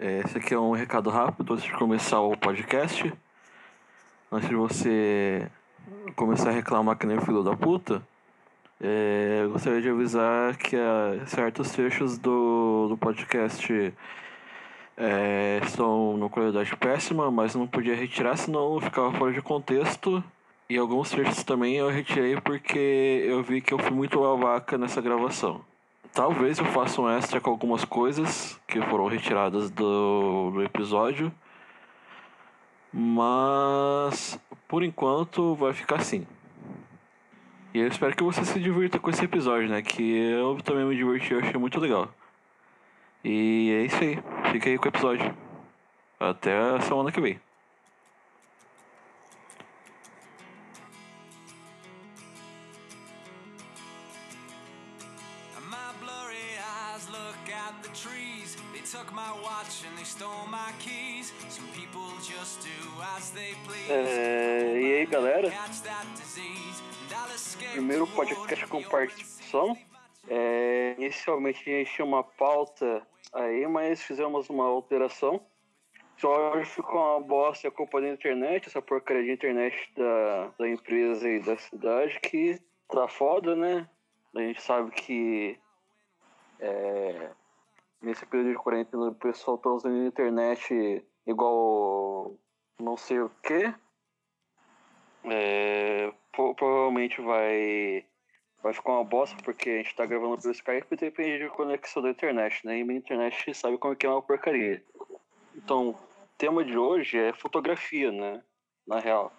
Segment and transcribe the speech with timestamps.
[0.00, 3.12] É, esse aqui é um recado rápido antes de começar o podcast.
[4.30, 5.50] Antes de você
[6.14, 8.00] começar a reclamar que nem filho da puta,
[8.80, 13.92] é, eu gostaria de avisar que há certos trechos do, do podcast
[14.96, 20.22] é, estão numa qualidade péssima, mas não podia retirar, senão ficava fora de contexto.
[20.70, 25.00] E alguns trechos também eu retirei porque eu vi que eu fui muito babaca nessa
[25.00, 25.60] gravação.
[26.18, 31.32] Talvez eu faça um extra com algumas coisas que foram retiradas do, do episódio.
[32.92, 34.36] Mas
[34.66, 36.26] por enquanto vai ficar assim.
[37.72, 39.80] E eu espero que você se divirta com esse episódio, né?
[39.80, 42.12] Que eu também me diverti, eu achei muito legal.
[43.22, 44.18] E é isso aí.
[44.50, 45.32] Fica aí com o episódio.
[46.18, 47.38] Até a semana que vem.
[63.88, 65.52] É, e aí galera,
[67.72, 69.76] primeiro podcast com participação.
[70.28, 75.40] É, inicialmente a gente tinha uma pauta aí, mas fizemos uma alteração.
[76.16, 80.68] Só hoje ficou uma bosta a culpa da internet, essa porcaria de internet da, da
[80.68, 83.88] empresa e da cidade que tá foda, né?
[84.34, 85.58] A gente sabe que
[86.58, 87.30] é,
[88.00, 92.36] nesse período de quarentena o pessoal tá usando a internet igual
[92.80, 93.74] não sei o que.
[95.24, 98.04] É, pro- provavelmente vai
[98.62, 102.02] vai ficar uma bosta porque a gente tá gravando pelo Skype e depende de conexão
[102.02, 102.78] da internet, né?
[102.78, 104.82] E minha internet sabe como é que é uma porcaria.
[105.54, 105.96] Então, o
[106.36, 108.42] tema de hoje é fotografia, né?
[108.86, 109.32] Na real.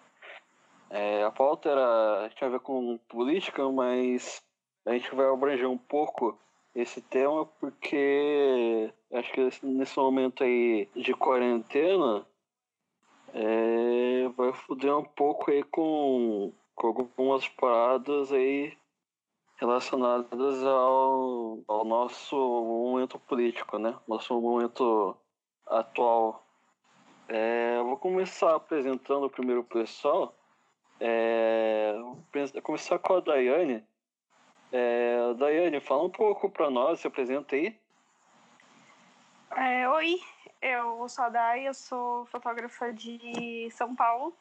[0.88, 4.42] É, a pauta era tinha a ver com política, mas
[4.86, 6.38] a gente vai abranger um pouco
[6.74, 12.26] esse tema porque acho que esse- nesse momento aí de quarentena
[13.32, 18.76] é, vai foder um pouco aí com, com algumas paradas aí
[19.56, 23.94] relacionadas ao, ao nosso momento político, né?
[24.08, 25.16] Nosso momento
[25.66, 26.44] atual.
[27.28, 30.34] É, vou começar apresentando primeiro o pessoal.
[30.98, 33.84] É, vou começar com a Daiane.
[34.72, 37.76] É, Daiane, fala um pouco pra nós, se apresenta aí.
[39.56, 40.20] É, oi,
[40.62, 44.34] eu sou a Dai, eu sou fotógrafa de São Paulo.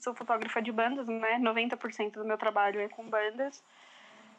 [0.00, 1.38] Sou fotógrafa de bandas, né?
[1.38, 3.62] 90% do meu trabalho é com bandas.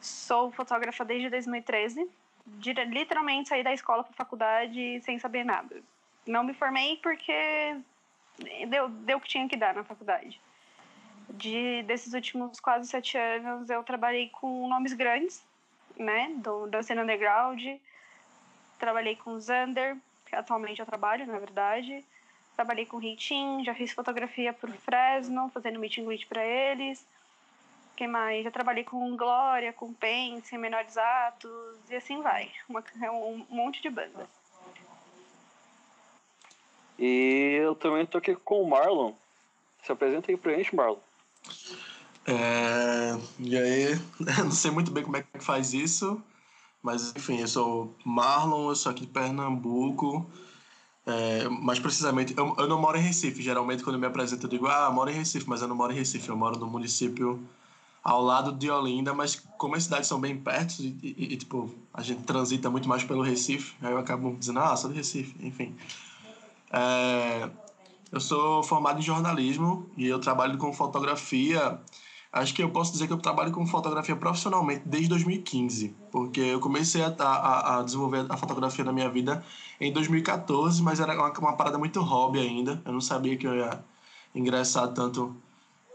[0.02, 2.09] Sou fotógrafa desde 2013.
[2.46, 5.81] Dire- Literalmente saí da escola para faculdade sem saber nada.
[6.25, 7.78] Não me formei porque
[8.68, 10.42] deu, deu o que tinha que dar na faculdade.
[11.29, 15.43] De, desses últimos quase sete anos, eu trabalhei com nomes grandes,
[15.97, 16.31] né?
[16.38, 17.61] Do, da cena underground.
[18.79, 22.03] Trabalhei com Zander, que atualmente eu trabalho, na verdade.
[22.55, 27.05] Trabalhei com o Ritin, já fiz fotografia por Fresno, fazendo meet and greet para eles.
[27.95, 28.44] Quem mais?
[28.44, 32.51] Já trabalhei com Glória, com Pense, Menores Atos, e assim vai.
[32.69, 34.27] Uma, é um monte de bandas.
[36.97, 39.13] E eu também tô aqui com o Marlon.
[39.83, 40.99] Se apresenta aí pra gente, Marlon.
[42.25, 44.00] É, e aí,
[44.44, 46.22] não sei muito bem como é que faz isso,
[46.84, 50.30] mas enfim, eu sou Marlon, eu sou aqui de Pernambuco,
[51.06, 54.68] é, mais precisamente, eu, eu não moro em Recife, geralmente quando me apresento eu digo,
[54.68, 57.41] ah, eu moro em Recife, mas eu não moro em Recife, eu moro no município
[58.03, 61.74] ao lado de Olinda, mas como as cidades são bem perto e, e- e, tipo,
[61.94, 65.36] a gente transita muito mais pelo Recife, aí eu acabo dizendo, ah, sou de Recife,
[65.46, 65.75] enfim.
[66.72, 67.50] É,
[68.12, 71.79] eu sou formado em jornalismo e eu trabalho com fotografia.
[72.31, 76.59] Acho que eu posso dizer que eu trabalho com fotografia profissionalmente desde 2015, porque eu
[76.59, 79.44] comecei a, a, a desenvolver a fotografia na minha vida
[79.79, 82.81] em 2014, mas era uma, uma parada muito hobby ainda.
[82.85, 83.84] Eu não sabia que eu ia
[84.35, 85.35] ingressar tanto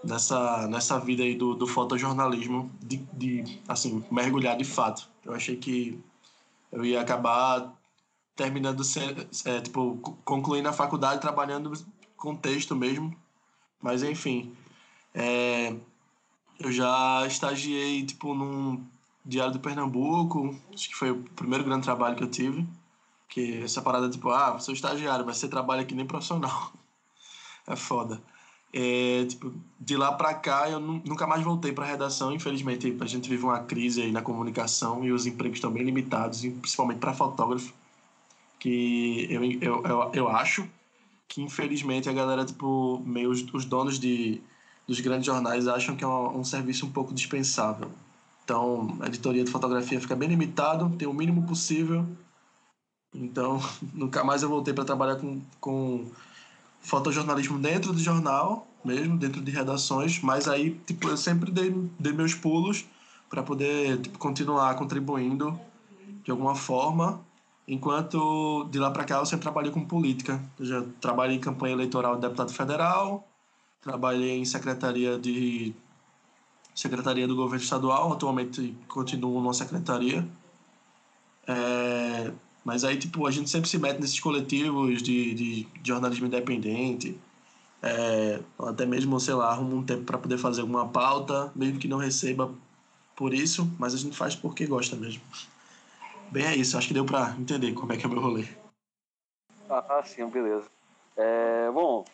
[0.03, 5.09] nessa, nessa vida aí do, do fotojornalismo, de, de assim, mergulhar de fato.
[5.25, 5.99] Eu achei que
[6.73, 7.73] eu ia acabar
[8.34, 8.83] terminando,
[9.44, 11.73] é, tipo, co- concluindo a faculdade trabalhando
[12.23, 13.15] com texto mesmo.
[13.81, 14.55] Mas enfim,
[15.13, 15.75] é,
[16.61, 18.81] eu já estagiei tipo num
[19.25, 22.65] Diário do Pernambuco, acho que foi o primeiro grande trabalho que eu tive.
[23.29, 26.73] Que essa parada tipo, ah, sou estagiário, mas você trabalha que nem profissional.
[27.65, 28.21] É foda.
[28.73, 33.07] É, tipo, de lá pra cá eu nu- nunca mais voltei pra redação, infelizmente a
[33.07, 37.15] gente vive uma crise aí na comunicação e os empregos estão bem limitados, principalmente para
[37.15, 37.73] fotógrafo
[38.59, 40.69] que eu, eu, eu, eu acho
[41.32, 44.38] que infelizmente a galera, tipo, meio os, os donos de,
[44.87, 47.90] dos grandes jornais acham que é um, um serviço um pouco dispensável.
[48.44, 52.06] Então, a editoria de fotografia fica bem limitado, tem o mínimo possível
[53.14, 53.58] Então,
[53.94, 56.05] nunca mais eu voltei para trabalhar com, com
[56.82, 62.12] fotojornalismo dentro do jornal, mesmo, dentro de redações, mas aí, tipo, eu sempre dei, dei
[62.12, 62.85] meus pulos
[63.31, 65.58] para poder tipo, continuar contribuindo
[66.23, 67.25] de alguma forma,
[67.67, 70.43] enquanto de lá para cá eu sempre trabalhei com política.
[70.59, 73.26] Eu já trabalhei em campanha eleitoral de deputado federal,
[73.81, 75.75] trabalhei em secretaria de
[76.75, 80.26] secretaria do governo estadual, atualmente continuo numa secretaria.
[81.47, 82.32] É,
[82.64, 87.17] mas aí, tipo, a gente sempre se mete nesses coletivos de, de, de jornalismo independente.
[87.82, 91.88] É, até mesmo, sei lá, arruma um tempo para poder fazer alguma pauta, mesmo que
[91.88, 92.53] não receba
[93.17, 95.20] por isso, mas a gente faz porque gosta mesmo.
[96.32, 96.79] Bem, é isso.
[96.79, 98.46] Acho que deu para entender como é que é o meu rolê.
[99.69, 100.67] Ah, sim, beleza.
[101.14, 102.06] É, bom,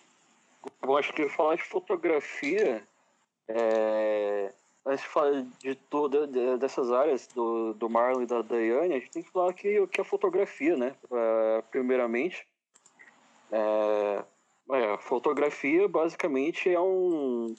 [0.83, 2.83] eu acho que falar de fotografia,
[3.47, 4.53] é,
[4.85, 6.29] antes de falar de todas
[6.59, 10.01] dessas áreas, do, do Marlon e da Daiane, a gente tem que falar que, que
[10.01, 10.97] a fotografia, né?
[11.13, 12.45] É, primeiramente,
[13.53, 14.25] é,
[14.73, 17.55] é, fotografia basicamente é um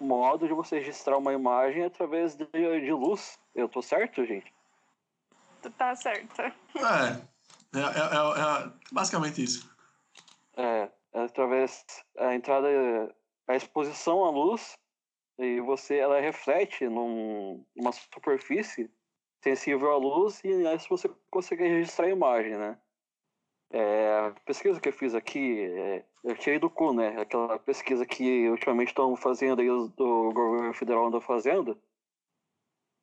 [0.00, 3.38] modo de você registrar uma imagem através de, de luz.
[3.54, 4.50] Eu tô certo, gente?
[5.70, 6.40] Tá certo.
[6.40, 6.52] É,
[7.74, 9.70] é, é, é basicamente isso.
[10.56, 12.68] É, através da entrada,
[13.48, 14.76] a exposição à luz
[15.38, 18.90] e você ela reflete num, numa superfície
[19.42, 22.78] sensível à luz e aí você consegue registrar a imagem, né?
[23.70, 27.20] É, a pesquisa que eu fiz aqui, é, eu tirei do cu, né?
[27.20, 31.76] Aquela pesquisa que ultimamente estão fazendo aí do governo federal andou fazendo.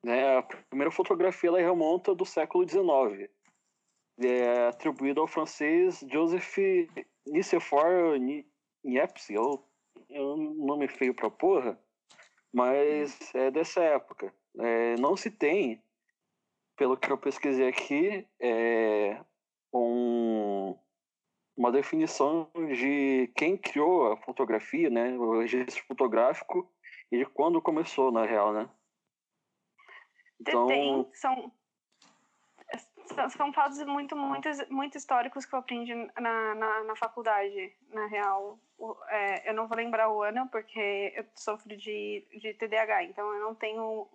[0.03, 0.37] Né?
[0.37, 3.29] A primeira fotografia ela remonta do século XIX.
[4.21, 6.57] É atribuída ao francês Joseph
[7.27, 8.45] Nicephore
[8.83, 11.79] Niepce, é um nome feio pra porra
[12.53, 14.33] mas é dessa época.
[14.57, 15.81] É, não se tem,
[16.75, 19.19] pelo que eu pesquisei aqui, é,
[19.73, 20.75] um,
[21.55, 26.69] uma definição de quem criou a fotografia, né, o registro fotográfico
[27.11, 28.69] e de quando começou, na real, né?
[30.39, 30.67] Então...
[30.67, 31.51] Tem, são,
[33.29, 38.59] são fatos muito, muito, muito históricos que eu aprendi na, na, na faculdade, na real.
[39.09, 43.41] É, eu não vou lembrar o ano porque eu sofro de, de TDAH, então eu
[43.41, 44.07] não tenho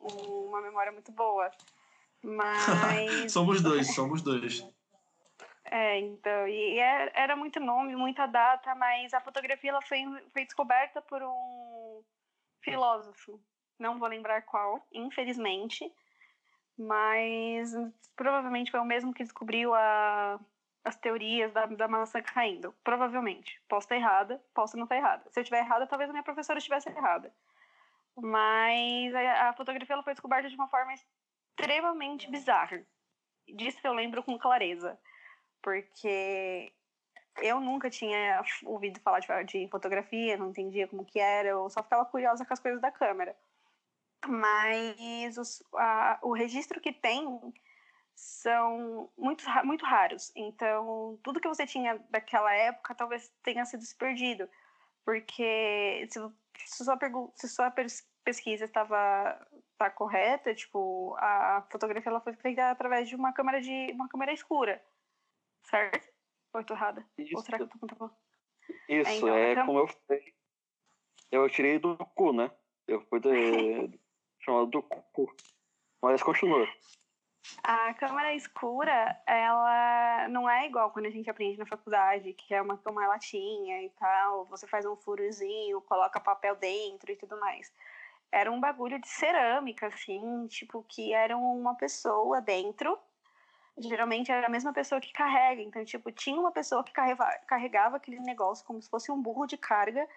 [0.49, 1.51] uma memória muito boa.
[2.23, 3.31] Mas.
[3.31, 4.67] somos dois, somos dois.
[5.67, 10.45] É, então, e era, era muito nome, muita data, mas a fotografia ela foi, foi
[10.45, 12.03] descoberta por um
[12.63, 13.41] filósofo,
[13.79, 15.91] não vou lembrar qual, infelizmente,
[16.79, 17.73] mas
[18.17, 20.39] provavelmente foi o mesmo que descobriu a,
[20.85, 22.75] as teorias da, da maçã caindo.
[22.85, 23.61] Provavelmente.
[23.69, 25.25] Posso estar errada, posso não estar errada.
[25.31, 27.33] Se eu estiver errada, talvez a minha professora estivesse errada.
[28.17, 32.83] Mas a, a fotografia ela foi descoberta de uma forma extremamente bizarra.
[33.49, 34.99] Disso eu lembro com clareza.
[35.63, 36.73] Porque
[37.43, 41.83] eu nunca tinha ouvido falar de, de fotografia, não entendia como que era, eu só
[41.83, 43.35] ficava curiosa com as coisas da câmera.
[44.29, 47.27] Mas os, a, o registro que tem
[48.15, 50.33] são muito, muito raros.
[50.37, 54.49] Então, tudo que você tinha daquela época talvez tenha sido perdido.
[55.05, 56.21] Porque se,
[56.65, 56.99] se, sua,
[57.35, 57.73] se sua
[58.25, 63.93] pesquisa estava tá correta, tipo, a fotografia ela foi feita através de uma câmera de
[63.93, 64.83] uma câmera escura.
[65.65, 66.09] Certo?
[66.53, 67.05] Ou tô errada?
[67.19, 67.37] Isso.
[67.37, 68.11] Ou será que eu tô
[68.89, 69.67] Isso, é, então, é então...
[69.67, 70.35] como eu falei.
[71.31, 72.51] Eu tirei do cu, né?
[72.87, 73.31] Eu fui de...
[74.45, 75.35] chamado do cu.
[76.03, 76.67] Mas continua.
[77.63, 82.63] A câmera escura, ela não é igual quando a gente aprende na faculdade, que é
[82.63, 87.73] uma, uma latinha e tal, você faz um furozinho, coloca papel dentro e tudo mais.
[88.33, 92.99] Era um bagulho de cerâmica, assim, tipo, que era uma pessoa dentro.
[93.79, 97.97] Geralmente era a mesma pessoa que carrega, então, tipo, tinha uma pessoa que carregava, carregava
[97.97, 100.09] aquele negócio como se fosse um burro de carga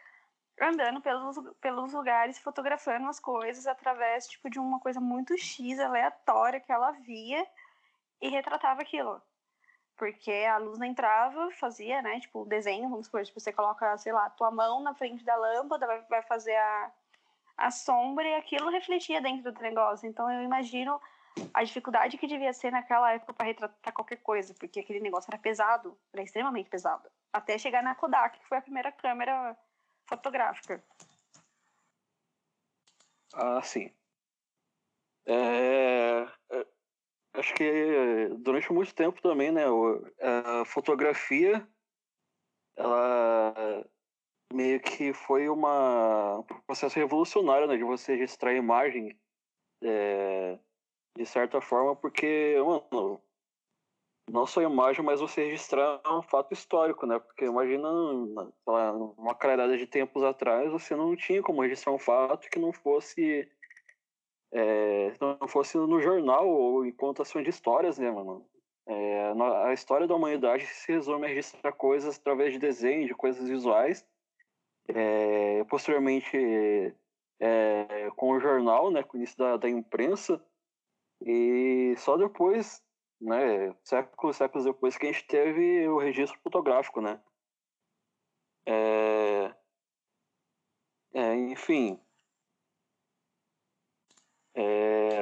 [0.59, 6.59] andando pelos, pelos lugares, fotografando as coisas através tipo de uma coisa muito X, aleatória
[6.59, 7.45] que ela via
[8.21, 9.21] e retratava aquilo.
[9.95, 13.97] Porque a luz não entrava, fazia, né, tipo, o desenho, vamos supor, tipo, você coloca,
[13.97, 16.91] sei lá, tua mão na frente da lâmpada, vai, vai fazer a,
[17.57, 20.07] a sombra e aquilo refletia dentro do negócio.
[20.07, 20.99] Então eu imagino
[21.53, 25.39] a dificuldade que devia ser naquela época para retratar qualquer coisa, porque aquele negócio era
[25.39, 27.09] pesado, era extremamente pesado.
[27.31, 29.55] Até chegar na Kodak, que foi a primeira câmera
[30.07, 30.83] fotográfica.
[33.33, 33.91] Ah, sim.
[35.25, 36.67] É, é,
[37.33, 39.65] acho que durante muito tempo também, né,
[40.21, 41.67] a fotografia,
[42.75, 43.85] ela
[44.53, 49.19] meio que foi uma, um processo revolucionário, né, de você registrar a imagem
[49.83, 50.57] é,
[51.17, 52.55] de certa forma, porque,
[52.91, 53.21] mano,
[54.29, 57.17] não só imagem, mas você registrar um fato histórico, né?
[57.19, 57.89] Porque imagina,
[58.65, 63.49] uma claridade de tempos atrás, você não tinha como registrar um fato que não fosse
[64.51, 68.45] é, não fosse no jornal ou em contação de histórias, né, mano?
[68.85, 69.33] É,
[69.65, 74.05] a história da humanidade se resume a registrar coisas através de desenho, de coisas visuais.
[74.87, 76.37] É, posteriormente,
[77.39, 80.41] é, com o jornal, né, com o início da, da imprensa,
[81.21, 82.81] e só depois
[83.21, 87.21] né, séculos séculos depois que a gente teve o registro fotográfico, né?
[88.65, 89.53] É,
[91.13, 91.99] é, enfim,
[94.55, 95.21] é,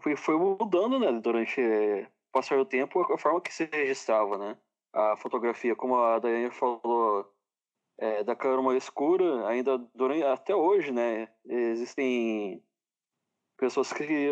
[0.00, 4.58] foi, foi mudando, né, durante o passar do tempo, a forma que se registrava, né?
[4.92, 7.30] A fotografia, como a Daiane falou,
[7.98, 12.62] é, da câmera escura, ainda durante, até hoje, né, existem
[13.56, 14.30] pessoas que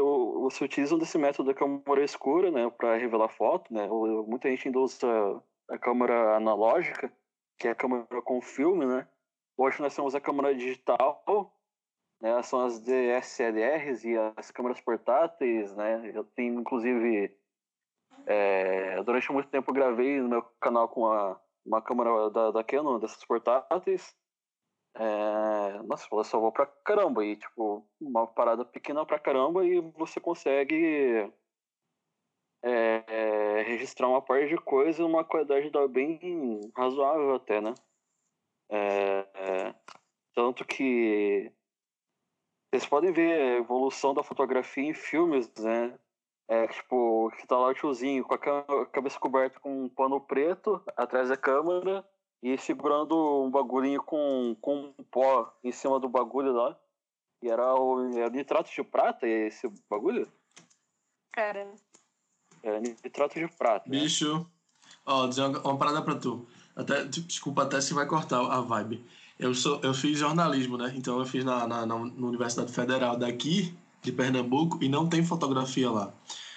[0.50, 3.86] se utilizam desse método da câmera escura, né, para revelar foto, né?
[4.26, 7.12] Muita gente ainda usa a câmera analógica,
[7.58, 9.08] que é a câmera com filme, né?
[9.56, 11.22] Hoje nós temos a câmera digital,
[12.20, 12.42] né?
[12.42, 16.10] São as DSLRs e as câmeras portáteis, né?
[16.14, 17.34] Eu tenho, inclusive,
[18.26, 22.98] é, durante muito tempo gravei no meu canal com a, uma câmera da, da Canon,
[22.98, 24.14] dessas portáteis,
[24.96, 27.24] é, nossa, ela salvou pra caramba.
[27.24, 31.32] E, tipo, uma parada pequena pra caramba e você consegue
[32.62, 37.74] é, é, registrar uma parte de coisa uma qualidade bem razoável até, né?
[38.70, 39.74] É, é,
[40.34, 41.52] tanto que
[42.70, 45.98] vocês podem ver a evolução da fotografia em filmes, né?
[46.48, 50.82] É, tipo, que tá lá o tiozinho com a cabeça coberta com um pano preto
[50.96, 52.04] atrás da câmera
[52.44, 56.78] e segurando um bagulhinho com, com um pó em cima do bagulho lá.
[57.42, 60.30] E era o era nitrato de prata esse bagulho?
[61.32, 61.72] Cara.
[62.62, 63.88] Era nitrato de prata.
[63.88, 63.98] Né?
[63.98, 64.46] Bicho, né?
[65.06, 66.46] ó, dizer uma, uma parada pra tu.
[66.76, 69.02] Até, desculpa até se vai cortar a vibe.
[69.38, 70.92] Eu, sou, eu fiz jornalismo, né?
[70.94, 75.90] Então eu fiz na, na, na Universidade Federal daqui, de Pernambuco, e não tem fotografia
[75.90, 76.12] lá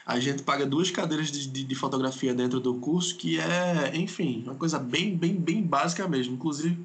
[0.07, 4.41] a gente paga duas cadeiras de, de, de, fotografia dentro do curso, que é, enfim,
[4.45, 6.35] uma coisa bem, bem, bem básica mesmo.
[6.35, 6.79] Inclusive,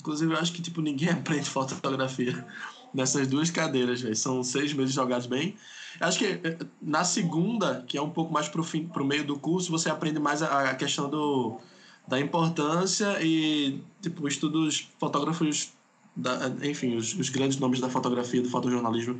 [0.00, 2.46] inclusive eu acho que tipo, ninguém aprende fotografia
[2.94, 4.16] nessas duas cadeiras, véio.
[4.16, 5.54] são seis meses jogados bem.
[6.00, 9.38] Acho que eh, na segunda, que é um pouco mais pro, fim, pro meio do
[9.38, 11.60] curso, você aprende mais a, a questão do,
[12.08, 15.70] da importância e tipo, estudos fotógrafos,
[16.16, 19.18] da, enfim, os, os grandes nomes da fotografia, do fotojornalismo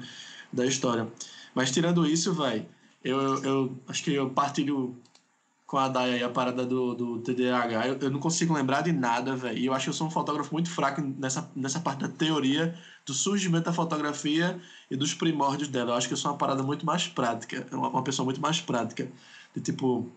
[0.51, 1.07] da história.
[1.55, 2.67] Mas tirando isso, vai
[3.05, 4.97] eu, eu acho que eu partilho
[5.67, 7.89] com a Daya aí a parada do, do TDAH.
[7.89, 9.59] Eu, eu não consigo lembrar de nada, velho.
[9.59, 12.79] E eu acho que eu sou um fotógrafo muito fraco nessa, nessa parte da teoria,
[13.05, 15.91] do surgimento da fotografia e dos primórdios dela.
[15.91, 18.61] Eu acho que eu sou uma parada muito mais prática, uma, uma pessoa muito mais
[18.61, 19.11] prática.
[19.55, 20.09] De tipo,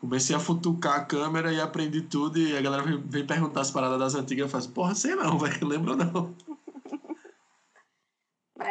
[0.00, 2.38] comecei a futucar a câmera e aprendi tudo.
[2.38, 4.44] E a galera vem, vem perguntar as paradas das antigas.
[4.44, 5.66] Eu faço, porra, sei não, velho.
[5.66, 6.34] Lembro não.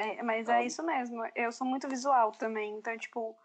[0.06, 1.24] É, mas é isso mesmo.
[1.36, 2.76] Eu sou muito visual também.
[2.78, 3.36] Então, tipo,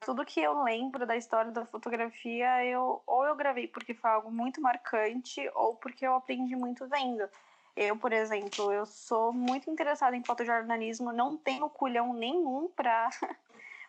[0.00, 4.30] tudo que eu lembro da história da fotografia, eu ou eu gravei porque foi algo
[4.30, 7.28] muito marcante, ou porque eu aprendi muito vendo.
[7.76, 13.08] Eu, por exemplo, eu sou muito interessada em fotojornalismo, não tenho culhão nenhum pra,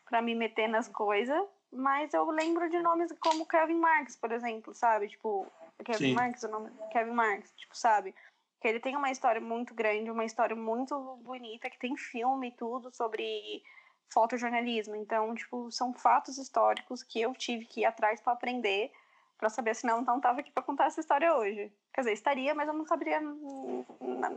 [0.06, 4.76] pra me meter nas coisas, mas eu lembro de nomes como Kevin Marks, por exemplo,
[4.76, 5.08] sabe?
[5.08, 5.48] Tipo,
[5.84, 6.14] Kevin Sim.
[6.14, 8.14] Marks, o nome Kevin Marks, tipo, sabe?
[8.60, 12.52] Que ele tem uma história muito grande, uma história muito bonita, que tem filme e
[12.52, 13.64] tudo sobre
[14.12, 14.96] fotojornalismo.
[14.96, 18.92] Então, tipo, são fatos históricos que eu tive que ir atrás para aprender,
[19.38, 21.72] para saber, senão não tava aqui para contar essa história hoje.
[21.94, 23.22] Quer dizer, estaria, mas eu não saberia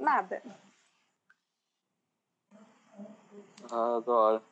[0.00, 0.42] nada.
[3.70, 4.51] Ah, da hora.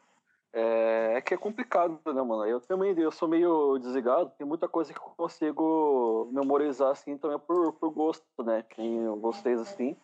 [0.52, 2.45] É, é, que é complicado, né, mano?
[2.45, 7.38] Eu também eu sou meio desligado, tem muita coisa que eu consigo memorizar assim também
[7.38, 8.64] por, por gosto, né?
[8.75, 9.97] Tem vocês assim.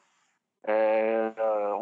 [0.65, 1.33] É,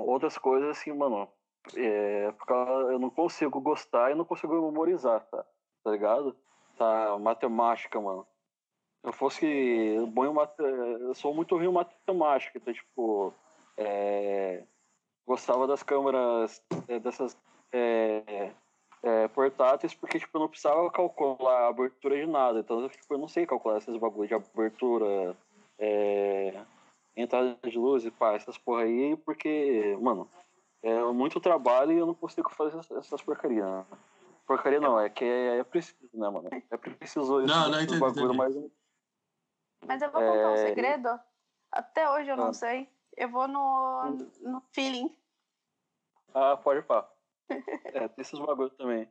[0.07, 1.29] outras coisas assim, mano.
[1.77, 5.45] É, porque eu não consigo gostar e não consigo memorizar, tá?
[5.83, 6.37] Tá ligado?
[6.77, 8.27] Tá, matemática, mano.
[9.03, 9.47] Eu fosse
[10.13, 10.35] bom em.
[11.01, 13.35] Eu sou muito ruim em matemática, então, tipo.
[13.77, 14.65] É,
[15.27, 17.37] gostava das câmeras, é, dessas
[17.75, 18.53] é,
[19.03, 22.61] é, portáteis porque tipo, eu não precisava calcular a abertura de nada.
[22.61, 25.37] Então tipo, eu não sei calcular esses bagulhos de abertura,
[25.79, 26.63] é,
[27.17, 30.29] entrada de luz e pá, essas porra aí, porque, mano,
[30.83, 33.65] é muito trabalho e eu não consigo fazer essas porcarias.
[33.65, 33.85] Né?
[34.47, 36.49] Porcaria não, é que é, é, preciso, né, mano?
[36.71, 38.55] É preciso esse, não, não entendi, bagulho, mas.
[39.87, 41.21] Mas eu vou contar um é, segredo.
[41.73, 42.53] Até hoje eu não ah.
[42.53, 42.89] sei.
[43.17, 44.05] Eu vou no,
[44.43, 45.17] no feeling.
[46.35, 47.09] Ah, pode pá.
[47.49, 49.09] É, tem esses bagulhos também.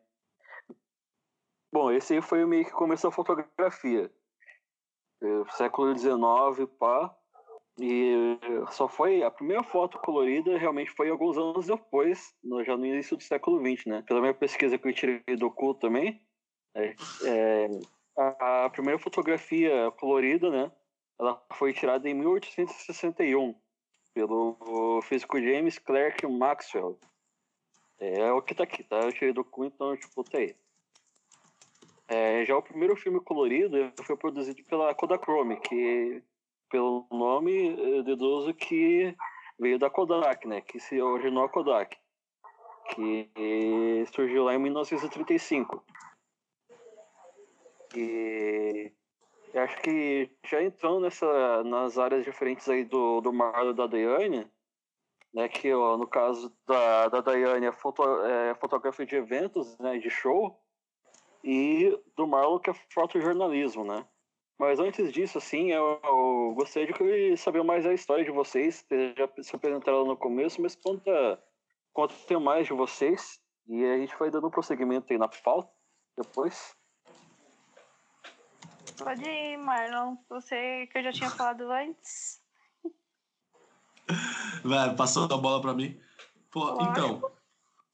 [1.71, 4.11] Bom, esse aí foi o meio que começou a fotografia.
[5.21, 7.15] É, século XIX, pá.
[7.79, 8.39] E
[8.71, 9.23] só foi.
[9.23, 13.59] A primeira foto colorida realmente foi alguns anos depois, no, já no início do século
[13.59, 14.03] XX, né?
[14.03, 16.21] Pela minha pesquisa que eu tirei do cu também,
[16.75, 17.69] é, é,
[18.17, 20.71] a, a, primeira fotografia colorida, né?
[21.19, 23.55] Ela foi tirada em 1861
[24.13, 26.99] pelo físico James Clerk Maxwell.
[28.03, 28.97] É, é o que tá aqui, tá?
[28.97, 30.53] Eu tirei do cu, então eu tipo, tá aí.
[32.09, 36.21] É, já o primeiro filme colorido foi produzido pela Kodachrome, que
[36.69, 39.15] pelo nome eu deduzo que
[39.57, 40.59] veio da Kodak, né?
[40.59, 41.97] Que se originou a Kodak,
[42.93, 43.29] que
[44.13, 45.81] surgiu lá em 1935.
[47.95, 48.91] E
[49.55, 54.45] acho que já entrando nessa, nas áreas diferentes aí do, do Marlon da Daiane,
[55.33, 59.97] né, que ó, no caso da, da Daiane é, foto, é fotografia de eventos, né,
[59.97, 60.59] de show,
[61.43, 64.05] e do Marlon que é fotojornalismo, né.
[64.57, 68.85] Mas antes disso, assim, eu, eu gostaria de saber mais a história de vocês.
[69.17, 71.43] Já se apresentaram no começo, mas conta,
[71.91, 73.41] conta mais de vocês.
[73.67, 75.71] E a gente vai dando um prosseguimento aí na pauta
[76.15, 76.75] depois.
[78.97, 80.15] Pode ir, Marlon.
[80.29, 82.42] Você que eu já tinha falado antes.
[84.63, 85.95] Velho, passou a bola pra mim.
[86.51, 87.21] Pô, então.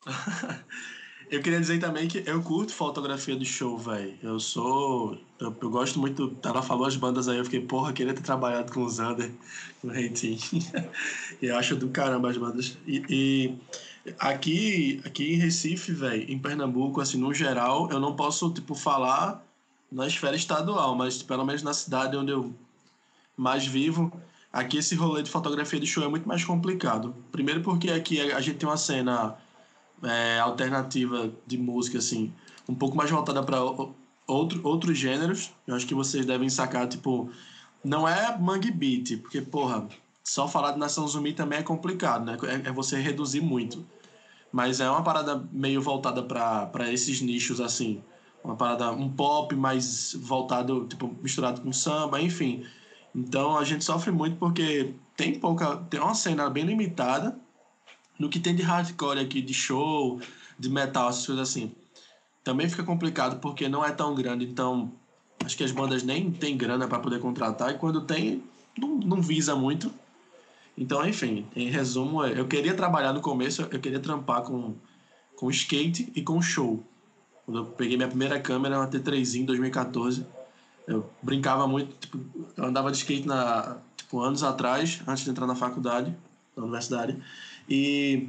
[1.32, 4.18] eu queria dizer também que eu curto fotografia de show, velho.
[4.22, 5.18] Eu sou.
[5.40, 6.38] Eu, eu, gosto muito.
[6.44, 9.32] Ela falou as bandas aí, eu fiquei, porra, queria ter trabalhado com o Zander,
[9.82, 10.40] com o Reitinho.
[11.42, 12.78] e eu acho do caramba as bandas.
[12.86, 13.58] E, e
[14.20, 19.44] aqui, aqui em Recife, velho, em Pernambuco, assim, no geral, eu não posso, tipo, falar
[19.92, 22.54] na esfera estadual, mas pelo menos na cidade onde eu
[23.36, 24.12] mais vivo,
[24.51, 27.15] aqui esse rolê de fotografia de show é muito mais complicado.
[27.32, 29.38] Primeiro porque aqui a gente tem uma cena
[30.03, 32.34] é, alternativa de música, assim,
[32.68, 33.62] um pouco mais voltada para
[34.27, 35.51] outro, outros gêneros.
[35.68, 37.29] Eu acho que vocês devem sacar, tipo,
[37.84, 39.88] não é mangue beat, porque, porra,
[40.24, 42.38] só falar de Nação Zumbi também é complicado, né?
[42.65, 43.86] É, é você reduzir muito.
[44.52, 48.02] Mas é uma parada meio voltada para esses nichos, assim
[48.43, 52.63] uma parada, um pop mais voltado, tipo, misturado com samba, enfim.
[53.15, 57.38] Então a gente sofre muito porque tem pouca, tem uma cena bem limitada
[58.17, 60.19] no que tem de hardcore aqui, de show,
[60.58, 61.72] de metal, essas coisas assim.
[62.43, 64.91] Também fica complicado porque não é tão grande, então
[65.43, 68.43] acho que as bandas nem têm grana para poder contratar e quando tem,
[68.78, 69.91] não, não visa muito.
[70.78, 74.76] Então, enfim, em resumo, eu queria trabalhar no começo, eu queria trampar com,
[75.36, 76.84] com skate e com show.
[77.45, 80.26] Quando eu peguei minha primeira câmera, uma T3 em 2014,
[80.89, 82.19] eu brincava muito, tipo,
[82.58, 86.13] eu andava de skate na, tipo, anos atrás, antes de entrar na faculdade,
[86.58, 87.15] na universidade,
[87.69, 88.28] e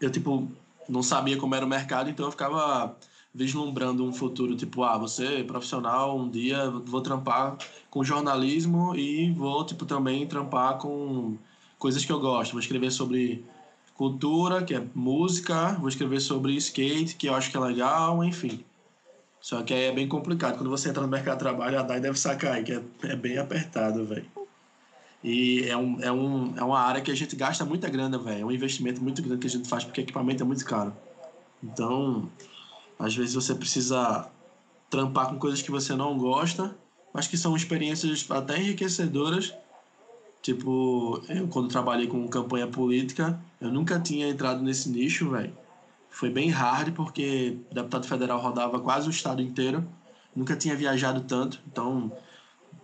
[0.00, 0.48] eu, tipo,
[0.88, 2.96] não sabia como era o mercado, então eu ficava
[3.32, 7.56] vislumbrando um futuro, tipo, ah, você profissional, um dia vou trampar
[7.88, 11.36] com jornalismo e vou, tipo, também trampar com
[11.78, 13.44] coisas que eu gosto, vou escrever sobre
[13.94, 18.64] cultura, que é música, vou escrever sobre skate, que eu acho que é legal, enfim.
[19.44, 20.56] Só que aí é bem complicado.
[20.56, 23.14] Quando você entra no mercado de trabalho, a DAI deve sacar aí, que é, é
[23.14, 24.24] bem apertado, velho.
[25.22, 28.40] E é, um, é, um, é uma área que a gente gasta muita grana, velho.
[28.40, 30.96] É um investimento muito grande que a gente faz porque equipamento é muito caro.
[31.62, 32.26] Então,
[32.98, 34.30] às vezes você precisa
[34.88, 36.74] trampar com coisas que você não gosta,
[37.12, 39.52] mas que são experiências até enriquecedoras
[40.44, 45.56] Tipo, eu quando trabalhei com campanha política, eu nunca tinha entrado nesse nicho, velho.
[46.14, 49.84] Foi bem hard porque o deputado federal rodava quase o estado inteiro.
[50.34, 52.12] Nunca tinha viajado tanto, então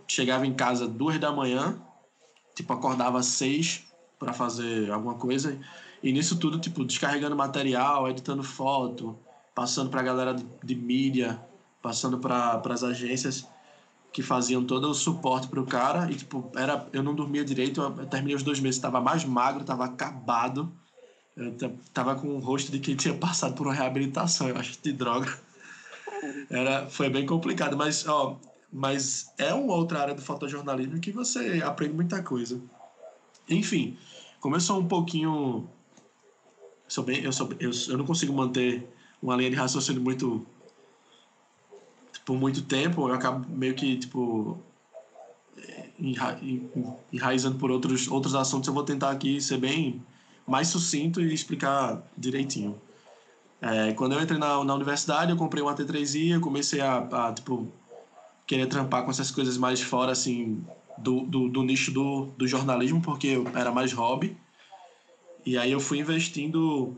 [0.09, 1.81] chegava em casa duas da manhã,
[2.57, 3.85] tipo acordava às seis
[4.19, 5.57] para fazer alguma coisa.
[6.03, 9.16] E nisso tudo tipo descarregando material, editando foto,
[9.55, 11.40] passando para a galera de, mídia,
[11.81, 13.47] passando para as agências
[14.12, 16.11] que faziam todo o suporte pro cara.
[16.11, 19.61] E tipo era eu não dormia direito eu terminei os dois meses estava mais magro
[19.61, 20.73] estava acabado
[21.37, 21.55] eu
[21.93, 25.38] tava com o rosto de quem tinha passado por uma reabilitação eu acho de droga
[26.51, 28.38] era foi bem complicado mas ó
[28.73, 32.61] mas é uma outra área do fotojornalismo que você aprende muita coisa
[33.49, 33.97] enfim
[34.40, 35.69] como eu sou um pouquinho
[36.88, 38.87] sou bem eu sou eu, eu não consigo manter
[39.23, 40.47] uma linha de raciocínio muito
[42.31, 44.57] por muito tempo, eu acabo meio que, tipo,
[45.99, 46.38] enra
[47.12, 48.69] enraizando por outros, outros assuntos.
[48.69, 50.01] Eu vou tentar aqui ser bem
[50.50, 52.80] mais sucinto e explicar direitinho.
[53.62, 57.32] É, quando eu entrei na, na universidade, eu comprei uma T3i, eu comecei a, a,
[57.32, 57.68] tipo,
[58.46, 60.64] querer trampar com essas coisas mais fora, assim,
[60.98, 64.36] do, do, do nicho do, do jornalismo, porque era mais hobby.
[65.46, 66.96] E aí eu fui investindo,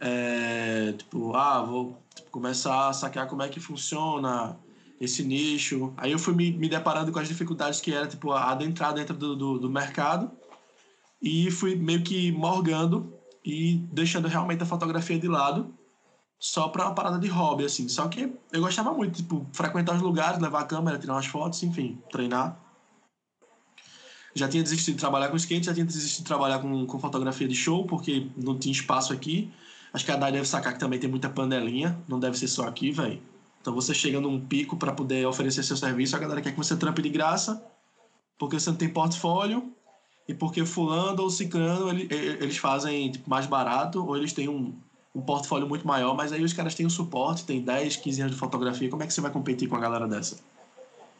[0.00, 4.56] é, tipo, ah, vou Tipo, começar a sacar como é que funciona
[5.00, 5.92] esse nicho.
[5.96, 9.34] Aí eu fui me, me deparando com as dificuldades que era, tipo, adentrar dentro do,
[9.34, 10.30] do, do mercado
[11.22, 13.12] e fui meio que morgando
[13.44, 15.72] e deixando realmente a fotografia de lado
[16.38, 17.88] só para uma parada de hobby, assim.
[17.88, 21.62] Só que eu gostava muito, tipo, frequentar os lugares, levar a câmera, tirar umas fotos,
[21.62, 22.58] enfim, treinar.
[24.34, 27.46] Já tinha desistido de trabalhar com skate, já tinha desistido de trabalhar com, com fotografia
[27.46, 29.52] de show, porque não tinha espaço aqui.
[29.92, 32.66] Acho que a Dai deve sacar que também tem muita panelinha, não deve ser só
[32.66, 33.22] aqui, velho.
[33.60, 36.76] Então você chega num pico para poder oferecer seu serviço, a galera quer que você
[36.76, 37.64] trampe de graça,
[38.36, 39.72] porque você não tem portfólio,
[40.28, 44.72] e porque fulano ou ciclano ele, eles fazem tipo, mais barato, ou eles têm um,
[45.14, 48.34] um portfólio muito maior, mas aí os caras têm um suporte, tem 10, 15 anos
[48.34, 50.38] de fotografia, como é que você vai competir com a galera dessa?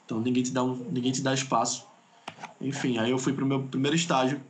[0.04, 1.86] Então ninguém te dá, um, ninguém te dá espaço.
[2.60, 4.40] Enfim, aí eu fui pro meu primeiro estágio,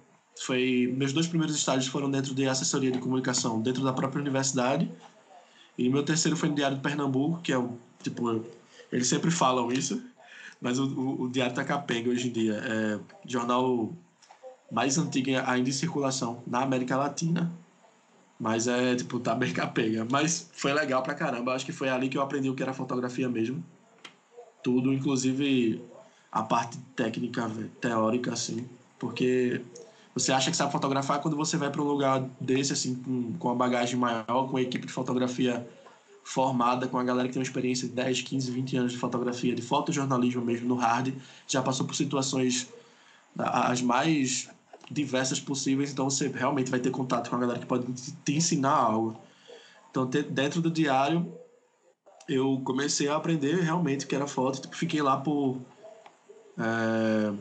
[0.40, 4.90] foi meus dois primeiros estágios foram dentro de assessoria de comunicação dentro da própria universidade
[5.76, 8.42] e meu terceiro foi no Diário de Pernambuco que é o tipo
[8.90, 10.02] eles sempre falam isso
[10.60, 13.92] mas o, o, o Diário tá capenga hoje em dia é jornal
[14.72, 17.52] mais antigo ainda em circulação na América Latina
[18.40, 21.54] mas é tipo tá bem capenga mas foi legal pra caramba.
[21.54, 23.62] Acho que foi ali que eu aprendi o que era fotografia mesmo.
[24.64, 25.80] Tudo inclusive
[26.32, 27.48] a parte técnica
[27.80, 28.68] teórica assim.
[28.98, 29.60] Porque
[30.14, 33.48] você acha que sabe fotografar quando você vai para um lugar desse, assim, com, com
[33.48, 35.66] uma bagagem maior, com uma equipe de fotografia
[36.24, 39.54] formada, com a galera que tem uma experiência de 10, 15, 20 anos de fotografia,
[39.54, 41.14] de fotojornalismo mesmo no hard,
[41.48, 42.68] já passou por situações
[43.36, 44.50] as mais
[44.92, 48.74] diversas possíveis, então você realmente vai ter contato com a galera que pode te ensinar
[48.74, 49.16] algo.
[49.90, 51.32] Então, dentro do diário,
[52.28, 54.60] eu comecei a aprender realmente que era foto.
[54.60, 55.58] Tipo, fiquei lá por
[56.58, 57.32] é,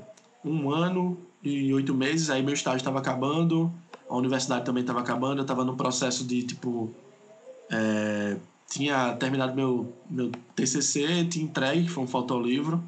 [0.43, 3.71] um ano, e oito meses, aí meu estágio estava acabando,
[4.09, 6.93] a universidade também estava acabando, eu estava no processo de, tipo,
[7.69, 8.37] é,
[8.69, 12.83] tinha terminado meu, meu TCC, tinha entregue, foi um fotolivro,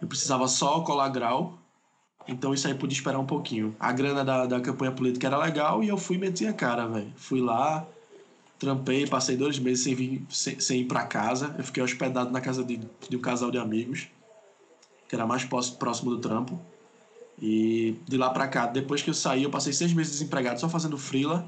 [0.00, 1.58] eu precisava só colar grau,
[2.28, 3.74] então isso aí pude esperar um pouquinho.
[3.78, 6.86] A grana da, da campanha política era legal e eu fui e meti a cara,
[6.86, 7.12] velho.
[7.16, 7.86] Fui lá,
[8.58, 12.40] trampei, passei dois meses sem, vir, sem, sem ir para casa, eu fiquei hospedado na
[12.40, 14.08] casa de, de um casal de amigos,
[15.08, 16.60] que era mais próximo do trampo.
[17.40, 20.68] E de lá pra cá, depois que eu saí, eu passei seis meses desempregado só
[20.68, 21.46] fazendo freela.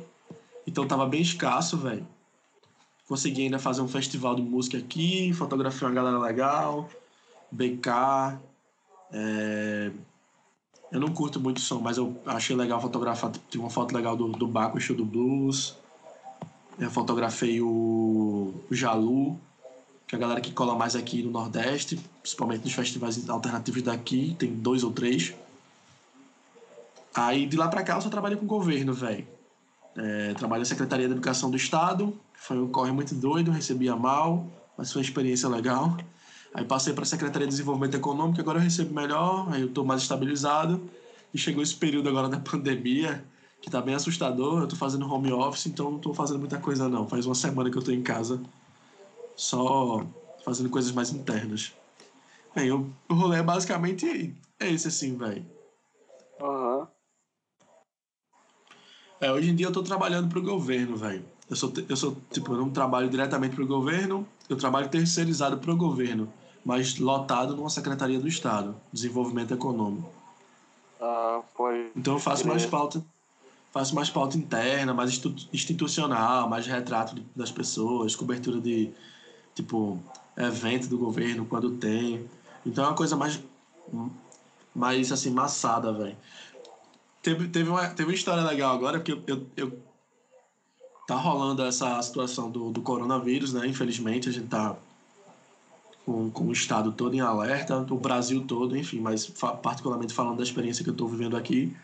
[0.66, 2.06] Então tava bem escasso, velho.
[3.08, 6.90] Consegui ainda fazer um festival de música aqui, fotografar uma galera legal,
[7.50, 8.38] BK.
[9.10, 9.90] É...
[10.90, 13.30] Eu não curto muito som, mas eu achei legal fotografar.
[13.50, 15.76] Tive uma foto legal do, do Baco Show do Blues.
[16.78, 19.38] Eu fotografei o, o Jalu,
[20.06, 24.34] que é a galera que cola mais aqui no Nordeste, principalmente nos festivais alternativos daqui,
[24.38, 25.34] tem dois ou três.
[27.14, 29.26] Aí de lá para cá eu só trabalhei com o governo, velho.
[29.96, 34.46] É, trabalho na Secretaria da Educação do Estado, foi um corre muito doido, recebia mal,
[34.76, 35.96] mas foi uma experiência legal.
[36.58, 39.84] Aí passei para a Secretaria de Desenvolvimento Econômico, agora eu recebo melhor, aí eu estou
[39.84, 40.82] mais estabilizado.
[41.32, 43.24] E chegou esse período agora da pandemia,
[43.62, 44.62] que tá bem assustador.
[44.62, 47.06] Eu tô fazendo home office, então não tô fazendo muita coisa não.
[47.06, 48.40] Faz uma semana que eu tô em casa,
[49.36, 50.04] só
[50.44, 51.72] fazendo coisas mais internas.
[52.52, 55.46] Bem, o, o rolê é basicamente esse assim, velho.
[56.40, 56.78] Aham.
[56.80, 56.86] Uhum.
[59.20, 61.24] É, hoje em dia eu tô trabalhando pro governo, velho.
[61.48, 65.76] Eu sou, eu sou, tipo, eu não trabalho diretamente pro governo, eu trabalho terceirizado pro
[65.76, 66.32] governo,
[66.68, 70.12] mas lotado numa Secretaria do Estado, Desenvolvimento Econômico.
[71.00, 71.86] Ah, pode.
[71.96, 73.02] Então eu faço mais pauta,
[73.72, 75.18] faço mais pauta interna, mais
[75.50, 78.90] institucional, mais retrato das pessoas, cobertura de,
[79.54, 79.98] tipo,
[80.36, 82.28] evento do governo quando tem.
[82.66, 83.42] Então é uma coisa mais,
[84.74, 86.18] mais assim, massada, velho.
[87.22, 89.78] Teve, teve, uma, teve uma história legal agora, porque eu, eu, eu
[91.06, 93.66] tá rolando essa situação do, do coronavírus, né?
[93.66, 94.76] Infelizmente, a gente tá
[96.08, 100.38] com, com o estado todo em alerta, o Brasil todo, enfim, mas fa particularmente falando
[100.38, 101.76] da experiência que eu estou vivendo aqui.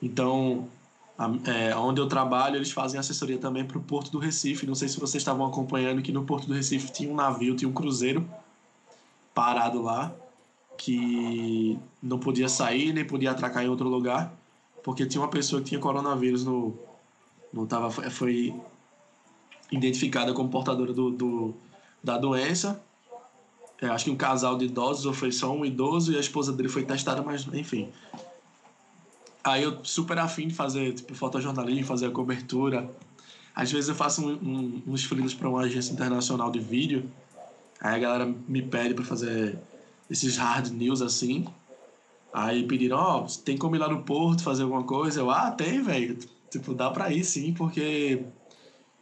[0.00, 0.66] Então,
[1.18, 4.64] a, é, onde eu trabalho, eles fazem assessoria também para o Porto do Recife.
[4.64, 7.68] Não sei se vocês estavam acompanhando que no Porto do Recife tinha um navio, tinha
[7.68, 8.26] um cruzeiro
[9.34, 10.10] parado lá
[10.78, 14.32] que não podia sair nem podia atracar em outro lugar
[14.82, 16.74] porque tinha uma pessoa que tinha coronavírus no
[17.52, 18.54] não tava foi
[19.70, 21.54] identificada como portadora do, do
[22.02, 22.82] da doença
[23.82, 26.52] é, acho que um casal de idosos ou foi só um idoso e a esposa
[26.52, 27.90] dele foi testada mas enfim
[29.44, 32.90] aí eu super afim de fazer tipo fotojornalismo fazer a cobertura
[33.54, 37.10] às vezes eu faço um, um, uns frilos para uma agência internacional de vídeo
[37.80, 39.58] aí a galera me pede para fazer
[40.12, 41.46] esses hard news assim.
[42.32, 45.20] Aí pediram, ó, oh, tem como ir lá no porto fazer alguma coisa?
[45.20, 46.16] Eu, ah, tem, velho.
[46.50, 48.24] Tipo, dá pra ir sim, porque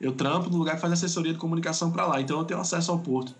[0.00, 2.90] Eu trampo no lugar que faz assessoria de comunicação para lá, então eu tenho acesso
[2.90, 3.34] ao porto.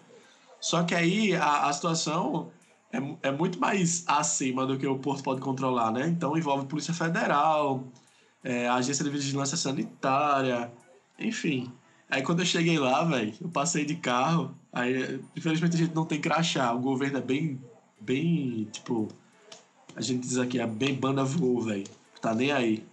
[0.61, 2.51] Só que aí a, a situação
[2.93, 6.09] é, é muito mais acima do que o porto pode controlar, né?
[6.09, 7.85] Então envolve Polícia Federal,
[8.45, 10.71] é, Agência de Vigilância Sanitária,
[11.19, 11.73] enfim.
[12.11, 16.05] Aí quando eu cheguei lá, velho, eu passei de carro, aí infelizmente a gente não
[16.05, 17.61] tem crachá, o governo é bem,
[18.01, 19.09] bem, tipo,
[19.95, 21.87] a gente diz aqui, é bem banda voou, velho,
[22.21, 22.85] tá nem aí.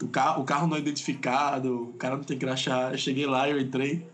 [0.00, 2.92] O carro, o carro não é identificado, o cara não tem crachá.
[2.92, 4.08] Eu cheguei lá, eu entrei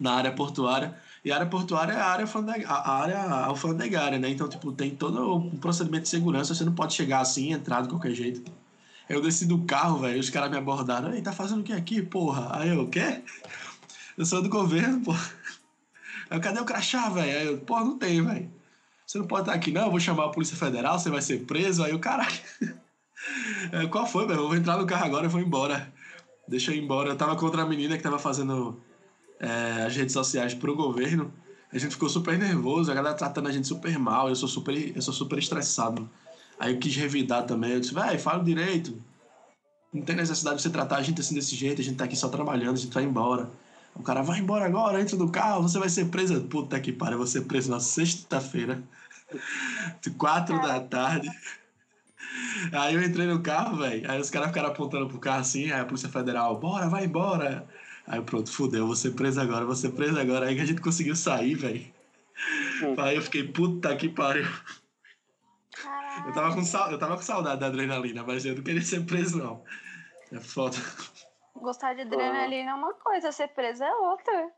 [0.00, 0.98] na área portuária.
[1.24, 2.26] E a área portuária é a área,
[2.66, 4.30] a área alfandegária, né?
[4.30, 6.54] Então, tipo, tem todo o procedimento de segurança.
[6.54, 8.50] Você não pode chegar assim, entrar de qualquer jeito.
[9.08, 11.12] Eu desci do carro, velho, os caras me abordaram.
[11.12, 12.58] Ei, tá fazendo o que aqui, porra?
[12.58, 13.22] Aí eu, o quê?
[14.16, 15.30] Eu sou do governo, porra.
[16.30, 17.38] Aí, cadê o crachá, velho?
[17.38, 18.50] Aí eu, porra, não tem, velho.
[19.06, 19.86] Você não pode estar aqui, não.
[19.86, 21.82] Eu vou chamar a Polícia Federal, você vai ser preso.
[21.82, 22.38] Aí o caralho.
[23.70, 24.40] É, qual foi, velho?
[24.40, 25.92] Eu vou entrar no carro agora e vou embora.
[26.48, 27.10] Deixa eu ir embora.
[27.10, 28.80] Eu tava contra a menina que tava fazendo
[29.40, 31.32] é, as redes sociais pro governo.
[31.72, 34.28] A gente ficou super nervoso, a galera tratando a gente super mal.
[34.28, 36.08] Eu sou super, eu sou super estressado.
[36.58, 37.72] Aí eu quis revidar também.
[37.72, 39.00] Eu disse, vai, fala direito.
[39.92, 41.80] Não tem necessidade de você tratar a gente assim desse jeito.
[41.80, 43.50] A gente tá aqui só trabalhando, a gente vai embora.
[43.94, 46.40] O cara vai embora agora, entra no carro, você vai ser preso.
[46.42, 48.82] Puta que pariu, eu vou ser preso na sexta-feira,
[50.16, 51.28] quatro da tarde.
[52.72, 54.08] Aí eu entrei no carro, velho.
[54.10, 57.66] Aí os caras ficaram apontando pro carro assim, aí a Polícia Federal, bora, vai embora.
[58.10, 60.46] Aí pronto, fudeu, vou ser preso agora, vou ser preso agora.
[60.46, 61.86] Aí que a gente conseguiu sair, velho.
[62.82, 62.96] Hum.
[62.98, 64.48] Aí eu fiquei, puta que pariu.
[66.26, 69.38] Eu tava, com, eu tava com saudade da adrenalina, mas eu não queria ser preso,
[69.38, 69.62] não.
[70.32, 70.76] É foda.
[71.54, 74.50] Gostar de adrenalina é uma coisa, ser preso é outra.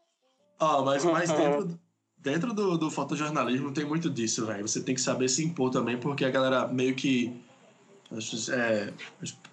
[0.59, 1.81] Ó, oh, mas, mas dentro,
[2.17, 4.67] dentro do, do fotojornalismo tem muito disso, velho.
[4.67, 7.39] Você tem que saber se impor também, porque a galera meio que
[8.51, 8.93] é,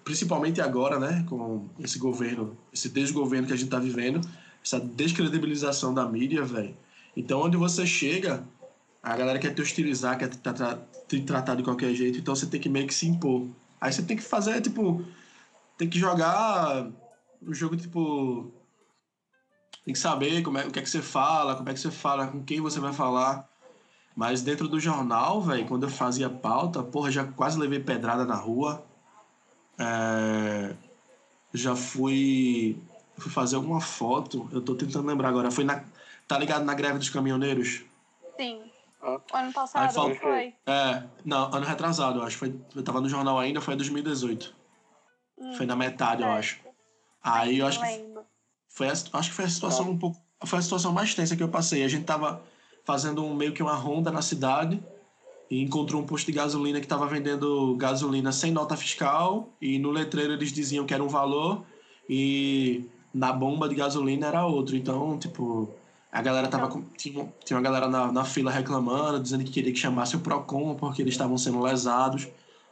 [0.04, 4.20] principalmente agora, né, com esse governo, esse desgoverno que a gente está vivendo,
[4.64, 6.76] essa descredibilização da mídia, velho.
[7.16, 8.44] Então, onde você chega,
[9.02, 12.46] a galera quer te hostilizar, quer te, tra te tratar de qualquer jeito, então você
[12.46, 13.46] tem que meio que se impor.
[13.80, 15.04] Aí você tem que fazer, tipo,
[15.76, 16.88] tem que jogar
[17.42, 18.52] o jogo, tipo,
[19.84, 21.90] tem que saber como é, o que é que você fala, como é que você
[21.90, 23.48] fala, com quem você vai falar.
[24.14, 28.34] Mas dentro do jornal, velho, quando eu fazia pauta, porra, já quase levei pedrada na
[28.34, 28.84] rua.
[29.78, 30.74] É...
[31.54, 32.80] Já fui...
[33.16, 34.48] fui fazer alguma foto.
[34.52, 35.50] Eu tô tentando lembrar agora.
[35.50, 35.84] Foi na.
[36.28, 37.82] Tá ligado na greve dos caminhoneiros?
[38.38, 38.70] Sim.
[39.02, 39.18] Ah.
[39.32, 40.14] Ano passado, fal...
[40.14, 40.54] foi?
[40.66, 42.36] É, não, ano retrasado, eu acho.
[42.36, 44.54] Foi, eu tava no jornal ainda, foi em 2018.
[45.38, 46.26] Hum, foi na metade, é.
[46.26, 46.60] eu acho.
[47.22, 48.14] Aí eu acho que.
[48.68, 49.90] Foi a, acho que foi a situação tá.
[49.90, 50.20] um pouco.
[50.44, 51.82] Foi a situação mais tensa que eu passei.
[51.82, 52.42] A gente tava
[52.84, 54.82] fazendo um, meio que uma ronda na cidade
[55.50, 59.90] e encontrou um posto de gasolina que estava vendendo gasolina sem nota fiscal e no
[59.90, 61.64] letreiro eles diziam que era um valor
[62.08, 64.76] e na bomba de gasolina era outro.
[64.76, 65.68] Então, tipo,
[66.12, 69.72] a galera tava com, tinha, tinha uma galera na, na fila reclamando, dizendo que queria
[69.72, 72.28] que chamasse o Procon porque eles estavam sendo lesados.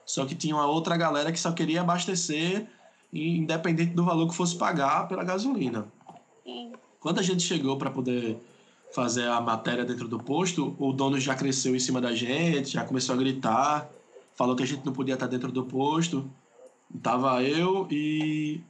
[0.06, 2.66] Só que tinha uma outra galera que só queria abastecer
[3.12, 5.86] independente do valor que fosse pagar pela gasolina.
[6.44, 6.72] Sim.
[7.00, 8.38] Quando a gente chegou para poder
[8.92, 12.84] fazer a matéria dentro do posto, o dono já cresceu em cima da gente, já
[12.84, 13.90] começou a gritar,
[14.34, 16.30] falou que a gente não podia estar dentro do posto.
[17.02, 18.60] Tava eu e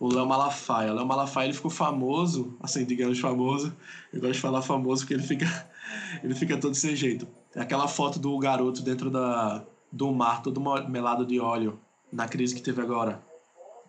[0.00, 0.92] o Léo Malafaia.
[0.92, 3.76] O Léo Malafaia ele ficou famoso, assim, digamos famoso.
[4.12, 5.46] Eu gosto de falar famoso porque ele fica,
[6.22, 7.28] ele fica todo sem jeito.
[7.54, 11.78] É aquela foto do garoto dentro da, do mar, todo melado de óleo,
[12.12, 13.22] na crise que teve agora.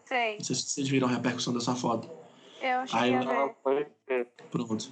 [0.06, 0.38] Sei.
[0.38, 2.10] Não sei se vocês viram a repercussão dessa foto.
[2.62, 3.54] Eu cheguei Aí, a
[4.08, 4.28] ver.
[4.52, 4.92] Pronto.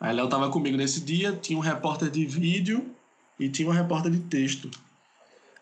[0.00, 2.90] Aí Léo tava comigo nesse dia, tinha um repórter de vídeo
[3.38, 4.70] e tinha um repórter de texto.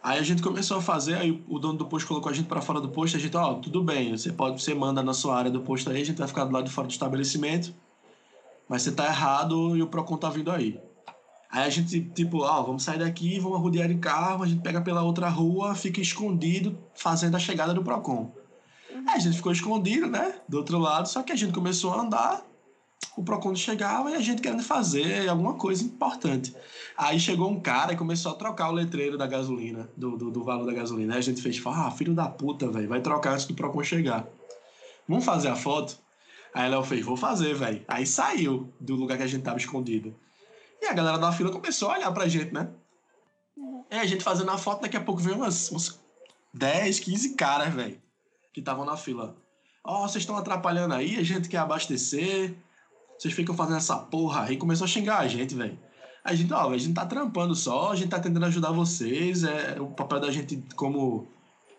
[0.03, 2.61] Aí a gente começou a fazer, aí o dono do posto colocou a gente para
[2.61, 5.35] fora do posto, a gente, ó, oh, tudo bem, você pode, você manda na sua
[5.35, 7.75] área do posto aí, a gente vai ficar do lado de fora do estabelecimento,
[8.69, 10.79] mas você tá errado e o Procon tá vindo aí.
[11.51, 14.61] Aí a gente, tipo, ó, oh, vamos sair daqui, vamos rodear de carro, a gente
[14.61, 18.31] pega pela outra rua, fica escondido, fazendo a chegada do Procon.
[19.09, 22.03] Aí a gente ficou escondido, né, do outro lado, só que a gente começou a
[22.03, 22.45] andar,
[23.17, 26.55] o Procon chegava e a gente querendo fazer alguma coisa importante.
[26.97, 30.43] Aí chegou um cara e começou a trocar o letreiro da gasolina, do, do, do
[30.43, 31.15] valor da gasolina.
[31.15, 34.27] Aí a gente fez, ah, filho da puta, velho, vai trocar antes do Procon chegar.
[35.09, 35.99] Vamos fazer a foto?
[36.53, 37.85] Aí Léo fez, vou fazer, velho.
[37.87, 40.15] Aí saiu do lugar que a gente tava escondido.
[40.81, 42.69] E a galera da fila começou a olhar pra gente, né?
[43.57, 43.85] Uhum.
[43.91, 46.01] E a gente fazendo a foto, daqui a pouco veio umas, uns
[46.53, 48.01] 10, 15 caras, velho,
[48.53, 49.37] que estavam na fila.
[49.83, 52.55] Ó, oh, vocês estão atrapalhando aí, a gente quer abastecer.
[53.25, 54.59] Vocês ficam fazendo essa porra aí.
[54.59, 55.79] Começou a xingar a gente, velho.
[56.23, 59.45] A gente, ó, a gente tá trampando só, a gente tá tentando ajudar vocês.
[59.45, 61.27] É, o papel da gente como,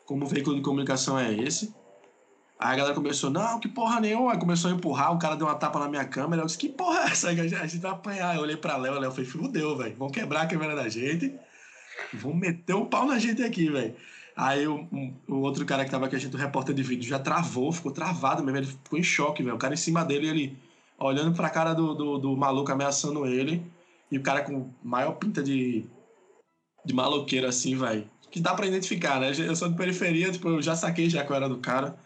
[0.07, 1.71] como veículo de comunicação é esse.
[2.57, 4.31] Aí a galera começou, não, que porra nenhuma.
[4.31, 6.41] Aí começou a empurrar, o cara deu uma tapa na minha câmera.
[6.41, 7.29] Eu disse, que porra é essa?
[7.29, 8.35] A gente, a gente vai apanhar.
[8.35, 9.95] Eu olhei pra Léo, Léo falei, fudeu, velho.
[9.97, 11.31] Vão quebrar a câmera da gente.
[12.11, 13.93] Vão meter o pau na gente aqui, velho.
[14.35, 17.07] Aí o, um, o outro cara que tava aqui, a gente, o repórter de vídeo,
[17.07, 18.57] já travou, ficou travado mesmo.
[18.57, 19.55] Ele ficou em choque, velho.
[19.55, 20.64] O cara em cima dele, ele
[20.99, 23.65] olhando pra cara do, do, do maluco ameaçando ele.
[24.11, 25.85] E o cara com maior pinta de,
[26.85, 28.09] de maloqueiro assim, velho.
[28.29, 29.31] Que dá pra identificar, né?
[29.37, 31.97] Eu sou de periferia, tipo, eu já saquei já qual era do cara.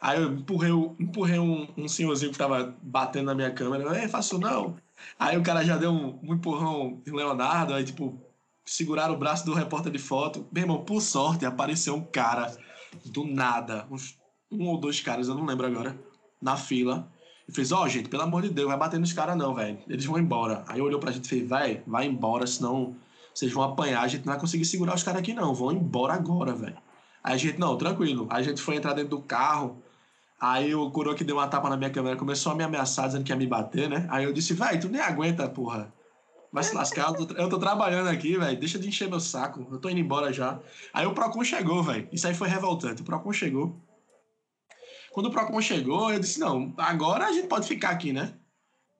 [0.00, 3.84] Aí eu empurrei, empurrei um, um senhorzinho que tava batendo na minha câmera.
[4.02, 4.76] Eu, faço não.
[5.18, 8.18] Aí o cara já deu um, um empurrão em Leonardo, aí tipo,
[8.64, 10.46] seguraram o braço do repórter de foto.
[10.52, 12.56] Meu irmão, por sorte, apareceu um cara
[13.04, 14.18] do nada, uns,
[14.50, 15.98] um ou dois caras, eu não lembro agora,
[16.40, 17.10] na fila.
[17.50, 19.76] E fez, ó, oh, gente, pelo amor de Deus, vai bater nos caras não, velho.
[19.88, 20.64] Eles vão embora.
[20.68, 22.94] Aí olhou pra gente e fez, vai, vai embora, senão
[23.34, 26.14] vocês vão apanhar, a gente não vai conseguir segurar os caras aqui não, vão embora
[26.14, 26.76] agora, velho.
[27.24, 28.28] Aí a gente, não, tranquilo.
[28.30, 29.82] Aí a gente foi entrar dentro do carro,
[30.40, 33.24] aí o coroa que deu uma tapa na minha câmera começou a me ameaçar, dizendo
[33.24, 34.06] que ia me bater, né?
[34.10, 35.92] Aí eu disse, vai, tu nem aguenta, porra.
[36.52, 38.58] Vai se lascar, eu tô, eu tô trabalhando aqui, velho.
[38.58, 39.66] Deixa de encher meu saco.
[39.70, 40.58] Eu tô indo embora já.
[40.92, 42.08] Aí o Procon chegou, velho.
[42.12, 43.02] Isso aí foi revoltante.
[43.02, 43.76] O Procon chegou.
[45.12, 48.34] Quando o Procon chegou, eu disse: não, agora a gente pode ficar aqui, né?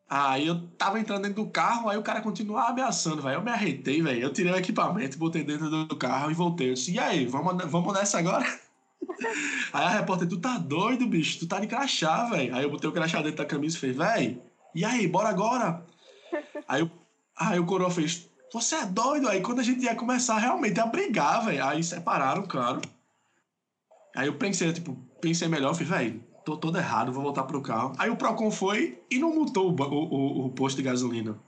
[0.09, 3.37] Aí eu tava entrando dentro do carro, aí o cara continuava ameaçando, velho.
[3.37, 4.20] Eu me arretei, velho.
[4.20, 6.70] Eu tirei o equipamento, botei dentro do carro e voltei.
[6.70, 8.44] Eu disse: e aí, vamos, vamos nessa agora?
[9.73, 11.38] aí a repórter, tu tá doido, bicho?
[11.38, 12.55] Tu tá de crachá, velho.
[12.55, 14.42] Aí eu botei o crachá dentro da camisa e falei: velho,
[14.75, 15.85] e aí, bora agora?
[16.68, 16.90] Aí o
[17.40, 19.27] Aí o coroa fez, você é doido?
[19.27, 22.83] Aí quando a gente ia começar realmente a brigar, velho, aí separaram, claro.
[24.14, 27.92] Aí eu pensei, tipo, pensei melhor, falei, velho, tô todo errado, vou voltar pro carro.
[27.98, 31.38] Aí o Procon foi e não multou o, o, o posto de gasolina.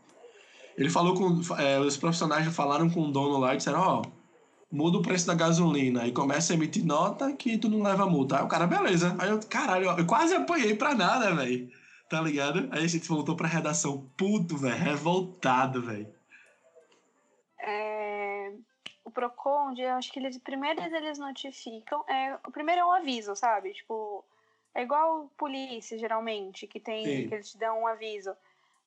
[0.76, 1.40] Ele falou com.
[1.58, 4.22] É, os profissionais falaram com o dono lá e disseram, ó, oh,
[4.70, 8.38] muda o preço da gasolina e começa a emitir nota que tu não leva multa.
[8.38, 9.14] Aí o cara, beleza.
[9.18, 11.68] Aí eu, caralho, eu quase apanhei pra nada, velho.
[12.08, 12.68] Tá ligado?
[12.70, 16.08] Aí a gente voltou pra redação puto, velho, revoltado, velho.
[19.12, 22.04] Procon, eu acho que eles primeiro eles notificam.
[22.08, 23.72] É, o primeiro é um aviso, sabe?
[23.72, 24.24] Tipo,
[24.74, 27.28] é igual polícia, geralmente, que tem Sim.
[27.28, 28.34] que eles te dão um aviso.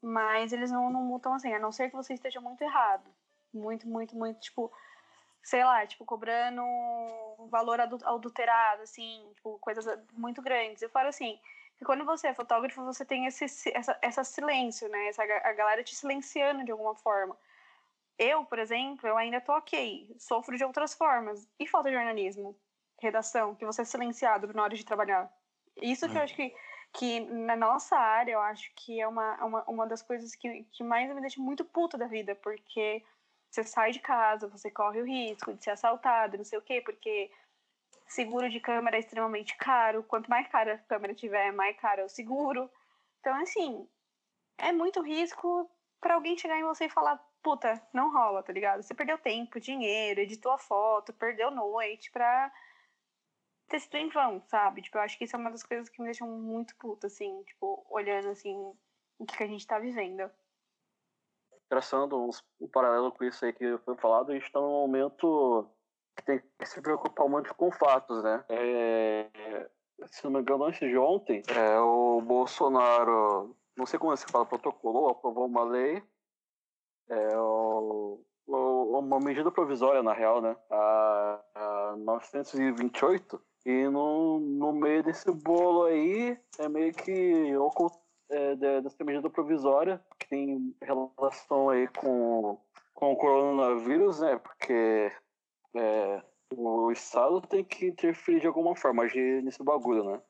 [0.02, 3.10] Mas eles não, não multam assim, a não ser que você esteja muito errado.
[3.54, 4.72] Muito, muito, muito, tipo,
[5.42, 6.62] sei lá, tipo, cobrando
[7.50, 10.82] valor adulterado, assim, tipo, coisas muito grandes.
[10.82, 11.40] Eu falo assim,
[11.78, 15.08] que quando você é fotógrafo, você tem esse essa, essa silêncio, né?
[15.08, 17.38] Essa, a galera te silenciando de alguma forma.
[18.18, 21.48] Eu, por exemplo, eu ainda tô ok, sofro de outras formas.
[21.60, 22.58] E falta de jornalismo,
[23.02, 25.32] redação, que você é silenciado na hora de trabalhar.
[25.82, 26.20] Isso que é.
[26.20, 26.56] eu acho que,
[26.94, 30.84] que na nossa área, eu acho que é uma, uma, uma das coisas que, que
[30.84, 33.04] mais me deixa muito puta da vida, porque
[33.52, 36.82] você sai de casa, você corre o risco de ser assaltado, não sei o quê,
[36.82, 37.30] porque
[38.08, 40.04] Seguro de câmera é extremamente caro.
[40.04, 42.70] Quanto mais cara a câmera tiver, mais caro é o seguro.
[43.20, 43.88] Então, assim,
[44.58, 48.82] é muito risco para alguém chegar em você e falar: puta, não rola, tá ligado?
[48.82, 52.52] Você perdeu tempo, dinheiro, editou a foto, perdeu noite pra
[53.70, 54.82] ter sido em vão, sabe?
[54.82, 57.44] Tipo, eu acho que isso é uma das coisas que me deixam muito puta, assim,
[57.44, 58.56] tipo, olhando, assim,
[59.20, 60.28] o que, que a gente tá vivendo.
[61.70, 65.70] Traçando uns, um paralelo com isso aí que foi falado, a gente tá num momento
[66.26, 68.44] tem que se preocupar muito com fatos, né?
[68.50, 69.70] É,
[70.08, 74.46] se não me engano, antes de ontem, é, o Bolsonaro, não sei como se fala,
[74.48, 76.02] protocolou, aprovou uma lei,
[77.10, 80.56] é, o, o, uma medida provisória, na real, né?
[80.70, 87.98] A, a 928, e no, no meio desse bolo aí, é meio que oculto,
[88.30, 92.60] é, dessa medida provisória, que tem relação aí com,
[92.94, 94.38] com o coronavírus, né?
[94.38, 95.12] Porque
[95.76, 96.22] é,
[96.56, 100.22] o Estado tem que interferir de alguma forma, agir nesse bagulho, né?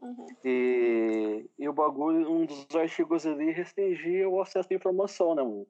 [0.00, 0.26] Uhum.
[0.44, 5.42] E, e o bagulho, um dos artigos ali restringia o acesso à informação, né?
[5.42, 5.66] Mano?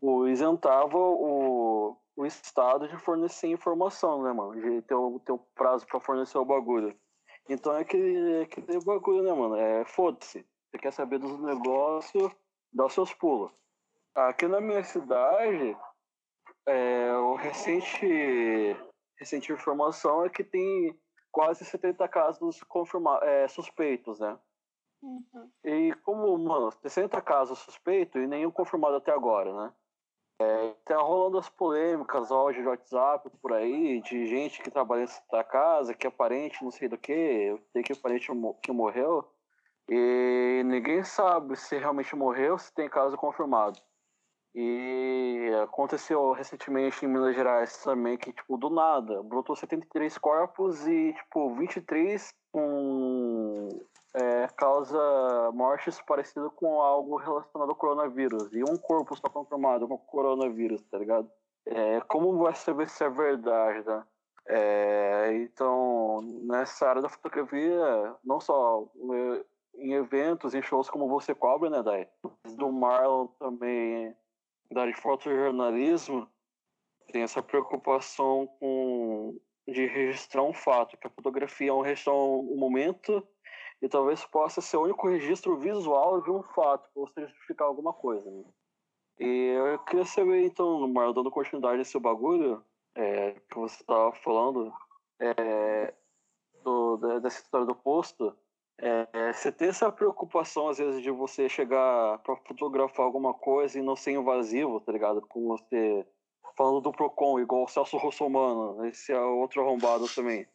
[0.00, 4.60] O, isentava o, o Estado de fornecer informação, né, mano?
[4.60, 6.96] De ter o, ter o prazo para fornecer o bagulho.
[7.48, 9.56] Então é aquele, é aquele bagulho, né, mano?
[9.56, 10.46] É foda-se.
[10.70, 12.30] Você quer saber dos negócios,
[12.72, 13.50] dá os seus pulos.
[14.14, 15.76] Aqui na minha cidade,
[16.66, 18.76] é, o recente,
[19.18, 20.98] recente informação é que tem
[21.30, 24.38] quase 70 casos confirmados, é, suspeitos, né?
[25.00, 25.50] Uhum.
[25.64, 29.72] E como, mano, 60 casos suspeitos e nenhum confirmado até agora, né?
[30.40, 35.42] É, tá rolando as polêmicas, áudio de WhatsApp por aí, de gente que trabalha nessa
[35.42, 38.30] casa, que é parente, não sei do que, tem que parente
[38.62, 39.24] que morreu,
[39.88, 43.80] e ninguém sabe se realmente morreu, se tem caso confirmado.
[44.54, 51.12] E aconteceu recentemente em Minas Gerais também que, tipo, do nada, brotou 73 corpos e,
[51.14, 53.27] tipo, 23 com
[54.14, 54.98] é, causa
[55.52, 58.52] mortes parecidas com algo relacionado ao coronavírus.
[58.52, 61.30] E um corpo só confirmado com coronavírus, tá ligado?
[61.66, 64.04] É, como vai saber se é verdade, né?
[64.46, 68.88] É, então, nessa área da fotografia, não só
[69.74, 72.08] em eventos, em shows como você cobra, né, Dai?
[72.56, 74.16] Do Marlon também,
[74.72, 76.26] da área de fotojornalismo,
[77.12, 83.22] tem essa preocupação com de registrar um fato, que a fotografia é um um momento
[83.80, 88.28] e talvez possa ser o único registro visual de um fato, você justificar alguma coisa.
[88.30, 88.44] Né?
[89.20, 92.62] E eu queria saber, então, Marlon, dando continuidade nesse bagulho,
[92.94, 94.72] é, que você estava falando,
[95.20, 95.94] é,
[96.62, 98.36] do, dessa história do posto,
[98.80, 103.82] é, você tem essa preocupação, às vezes, de você chegar para fotografar alguma coisa e
[103.82, 105.20] não ser invasivo, tá ligado?
[105.22, 106.06] Com você
[106.56, 110.46] falando do Procon, igual o Celso Russomano, esse é outro arrombado também,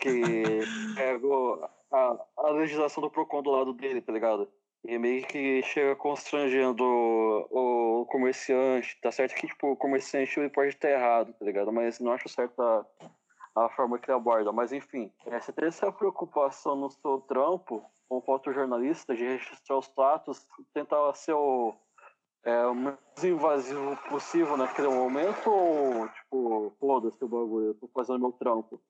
[0.00, 0.22] que
[0.96, 4.48] pegou a, a legislação do Procon do lado dele, tá ligado?
[4.84, 8.98] E meio que chega constrangendo o, o, comerciante.
[9.00, 11.72] Tá certo que tipo, o comerciante ele pode estar errado, tá ligado?
[11.72, 12.86] Mas não acho certo a,
[13.56, 14.52] a forma que ele aborda.
[14.52, 19.86] Mas enfim, é, você tem essa preocupação no seu trampo, como fotojornalista, de registrar os
[19.88, 21.74] fatos, tentar ser o,
[22.44, 28.20] é, o mais invasivo possível naquele momento ou, tipo, foda-se o bagulho, eu tô fazendo
[28.20, 28.80] meu trampo?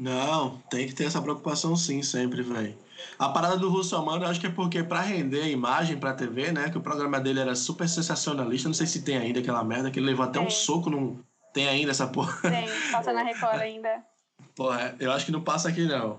[0.00, 2.74] Não, tem que ter essa preocupação sim, sempre, velho.
[3.18, 6.52] A parada do Russomano, eu acho que é porque para render a imagem pra TV,
[6.52, 9.90] né, que o programa dele era super sensacionalista, não sei se tem ainda aquela merda,
[9.90, 10.48] que ele levou até tem.
[10.48, 11.18] um soco num...
[11.52, 12.50] Tem ainda essa porra?
[12.50, 14.02] Tem, passa na Record ainda.
[14.56, 16.18] Porra, eu acho que não passa aqui não,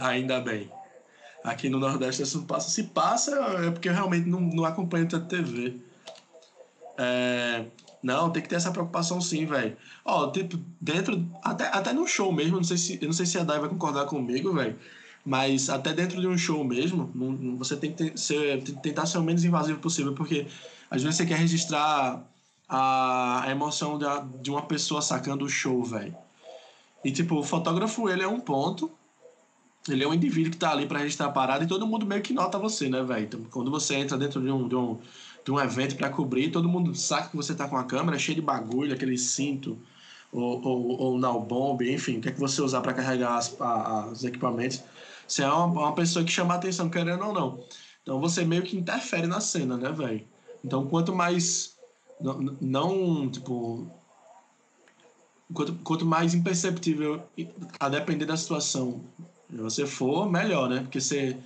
[0.00, 0.68] ainda bem.
[1.44, 2.68] Aqui no Nordeste isso não passa.
[2.68, 3.30] Se passa,
[3.64, 5.76] é porque eu realmente não, não acompanho tanta TV.
[6.98, 7.64] É...
[8.04, 9.74] Não, tem que ter essa preocupação sim, velho.
[10.04, 11.26] Ó, tipo, dentro.
[11.42, 13.70] Até, até no show mesmo, não sei se, eu não sei se a Dai vai
[13.70, 14.78] concordar comigo, velho.
[15.24, 19.16] Mas até dentro de um show mesmo, não, você tem que ter, ser, tentar ser
[19.16, 20.46] o menos invasivo possível, porque
[20.90, 22.22] às vezes você quer registrar
[22.68, 24.04] a, a emoção de,
[24.42, 26.14] de uma pessoa sacando o show, velho.
[27.02, 28.92] E tipo, o fotógrafo, ele é um ponto,
[29.88, 32.20] ele é um indivíduo que tá ali para registrar a parada e todo mundo meio
[32.20, 33.24] que nota você, né, velho?
[33.24, 34.98] Então, quando você entra dentro de um, de um,
[35.44, 38.36] de um evento para cobrir, todo mundo sabe que você tá com a câmera cheia
[38.36, 39.78] de bagulho, aquele cinto,
[40.32, 43.54] ou, ou, ou now bomb, enfim, o que é que você usar para carregar as,
[43.60, 44.82] a, os equipamentos.
[45.28, 47.64] Você é uma, uma pessoa que chama a atenção, querendo ou não.
[48.02, 50.24] Então você meio que interfere na cena, né, velho?
[50.64, 51.76] Então quanto mais.
[52.20, 53.86] Não, não tipo.
[55.52, 57.22] Quanto, quanto mais imperceptível,
[57.78, 59.04] a depender da situação
[59.50, 60.80] você for, melhor, né?
[60.80, 61.36] Porque você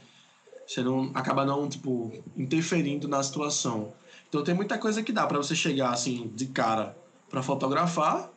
[0.68, 3.94] você não acaba não, tipo, interferindo na situação.
[4.28, 6.94] Então tem muita coisa que dá para você chegar assim de cara
[7.30, 8.30] para fotografar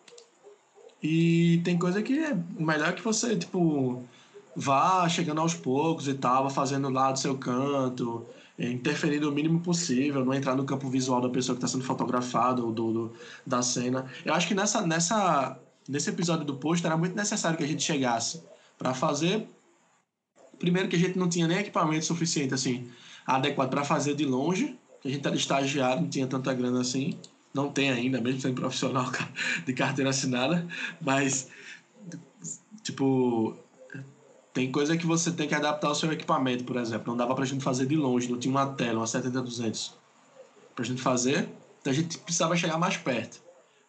[1.03, 4.01] e tem coisa que é melhor que você, tipo,
[4.55, 8.25] vá chegando aos poucos e tal, fazendo lá do seu canto,
[8.57, 11.83] é, interferindo o mínimo possível, não entrar no campo visual da pessoa que está sendo
[11.83, 13.13] fotografada ou do, do,
[13.45, 14.05] da cena.
[14.23, 17.83] Eu acho que nessa, nessa, nesse episódio do post era muito necessário que a gente
[17.83, 18.41] chegasse
[18.77, 19.49] para fazer
[20.61, 22.87] Primeiro que a gente não tinha nem equipamento suficiente assim
[23.25, 27.17] adequado para fazer de longe, a gente era estagiário, não tinha tanta grana assim,
[27.51, 29.11] não tem ainda, mesmo sendo profissional
[29.65, 30.67] de carteira assinada,
[31.01, 31.49] mas
[32.83, 33.57] tipo
[34.53, 37.07] tem coisa que você tem que adaptar ao seu equipamento, por exemplo.
[37.07, 39.93] Não dava para a gente fazer de longe, não tinha uma tela, uma 70-200
[40.75, 41.49] para a gente fazer,
[41.79, 43.41] então a gente precisava chegar mais perto.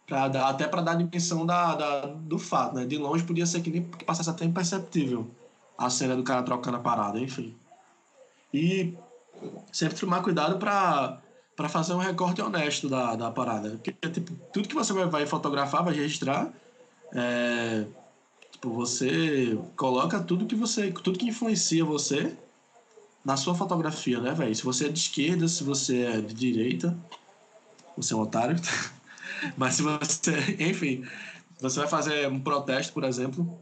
[0.08, 2.86] Dar, até para dar a dimensão da, da, do fato, né?
[2.86, 5.30] De longe podia ser que nem que passasse até imperceptível
[5.76, 7.54] a cena do cara trocando a parada, enfim.
[8.52, 8.94] E
[9.72, 11.20] sempre tomar cuidado para
[11.54, 13.70] para fazer um recorte honesto da, da parada.
[13.70, 16.50] Porque, tipo, tudo que você vai fotografar, vai registrar,
[17.14, 17.84] é,
[18.50, 22.36] tipo, você coloca tudo que você, tudo que influencia você
[23.24, 24.54] na sua fotografia, né, velho?
[24.54, 26.96] Se você é de esquerda, se você é de direita,
[27.96, 28.56] você é um otário.
[29.56, 31.06] Mas se você, enfim,
[31.60, 33.58] você vai fazer um protesto, por exemplo,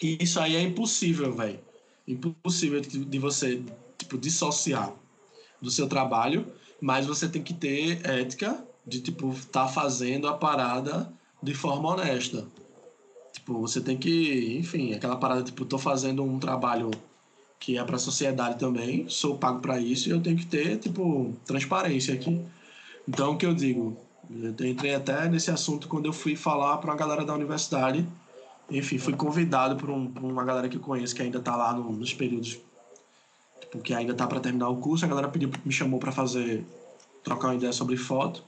[0.00, 1.60] isso aí é impossível, velho.
[2.06, 3.62] Impossível de você,
[3.98, 4.92] tipo, dissociar
[5.60, 6.46] do seu trabalho,
[6.80, 11.12] mas você tem que ter ética de, tipo, estar tá fazendo a parada
[11.42, 12.46] de forma honesta.
[13.32, 16.90] Tipo, você tem que, enfim, aquela parada, tipo, tô fazendo um trabalho
[17.58, 20.78] que é para a sociedade também, sou pago para isso e eu tenho que ter,
[20.78, 22.44] tipo, transparência aqui.
[23.08, 23.96] Então, o que eu digo?
[24.30, 28.06] Eu entrei até nesse assunto quando eu fui falar para a galera da universidade
[28.72, 31.72] enfim, fui convidado por, um, por uma galera que eu conheço que ainda está lá
[31.72, 32.58] no, nos períodos
[33.60, 35.04] tipo, que ainda está para terminar o curso.
[35.04, 36.64] A galera pediu, me chamou para fazer
[37.22, 38.42] trocar uma ideia sobre foto.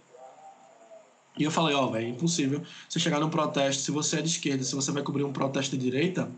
[1.36, 4.22] E eu falei, ó, oh, velho, é impossível você chegar num protesto, se você é
[4.22, 6.30] de esquerda, se você vai cobrir um protesto de direita,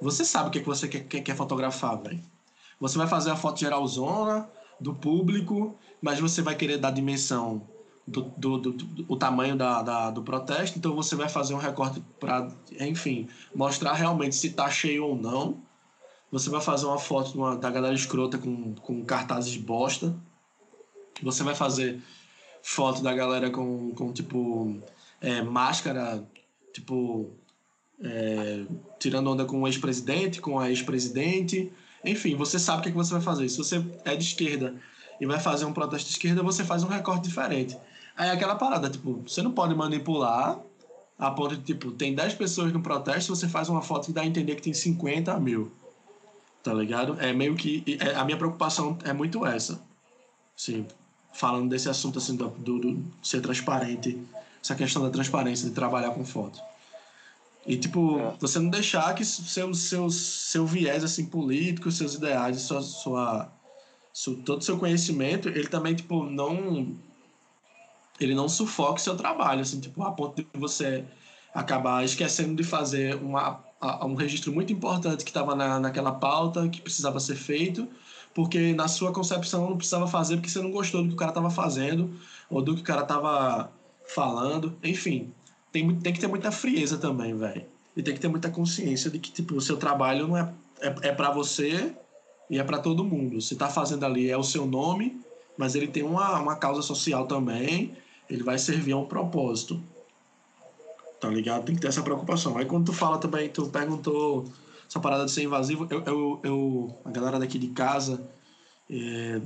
[0.00, 2.20] você sabe o que, é que você quer, quer, quer fotografar, velho.
[2.80, 4.48] Você vai fazer a foto geralzona
[4.80, 7.62] do público, mas você vai querer dar dimensão
[8.06, 11.58] do, do, do, do o tamanho da, da, do protesto, então você vai fazer um
[11.58, 12.48] recorte para,
[12.80, 15.62] enfim, mostrar realmente se tá cheio ou não.
[16.30, 20.14] Você vai fazer uma foto uma, da galera escrota com, com cartazes de bosta.
[21.22, 22.02] Você vai fazer
[22.62, 24.82] foto da galera com, com tipo,
[25.20, 26.26] é, máscara,
[26.72, 27.30] tipo,
[28.02, 28.64] é,
[28.98, 31.72] tirando onda com o ex-presidente, com a ex-presidente.
[32.04, 33.48] Enfim, você sabe o que, é que você vai fazer.
[33.48, 34.74] Se você é de esquerda
[35.20, 37.78] e vai fazer um protesto de esquerda, você faz um recorte diferente.
[38.16, 40.60] Aí é aquela parada, tipo, você não pode manipular
[41.18, 44.22] a ponto de, tipo, tem 10 pessoas no protesto, você faz uma foto que dá
[44.22, 45.72] a entender que tem 50 mil.
[46.62, 47.20] Tá ligado?
[47.20, 47.84] É meio que.
[48.00, 49.80] É, a minha preocupação é muito essa.
[50.56, 50.86] Sim,
[51.32, 54.18] falando desse assunto assim do, do, do, ser transparente,
[54.62, 56.58] essa questão da transparência de trabalhar com foto.
[57.66, 58.34] E tipo, é.
[58.40, 63.52] você não deixar que seu, seu, seu viés assim político, seus ideais, sua, sua,
[64.12, 66.96] sua todo seu conhecimento, ele também tipo não
[68.20, 71.04] ele não sufoque seu trabalho, assim, tipo, a ponto de você
[71.52, 73.62] acabar esquecendo de fazer uma,
[74.02, 77.88] um registro muito importante que estava na, naquela pauta, que precisava ser feito,
[78.34, 81.30] porque na sua concepção não precisava fazer porque você não gostou do que o cara
[81.30, 82.12] estava fazendo
[82.50, 83.70] ou do que o cara estava
[84.04, 84.76] falando.
[84.82, 85.32] Enfim,
[85.70, 87.64] tem, tem que ter muita frieza também, velho.
[87.96, 91.08] E tem que ter muita consciência de que tipo, o seu trabalho não é, é,
[91.08, 91.94] é para você
[92.50, 93.40] e é para todo mundo.
[93.40, 95.20] Você está fazendo ali é o seu nome,
[95.56, 97.96] mas ele tem uma, uma causa social também.
[98.28, 99.80] Ele vai servir a um propósito.
[101.20, 101.64] Tá ligado?
[101.64, 102.56] Tem que ter essa preocupação.
[102.58, 104.44] Aí quando tu fala também, tu perguntou
[104.88, 108.22] essa parada de ser invasivo, eu, eu, eu a galera daqui de casa,
[108.90, 109.40] é,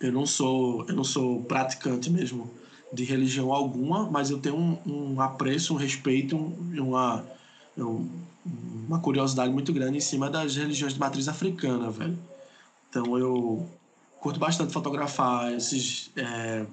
[0.00, 2.50] eu não sou eu não sou praticante mesmo
[2.92, 7.24] de religião alguma, mas eu tenho um, um apreço, um respeito, uma
[8.44, 12.18] uma curiosidade muito grande em cima das religiões de matriz africana, velho.
[12.90, 13.66] Então eu
[14.20, 16.66] curto bastante fotografar esses é,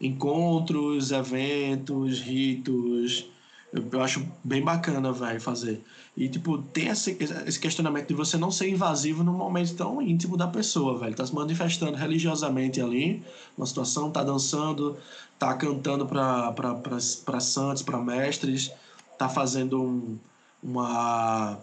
[0.00, 3.30] encontros, eventos, ritos,
[3.72, 5.84] eu, acho bem bacana, velho, fazer.
[6.16, 10.36] E, tipo, tem esse, esse questionamento de você não ser invasivo num momento tão íntimo
[10.36, 11.14] da pessoa, velho.
[11.14, 13.22] Tá se manifestando religiosamente ali,
[13.56, 14.96] uma situação, tá dançando,
[15.38, 18.72] tá cantando para santos, para mestres,
[19.16, 20.18] tá fazendo um,
[20.62, 21.58] uma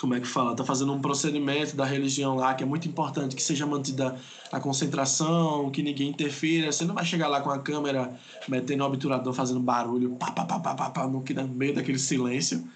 [0.00, 3.36] como é que fala, tá fazendo um procedimento da religião lá que é muito importante
[3.36, 4.16] que seja mantida
[4.50, 6.72] a concentração, que ninguém interfira.
[6.72, 10.46] Você não vai chegar lá com a câmera metendo o obturador fazendo barulho, pá, pá,
[10.46, 12.66] pá, pá, pá, pá, no, meio daquele silêncio,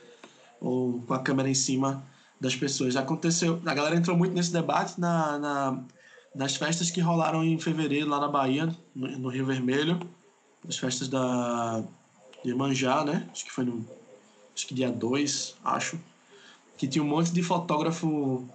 [0.60, 2.04] ou com a câmera em cima
[2.38, 2.92] das pessoas.
[2.92, 5.84] Já aconteceu, a galera entrou muito nesse debate na, na
[6.34, 10.00] nas festas que rolaram em fevereiro lá na Bahia, no, no Rio Vermelho,
[10.68, 11.82] as festas da
[12.44, 13.26] de Manjá, né?
[13.32, 13.86] Acho que foi no
[14.54, 15.98] acho que dia 2, acho
[16.76, 18.46] que tinha um monte de fotógrafo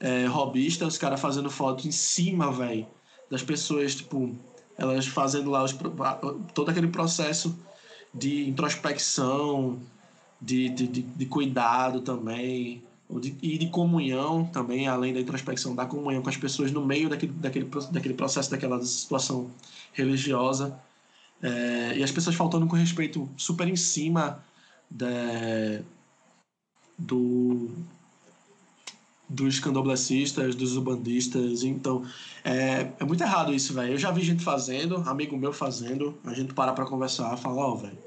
[0.00, 2.86] é, robista, os caras fazendo foto em cima, velho,
[3.30, 4.34] das pessoas, tipo,
[4.76, 5.76] elas fazendo lá os,
[6.54, 7.58] todo aquele processo
[8.12, 9.78] de introspecção,
[10.40, 12.82] de, de, de, de cuidado também,
[13.40, 17.32] e de comunhão também, além da introspecção, da comunhão com as pessoas no meio daquele,
[17.32, 19.50] daquele, daquele processo, daquela situação
[19.92, 20.76] religiosa.
[21.40, 24.44] É, e as pessoas faltando com respeito super em cima
[24.90, 25.82] de,
[26.98, 27.70] do
[29.28, 31.64] dos candoblecistas, dos ubandistas.
[31.64, 32.04] Então,
[32.44, 33.94] é, é muito errado isso, velho.
[33.94, 37.72] Eu já vi gente fazendo, amigo meu fazendo, a gente para pra conversar, fala, ó,
[37.72, 37.98] oh, velho,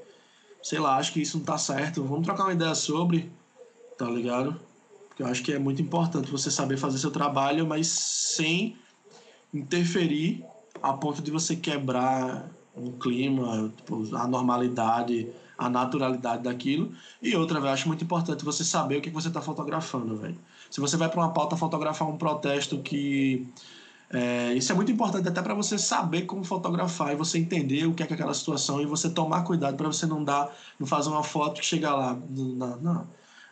[0.62, 3.30] sei lá, acho que isso não tá certo, vamos trocar uma ideia sobre,
[3.98, 4.58] tá ligado?
[5.08, 8.76] Porque eu acho que é muito importante você saber fazer seu trabalho, mas sem
[9.52, 10.44] interferir
[10.82, 15.28] a ponto de você quebrar um clima, tipo, a normalidade
[15.60, 16.92] a naturalidade daquilo.
[17.22, 20.38] E outra, velho, acho muito importante você saber o que você está fotografando, velho.
[20.70, 23.46] Se você vai para uma pauta fotografar um protesto que.
[24.12, 27.94] É, isso é muito importante até para você saber como fotografar e você entender o
[27.94, 30.86] que é, que é aquela situação e você tomar cuidado para você não dar, não
[30.86, 33.06] fazer uma foto que chega lá na, na,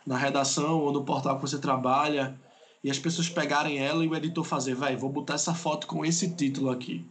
[0.05, 2.37] na redação ou no portal que você trabalha
[2.83, 6.03] e as pessoas pegarem ela e o editor fazer, vai, vou botar essa foto com
[6.03, 7.05] esse título aqui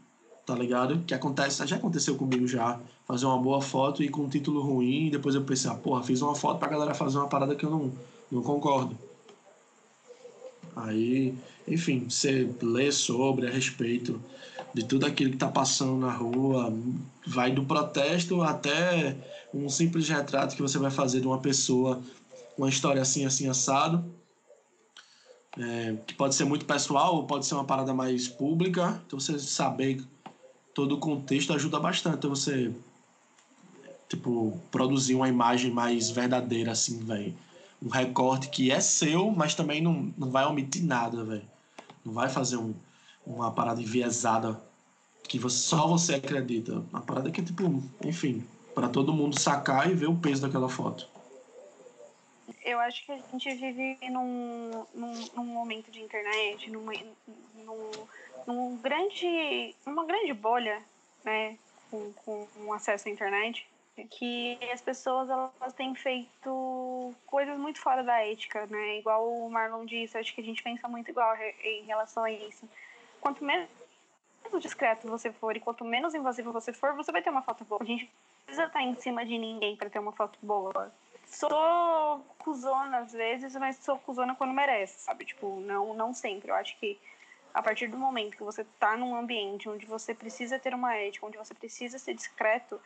[0.49, 1.05] tá ligado?
[1.07, 5.09] Que acontece, já aconteceu comigo já, fazer uma boa foto e com um título ruim,
[5.09, 7.67] e depois eu pensei, ah, porra, fiz uma foto pra galera fazer uma parada que
[7.67, 7.93] eu não,
[8.33, 8.97] não concordo.
[10.75, 11.35] Aí,
[11.67, 14.19] enfim, você lê sobre a respeito
[14.73, 16.73] de tudo aquilo que tá passando na rua,
[17.27, 19.19] vai do protesto até
[19.53, 22.01] um simples retrato que você vai fazer de uma pessoa,
[22.57, 24.03] uma história assim, assim, assado.
[25.59, 29.03] É, que pode ser muito pessoal ou pode ser uma parada mais pública.
[29.07, 30.03] Então você saber
[30.75, 32.73] todo o contexto ajuda bastante você,
[34.09, 37.35] tipo, produzir uma imagem mais verdadeira, assim, velho.
[37.83, 41.45] Um recorte que é seu, mas também não, não vai omitir nada, velho.
[42.05, 42.75] Não vai fazer um,
[43.27, 44.61] uma parada enviesada
[45.29, 46.83] que você, só você acredita.
[46.91, 48.45] Uma parada que tipo, enfim,
[48.75, 51.07] para todo mundo sacar e ver o peso daquela foto.
[52.69, 56.93] Eu acho que a gente vive num, num, num momento de internet, numa,
[57.55, 57.91] num,
[58.47, 60.83] num grande, numa grande bolha,
[61.25, 61.57] né,
[61.91, 62.13] com,
[62.47, 63.67] com acesso à internet,
[64.11, 68.99] que as pessoas elas têm feito coisas muito fora da ética, né?
[68.99, 72.69] Igual o Marlon disse, acho que a gente pensa muito igual em relação a isso.
[73.19, 73.67] Quanto menos
[74.61, 77.83] discreto você for e quanto menos invasivo você for, você vai ter uma foto boa.
[77.83, 78.11] A gente
[78.45, 80.93] precisa estar em cima de ninguém para ter uma foto boa.
[81.31, 85.25] Sou cuzona às vezes, mas sou cuzona quando merece, sabe?
[85.25, 86.51] Tipo, não, não sempre.
[86.51, 86.99] Eu acho que
[87.53, 91.27] a partir do momento que você está num ambiente onde você precisa ter uma ética,
[91.27, 92.81] onde você precisa ser discreto,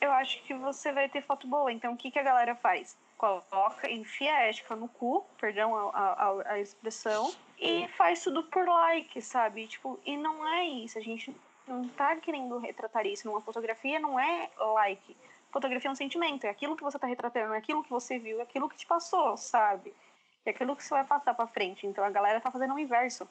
[0.00, 1.72] eu acho que você vai ter foto boa.
[1.72, 2.96] Então, o que, que a galera faz?
[3.18, 8.66] Coloca, enfia a ética no cu, perdão a, a, a expressão, e faz tudo por
[8.66, 9.66] like, sabe?
[9.66, 10.98] Tipo, e não é isso.
[10.98, 11.34] A gente
[11.68, 15.16] não tá querendo retratar isso numa fotografia, não é like.
[15.52, 18.38] Fotografia é um sentimento, é aquilo que você tá retratando, é aquilo que você viu,
[18.40, 19.92] é aquilo que te passou, sabe?
[20.44, 21.86] É aquilo que você vai passar para frente.
[21.86, 23.28] Então a galera tá fazendo o inverso.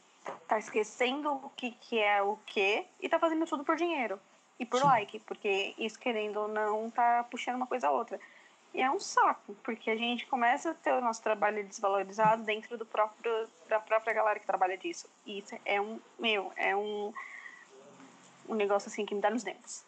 [0.48, 4.20] Tá esquecendo o que, que é o que e tá fazendo tudo por dinheiro
[4.60, 4.86] e por Sim.
[4.86, 8.20] like, porque isso querendo ou não tá puxando uma coisa a outra.
[8.74, 12.78] E é um saco, porque a gente começa a ter o nosso trabalho desvalorizado dentro
[12.78, 15.10] do próprio da própria galera que trabalha disso.
[15.26, 17.12] E isso é um, meu, é um
[18.48, 19.86] um negócio assim que me dá nos dentes.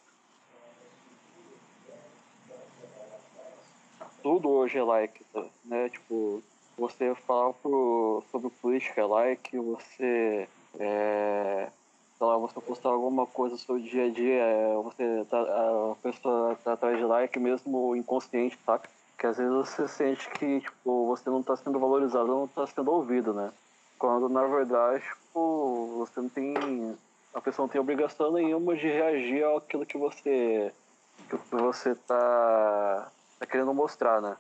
[4.22, 5.26] Tudo hoje é like,
[5.66, 5.90] né?
[5.90, 6.44] Tipo,
[6.78, 10.48] você falar pro, sobre política é like, você
[10.80, 11.70] é,
[12.18, 15.96] sei lá, você postar alguma coisa sobre o dia a dia, é, você tá, a
[16.02, 18.90] pessoa tá atrás de like mesmo inconsciente, saca?
[19.18, 22.92] Que às vezes você sente que tipo, você não está sendo valorizado, não está sendo
[22.92, 23.52] ouvido, né?
[23.98, 26.98] Quando na verdade, tipo, você não tem.
[27.34, 30.72] A pessoa não tem obrigação nenhuma de reagir àquilo que você.
[31.30, 33.12] que você tá,
[33.42, 34.38] tá querendo mostrar, né?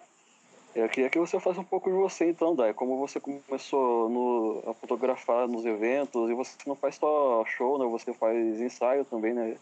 [0.75, 2.73] Eu queria que você faça um pouco de você então, Dai.
[2.73, 7.85] Como você começou no, a fotografar nos eventos e você não faz só show, né?
[7.87, 9.57] Você faz ensaio também, né?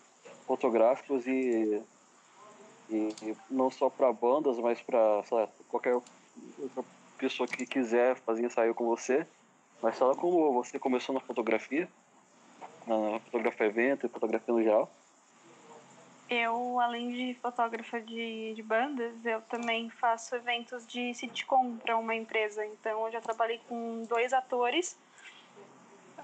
[0.46, 1.82] Fotográficos e,
[2.90, 5.24] e, e não só para bandas, mas para
[5.70, 6.84] qualquer outra
[7.18, 9.26] pessoa que quiser fazer ensaio com você.
[9.82, 11.88] Mas fala como você começou na fotografia,
[12.86, 14.92] na fotografia evento e fotografia no geral.
[16.30, 22.14] Eu, além de fotógrafa de, de bandas, eu também faço eventos de sitcom para uma
[22.14, 22.64] empresa.
[22.66, 24.96] Então, eu já trabalhei com dois atores,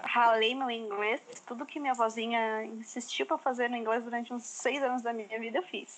[0.03, 4.83] ralei meu inglês, tudo que minha vozinha insistiu para fazer no inglês durante uns seis
[4.83, 5.97] anos da minha vida, eu fiz.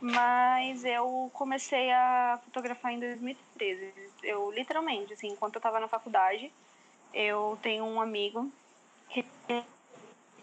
[0.00, 3.92] Mas eu comecei a fotografar em 2013.
[4.24, 6.52] Eu, literalmente, assim, enquanto eu estava na faculdade,
[7.12, 8.50] eu tenho um amigo
[9.08, 9.24] que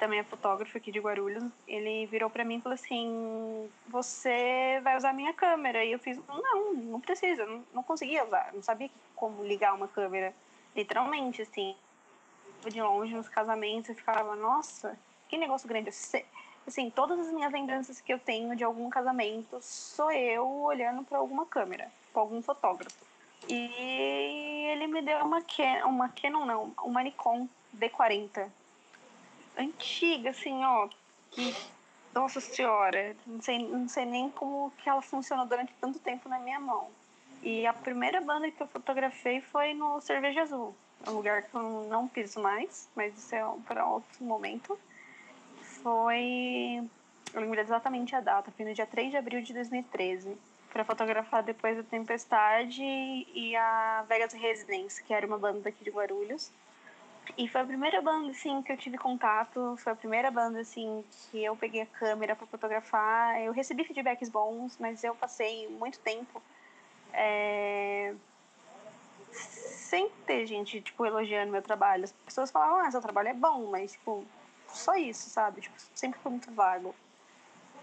[0.01, 4.97] também é fotógrafo aqui de Guarulhos, ele virou para mim e falou assim: Você vai
[4.97, 5.85] usar minha câmera?
[5.85, 9.87] E eu fiz: Não, não precisa, não, não conseguia usar, não sabia como ligar uma
[9.87, 10.33] câmera.
[10.75, 11.75] Literalmente, assim,
[12.67, 14.97] de longe nos casamentos, eu ficava: Nossa,
[15.29, 15.91] que negócio grande.
[16.65, 21.19] Assim, todas as minhas lembranças que eu tenho de algum casamento sou eu olhando para
[21.19, 23.05] alguma câmera, para algum fotógrafo.
[23.47, 28.49] E ele me deu uma Canon, uma Canon não, uma Nikon D40
[29.61, 30.89] antiga, assim, ó.
[31.31, 31.55] Que,
[32.13, 36.39] nossa senhora, não sei, não sei nem como que ela funcionou durante tanto tempo na
[36.39, 36.89] minha mão.
[37.41, 40.75] E a primeira banda que eu fotografei foi no Cerveja Azul.
[41.07, 44.77] Um lugar que eu não piso mais, mas isso é para outro momento.
[45.81, 46.83] Foi.
[47.33, 50.37] Eu lembro exatamente a data, foi no dia 3 de abril de 2013
[50.71, 55.89] para fotografar depois da Tempestade e a Vegas Residence, que era uma banda daqui de
[55.89, 56.51] Guarulhos.
[57.37, 61.03] E foi a primeira banda, assim, que eu tive contato, foi a primeira banda, assim,
[61.09, 63.41] que eu peguei a câmera para fotografar.
[63.41, 66.41] Eu recebi feedbacks bons, mas eu passei muito tempo
[67.13, 68.13] é...
[69.31, 72.03] sem ter gente, tipo, elogiando meu trabalho.
[72.03, 74.25] As pessoas falavam, ah, seu trabalho é bom, mas, tipo,
[74.67, 75.61] só isso, sabe?
[75.61, 76.93] Tipo, sempre foi muito vago.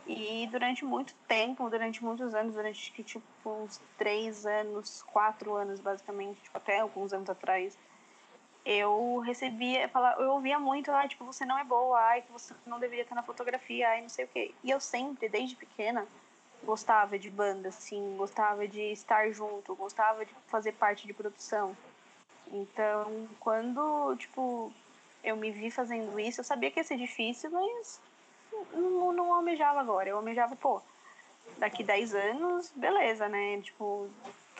[0.06, 6.40] E durante muito tempo, durante muitos anos, durante, tipo, uns três anos, quatro anos, basicamente,
[6.42, 7.76] tipo, até alguns anos atrás
[8.64, 12.78] eu recebia, eu ouvia muito, ah, tipo, você não é boa, ai, que você não
[12.78, 14.54] deveria estar na fotografia, ai, não sei o quê.
[14.62, 16.06] E eu sempre, desde pequena,
[16.62, 21.76] gostava de banda, assim, gostava de estar junto, gostava de fazer parte de produção.
[22.50, 24.72] Então, quando, tipo,
[25.22, 28.00] eu me vi fazendo isso, eu sabia que ia ser difícil, mas
[28.72, 30.08] não, não almejava agora.
[30.08, 30.80] Eu almejava, pô,
[31.58, 33.60] daqui 10 anos, beleza, né?
[33.60, 34.08] Tipo,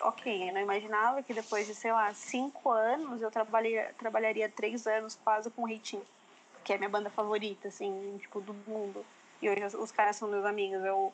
[0.03, 4.87] ok, eu não imaginava que depois de, sei lá, 5 anos eu trabalharia, trabalharia 3
[4.87, 6.05] anos quase com o Reitinho,
[6.65, 9.05] que é minha banda favorita, assim, tipo, do mundo.
[9.41, 10.85] E hoje os caras são meus amigos.
[10.85, 11.13] Eu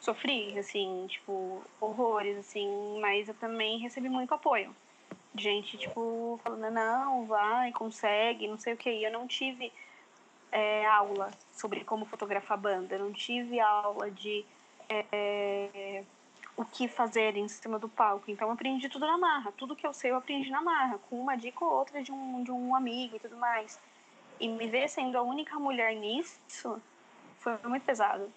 [0.00, 4.74] sofri, assim, tipo, horrores, assim, mas eu também recebi muito apoio.
[5.34, 8.90] Gente, tipo, falando, não, vai, consegue, não sei o que.
[8.90, 9.72] E eu não tive
[10.50, 14.44] é, aula sobre como fotografar banda, eu não tive aula de
[14.88, 16.02] é,
[16.58, 18.28] o que fazer em cima do palco.
[18.28, 19.52] Então eu aprendi tudo na marra.
[19.52, 22.42] Tudo que eu sei eu aprendi na marra, com uma dica ou outra de um,
[22.42, 23.78] de um amigo e tudo mais.
[24.40, 26.82] E me ver sendo a única mulher nisso
[27.38, 28.28] foi muito pesado.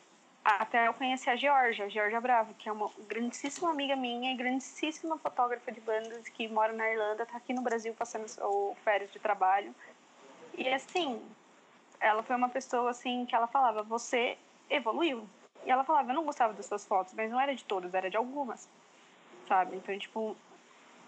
[0.46, 4.38] Até eu conheci a Georgia, a Georgia Bravo, que é uma grandíssima amiga minha e
[4.38, 9.12] grandíssima fotógrafa de bandas que mora na Irlanda, tá aqui no Brasil passando o férias
[9.12, 9.74] de trabalho.
[10.56, 11.20] E assim,
[12.00, 14.38] ela foi uma pessoa assim que ela falava: "Você
[14.70, 15.28] evoluiu".
[15.66, 18.10] E ela falava: "Eu não gostava das suas fotos, mas não era de todas, era
[18.10, 18.68] de algumas".
[19.48, 19.76] Sabe?
[19.76, 20.36] Então, tipo,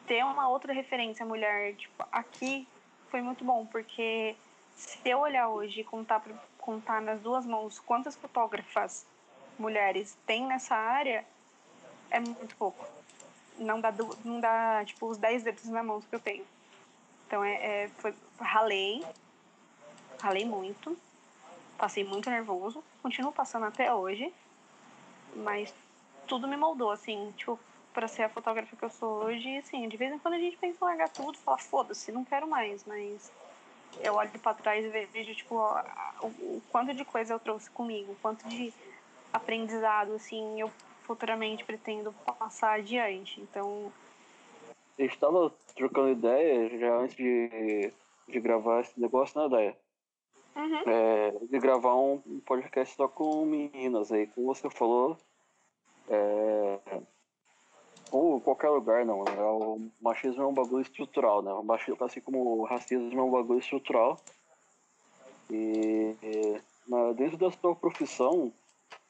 [0.08, 2.68] ter uma outra referência mulher, tipo, aqui
[3.10, 4.36] foi muito bom, porque
[4.76, 6.22] se eu olhar hoje e contar,
[6.58, 9.06] contar nas duas mãos quantas fotógrafas
[9.58, 11.26] mulheres tem nessa área,
[12.10, 12.88] é muito pouco.
[13.58, 13.94] Não dá,
[14.26, 16.46] não dá tipo, os 10 dedos na mão que eu tenho.
[17.28, 19.06] Então, é, é, foi, ralei,
[20.20, 20.98] ralei muito,
[21.78, 24.34] passei muito nervoso, continuo passando até hoje,
[25.36, 25.74] mas
[26.28, 27.60] tudo me moldou, assim, tipo,
[27.94, 30.58] para ser a fotógrafa que eu sou hoje, assim, de vez em quando a gente
[30.58, 33.32] pensa em largar tudo, falar, foda-se, não quero mais, mas
[34.02, 38.14] eu olho para trás e vejo, tipo, o, o, quanto de coisa eu trouxe comigo,
[38.14, 38.74] o quanto de
[39.32, 40.72] aprendizado, assim, eu
[41.04, 43.42] futuramente pretendo passar adiante.
[43.42, 43.92] Então.
[44.98, 47.92] Gente estava trocando ideia já antes de,
[48.28, 49.78] de gravar esse negócio, né, Daia?
[50.56, 50.84] Uhum.
[50.86, 54.28] É, de gravar um podcast só com meninas aí.
[54.28, 55.18] Como você falou,
[56.10, 56.80] é,
[58.12, 59.24] ou qualquer lugar, não.
[59.24, 59.42] Né?
[59.42, 61.52] O machismo é um bagulho estrutural, né?
[61.52, 64.20] O machismo, assim como o racismo é um bagulho estrutural.
[65.50, 66.62] E, e
[67.16, 68.54] dentro da sua profissão,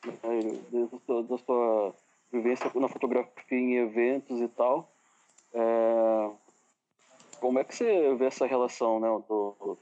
[0.05, 1.93] né, da sua
[2.31, 4.89] vivência na fotografia em eventos e tal,
[5.53, 6.29] é,
[7.39, 9.07] como é que você vê essa relação, né?
[9.27, 9.77] Do,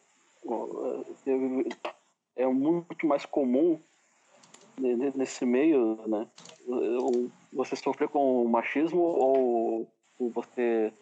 [2.35, 3.81] é muito mais comum
[4.77, 6.27] nesse meio, né?
[7.53, 9.87] Você sofrer com machismo ou
[10.19, 10.93] você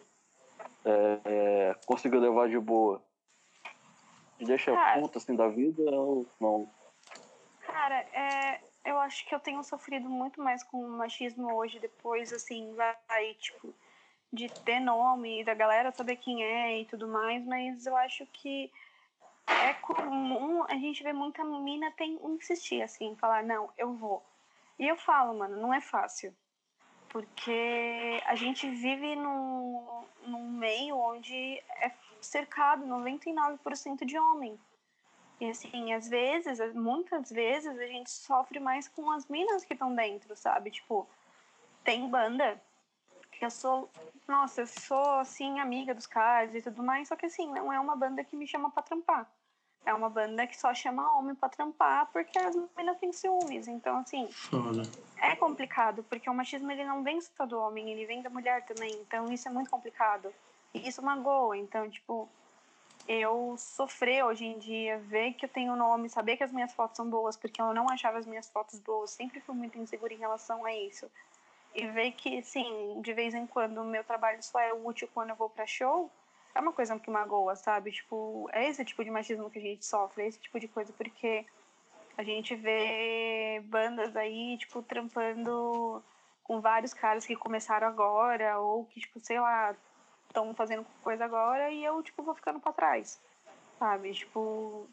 [0.84, 3.02] é, é, conseguiu levar de boa?
[4.38, 6.70] Deixa Cara, puta assim da vida ou não?
[7.60, 12.74] Cara, é, eu acho que eu tenho sofrido muito mais com machismo hoje, depois, assim,
[12.74, 13.74] vai, tipo,
[14.32, 18.70] de ter nome, da galera saber quem é e tudo mais, mas eu acho que
[19.50, 24.24] é comum a gente ver muita mina tem insistir, assim, falar, não, eu vou.
[24.78, 26.34] E eu falo, mano, não é fácil.
[27.08, 34.58] Porque a gente vive num, num meio onde é cercado 99% de homem.
[35.40, 39.94] E assim, às vezes, muitas vezes, a gente sofre mais com as minas que estão
[39.94, 40.70] dentro, sabe?
[40.70, 41.08] Tipo,
[41.82, 42.60] tem banda
[43.32, 43.90] que eu sou,
[44.28, 47.80] nossa, eu sou assim, amiga dos caras e tudo mais, só que assim, não é
[47.80, 49.26] uma banda que me chama pra trampar.
[49.84, 53.66] É uma banda que só chama homem pra trampar porque as meninas têm ciúmes.
[53.66, 54.82] Então, assim, Foda.
[55.16, 58.64] é complicado, porque o machismo ele não vem só do homem, ele vem da mulher
[58.66, 58.92] também.
[59.00, 60.32] Então, isso é muito complicado.
[60.74, 61.56] E isso magoa.
[61.56, 62.28] Então, tipo,
[63.08, 66.96] eu sofrer hoje em dia, ver que eu tenho nome, saber que as minhas fotos
[66.96, 70.18] são boas, porque eu não achava as minhas fotos boas, sempre fui muito insegura em
[70.18, 71.10] relação a isso.
[71.74, 75.30] E ver que, sim, de vez em quando o meu trabalho só é útil quando
[75.30, 76.10] eu vou para show,
[76.54, 77.92] é uma coisa que magoa, sabe?
[77.92, 80.92] Tipo, é esse tipo de machismo que a gente sofre, é esse tipo de coisa,
[80.92, 81.46] porque
[82.16, 86.02] a gente vê bandas aí, tipo, trampando
[86.42, 89.74] com vários caras que começaram agora, ou que, tipo, sei lá,
[90.26, 93.20] estão fazendo coisa agora e eu, tipo, vou ficando para trás,
[93.78, 94.12] sabe?
[94.12, 94.88] Tipo,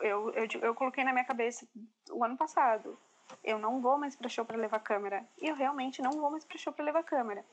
[0.00, 1.66] eu, eu, eu coloquei na minha cabeça
[2.10, 2.98] o ano passado,
[3.42, 5.24] eu não vou mais para show para levar câmera.
[5.40, 7.44] E eu realmente não vou mais para show para levar câmera.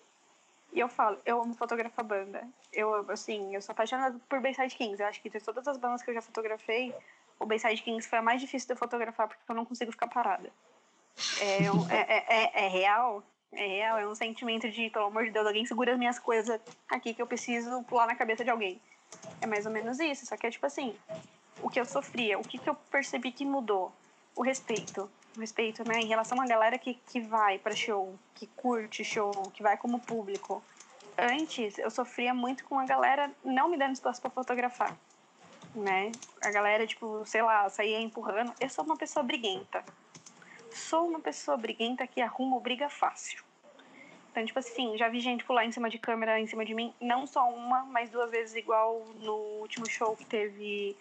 [0.73, 2.47] E eu falo, eu amo fotografar banda.
[2.71, 4.99] Eu, assim, eu sou apaixonada por Bayside Kings.
[4.99, 6.93] Eu acho que de todas as bandas que eu já fotografei,
[7.39, 10.07] o Bayside Kings foi a mais difícil de eu fotografar porque eu não consigo ficar
[10.07, 10.51] parada.
[11.39, 11.57] É,
[11.93, 15.45] é, é, é, é real, é real, é um sentimento de, pelo amor de Deus,
[15.45, 16.59] alguém segura as minhas coisas
[16.89, 18.81] aqui que eu preciso pular na cabeça de alguém.
[19.41, 20.95] É mais ou menos isso, só que é tipo assim,
[21.61, 23.91] o que eu sofria, o que, que eu percebi que mudou?
[24.35, 25.09] O respeito.
[25.37, 29.63] Respeito, né, em relação à galera que, que vai para show, que curte show, que
[29.63, 30.63] vai como público.
[31.17, 34.95] Antes, eu sofria muito com a galera não me dando espaço para fotografar.
[35.75, 36.11] né?
[36.43, 38.53] A galera, tipo, sei lá, saía empurrando.
[38.59, 39.83] Eu sou uma pessoa briguenta.
[40.71, 43.43] Sou uma pessoa briguenta que arruma briga fácil.
[44.31, 46.91] Então, tipo assim, já vi gente pular em cima de câmera, em cima de mim.
[46.99, 50.97] Não só uma, mas duas vezes igual no último show que teve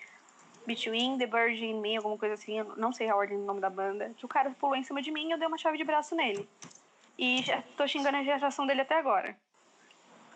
[0.66, 2.58] Between the Bird and Me, alguma coisa assim.
[2.58, 4.12] Eu não sei a ordem do nome da banda.
[4.16, 6.14] Que o cara pulou em cima de mim e eu dei uma chave de braço
[6.14, 6.48] nele.
[7.18, 9.36] E já tô xingando a geração dele até agora.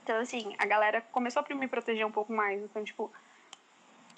[0.02, 2.62] Então, assim, a galera começou a me proteger um pouco mais.
[2.62, 3.10] Então, tipo,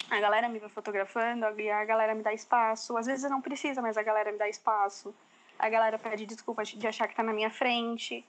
[0.09, 2.97] a galera me vai fotografando, a galera me dá espaço.
[2.97, 5.13] Às vezes não precisa, mas a galera me dá espaço.
[5.57, 8.25] A galera pede desculpa de achar que tá na minha frente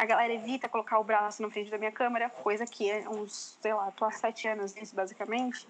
[0.00, 3.58] a galera evita colocar o braço na frente da minha câmera, coisa que é uns,
[3.60, 5.68] sei lá, tô há sete anos nisso, basicamente.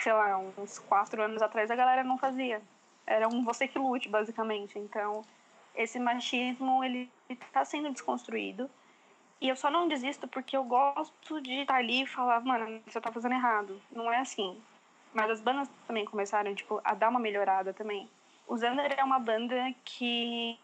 [0.00, 2.62] Sei lá, uns quatro anos atrás a galera não fazia.
[3.06, 4.78] Era um você que lute, basicamente.
[4.78, 5.24] Então,
[5.74, 7.10] esse machismo, ele
[7.52, 8.70] tá sendo desconstruído.
[9.40, 13.00] E eu só não desisto porque eu gosto de estar ali e falar, mano, você
[13.00, 13.80] tá fazendo errado.
[13.90, 14.60] Não é assim.
[15.14, 18.08] Mas as bandas também começaram, tipo, a dar uma melhorada também.
[18.46, 20.58] O Zander é uma banda que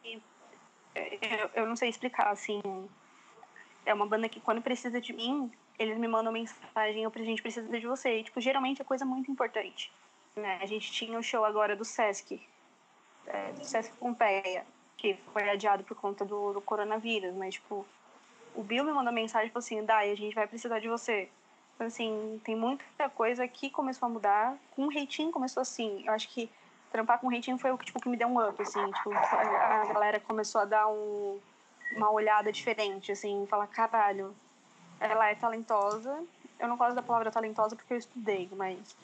[0.95, 2.61] eu, eu não sei explicar, assim.
[3.87, 7.69] É uma banda que quando precisa de mim, eles me mandam mensagem, a gente precisa
[7.69, 8.21] de você.
[8.21, 9.93] E, tipo, geralmente é coisa muito importante.
[10.37, 10.59] Né?
[10.61, 12.41] A gente tinha o um show agora do Sesc,
[13.27, 14.65] é, do Sesc Pompeia,
[14.97, 17.87] que foi adiado por conta do, do coronavírus, mas, tipo,
[18.55, 21.29] o Bill me mandou mensagem, tipo assim, Dai, a gente vai precisar de você.
[21.75, 24.57] Então, assim, tem muita coisa que começou a mudar.
[24.71, 26.49] Com o Reitinho começou assim, eu acho que
[26.93, 29.13] trampar com o Reitinho foi o que, tipo, que me deu um up, assim, tipo,
[29.13, 31.41] a galera começou a dar um,
[31.97, 34.35] uma olhada diferente, assim, falar, caralho,
[35.05, 36.25] ela é talentosa,
[36.59, 38.97] eu não gosto da palavra talentosa porque eu estudei, mas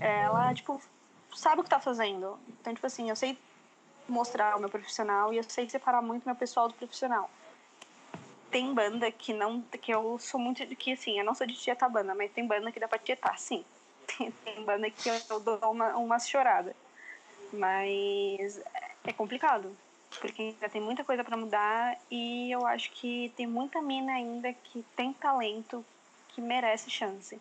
[0.00, 0.80] ela, tipo,
[1.34, 2.38] sabe o que tá fazendo.
[2.60, 3.38] Então, tipo assim, eu sei
[4.08, 7.28] mostrar o meu profissional e eu sei separar muito meu pessoal do profissional.
[8.50, 11.90] Tem banda que não, que eu sou muito, que assim, eu não sou de tietar
[11.90, 13.64] banda, mas tem banda que dá pra tietar, sim.
[14.44, 16.76] Tem, banda que eu dou uma, uma chorada.
[17.52, 18.60] Mas
[19.04, 19.76] é complicado,
[20.18, 24.52] porque ainda tem muita coisa para mudar e eu acho que tem muita mina ainda
[24.52, 25.84] que tem talento
[26.28, 27.40] que merece chance.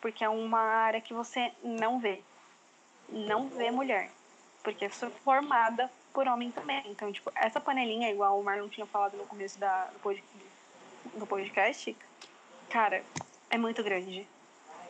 [0.00, 2.22] Porque é uma área que você não vê.
[3.08, 4.10] Não vê mulher.
[4.62, 6.82] Porque é formada por homem também.
[6.86, 9.90] Então, tipo, essa panelinha, igual o Marlon tinha falado no começo da,
[11.14, 11.96] do podcast,
[12.70, 13.02] cara,
[13.50, 14.26] é muito grande.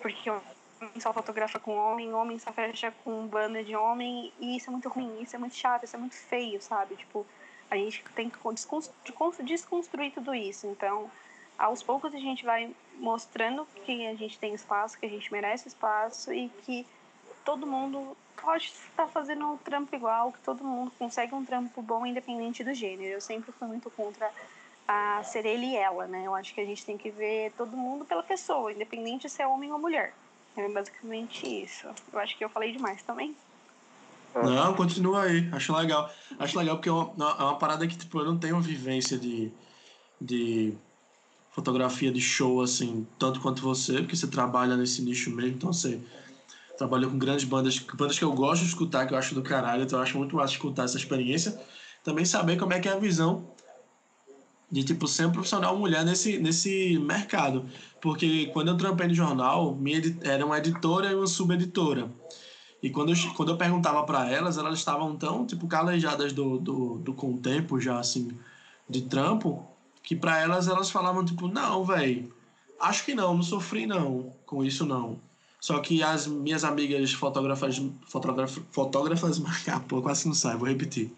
[0.03, 0.58] Porque homem
[0.99, 4.89] só fotografa com homem, homem só fecha com banda de homem, e isso é muito
[4.89, 6.97] ruim, isso é muito chato, isso é muito feio, sabe?
[6.97, 7.27] Tipo,
[7.71, 8.39] a gente tem que
[9.45, 10.67] desconstruir tudo isso.
[10.67, 11.11] Então,
[11.59, 15.69] aos poucos a gente vai mostrando que a gente tem espaço, que a gente merece
[15.69, 16.87] espaço e que
[17.45, 22.07] todo mundo pode estar fazendo um trampo igual, que todo mundo consegue um trampo bom
[22.07, 23.11] independente do gênero.
[23.11, 24.31] Eu sempre fui muito contra
[24.87, 26.23] a ser ele e ela, né?
[26.25, 29.47] Eu acho que a gente tem que ver todo mundo pela pessoa, independente se é
[29.47, 30.15] homem ou mulher.
[30.59, 31.87] É basicamente isso.
[32.13, 33.35] Eu acho que eu falei demais também.
[34.35, 35.49] Não, continua aí.
[35.53, 36.13] Acho legal.
[36.37, 39.53] Acho legal porque é uma, é uma parada que tipo, eu não tenho vivência de,
[40.21, 40.75] de
[41.53, 46.01] fotografia de show, assim, tanto quanto você, porque você trabalha nesse nicho mesmo, então você
[46.77, 49.85] trabalhou com grandes bandas, bandas que eu gosto de escutar, que eu acho do caralho,
[49.85, 51.61] então eu acho muito massa escutar essa experiência.
[52.03, 53.49] Também saber como é que é a visão
[54.71, 57.65] de tipo ser um profissional mulher nesse, nesse mercado.
[58.01, 62.11] Porque quando eu trampei no jornal, minha era uma editora e uma subeditora.
[62.83, 66.99] E quando eu, quando eu perguntava para elas, elas estavam tão tipo calejadas do, do,
[66.99, 68.31] do contempo já assim
[68.89, 69.67] de trampo,
[70.03, 72.33] que para elas elas falavam tipo, não, velho,
[72.81, 75.19] acho que não, não sofri não com isso não.
[75.61, 79.41] Só que as minhas amigas fotógrafas, fotógrafas, fotógrafas,
[79.89, 81.13] pô, quase não sai, vou repetir.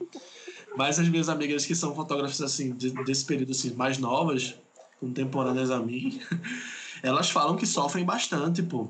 [0.77, 4.55] Mas as minhas amigas que são fotógrafas assim, de, desse período assim, mais novas,
[5.01, 6.21] contemporâneas a mim,
[7.03, 8.89] elas falam que sofrem bastante, pô.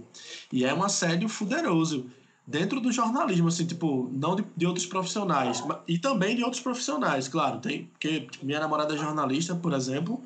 [0.52, 2.10] E é um assédio fuderoso.
[2.46, 7.28] Dentro do jornalismo, assim, tipo, não de, de outros profissionais, e também de outros profissionais,
[7.28, 7.60] claro.
[7.60, 10.20] Tem, porque tipo, minha namorada é jornalista, por exemplo,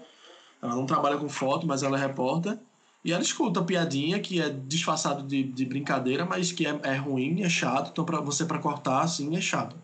[0.63, 2.59] ela não trabalha com foto, mas ela é repórter.
[3.05, 7.43] E ela escuta piadinha que é disfarçado de, de brincadeira, mas que é, é ruim,
[7.43, 7.91] é chato.
[7.91, 9.77] Então, para você para cortar, assim, é chato.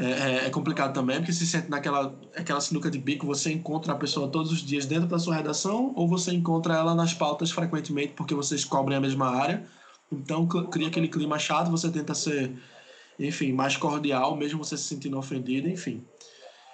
[0.00, 3.92] É, é, é, complicado também, porque se sente naquela aquela sinuca de bico, você encontra
[3.92, 7.50] a pessoa todos os dias dentro da sua redação ou você encontra ela nas pautas
[7.50, 9.62] frequentemente porque vocês cobrem a mesma área.
[10.10, 12.50] Então cria aquele clima chato, você tenta ser,
[13.18, 16.02] enfim, mais cordial, mesmo você se sentindo ofendido, enfim.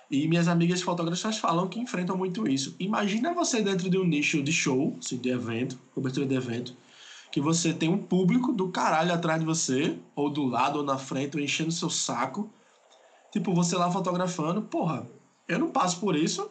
[0.08, 2.76] E minhas amigas fotógrafas falam que enfrentam muito isso.
[2.78, 6.76] Imagina você dentro de um nicho de show, assim, de evento, cobertura de evento,
[7.32, 10.96] que você tem um público do caralho atrás de você, ou do lado, ou na
[10.96, 12.48] frente, ou enchendo seu saco,
[13.36, 15.06] Tipo, você lá fotografando, porra,
[15.46, 16.50] eu não passo por isso.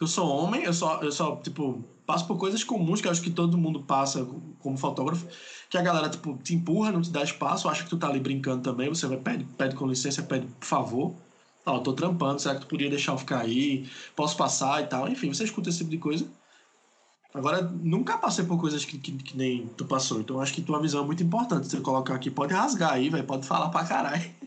[0.00, 3.22] eu sou homem, eu só, eu só, tipo, passo por coisas comuns que eu acho
[3.22, 4.26] que todo mundo passa
[4.58, 5.28] como fotógrafo,
[5.68, 8.18] que a galera, tipo, te empurra, não te dá espaço, acha que tu tá ali
[8.18, 11.14] brincando também, você vai, pede, pede com licença, pede por favor.
[11.64, 13.88] Ó, eu tô trampando, será que tu podia deixar eu ficar aí?
[14.16, 15.08] Posso passar e tal?
[15.08, 16.26] Enfim, você escuta esse tipo de coisa.
[17.32, 20.80] Agora, nunca passei por coisas que, que, que nem tu passou, então acho que tua
[20.80, 21.68] visão é muito importante.
[21.68, 24.39] Você colocar aqui, pode rasgar aí, velho, pode falar pra caralho.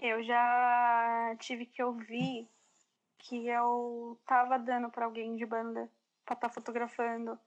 [0.00, 2.48] Eu já tive que ouvir
[3.18, 5.90] que eu tava dando para alguém de banda
[6.24, 7.38] para estar tá fotografando.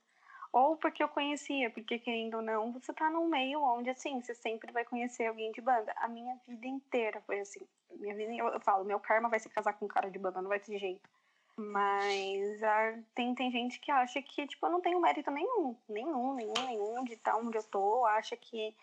[0.52, 4.34] Ou porque eu conhecia, porque querendo ou não, você tá num meio onde assim, você
[4.34, 5.94] sempre vai conhecer alguém de banda.
[5.96, 7.66] A minha vida inteira foi assim.
[7.92, 10.42] Minha vida, eu, eu falo, meu karma vai se casar com um cara de banda,
[10.42, 11.08] não vai ter jeito.
[11.56, 15.76] Mas a, tem, tem gente que acha que, tipo, eu não tenho mérito nenhum.
[15.88, 18.04] Nenhum, nenhum, nenhum de estar onde eu tô.
[18.04, 18.74] Acha que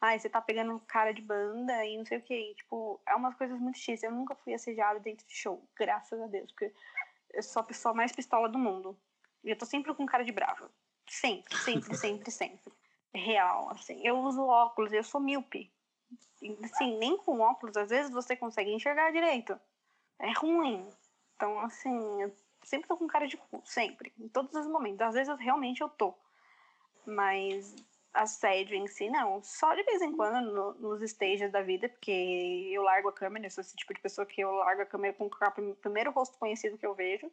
[0.00, 2.54] ai, você tá pegando um cara de banda e não sei o que.
[2.54, 4.02] Tipo, é umas coisas muito X.
[4.02, 6.72] Eu nunca fui assediada dentro de show, graças a Deus, porque
[7.32, 8.98] eu sou a pessoa mais pistola do mundo.
[9.44, 10.70] E eu tô sempre com cara de brava.
[11.08, 12.72] Sempre, sempre, sempre, sempre.
[13.14, 14.00] Real, assim.
[14.06, 15.72] Eu uso óculos, eu sou míope.
[16.62, 19.58] Assim, nem com óculos, às vezes você consegue enxergar direito.
[20.18, 20.88] É ruim.
[21.34, 24.12] Então, assim, eu sempre tô com cara de cu, sempre.
[24.18, 25.00] Em todos os momentos.
[25.00, 26.14] Às vezes, realmente, eu tô.
[27.06, 27.74] Mas
[28.12, 29.42] assédio em si, não.
[29.42, 33.46] Só de vez em quando no, nos stages da vida, porque eu largo a câmera,
[33.46, 36.38] eu sou esse tipo de pessoa que eu largo a câmera com o primeiro rosto
[36.38, 37.30] conhecido que eu vejo.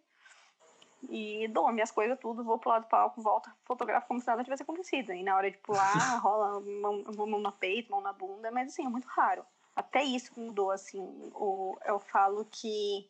[1.09, 4.43] E dou minhas coisas tudo, vou pro lado do palco, volto, fotografo como se nada
[4.43, 5.13] tivesse acontecido.
[5.13, 8.85] E na hora de pular, rola mão, mão na peito, mão na bunda, mas assim,
[8.85, 9.45] é muito raro.
[9.75, 11.01] Até isso mudou, assim.
[11.35, 13.09] O, eu falo que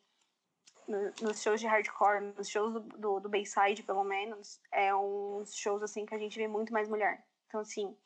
[0.88, 5.82] nos shows de hardcore, nos shows do, do, do Bayside, pelo menos, é uns shows
[5.82, 7.24] assim que a gente vê muito mais mulher.
[7.46, 7.96] Então, assim,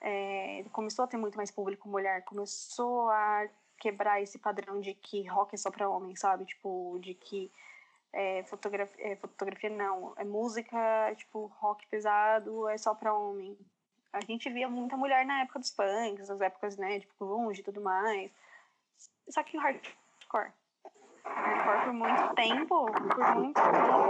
[0.00, 5.26] é, começou a ter muito mais público mulher, começou a quebrar esse padrão de que
[5.26, 6.44] rock é só para homem, sabe?
[6.44, 7.50] Tipo, de que
[8.12, 13.58] é, fotografia, é, fotografia não, é música, tipo, rock pesado é só para homem.
[14.12, 17.64] A gente via muita mulher na época dos punks, nas épocas, né, tipo, grunge e
[17.64, 18.30] tudo mais.
[19.28, 20.52] Só que o hardcore,
[21.24, 23.60] hardcore por muito tempo, por muito,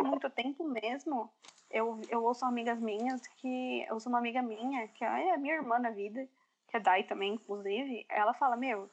[0.05, 1.33] muito tempo mesmo,
[1.71, 3.85] eu, eu ouço amigas minhas que.
[3.89, 6.27] Eu ouço uma amiga minha, que é minha irmã na vida,
[6.69, 8.91] que é Dai também, inclusive, ela fala, meu,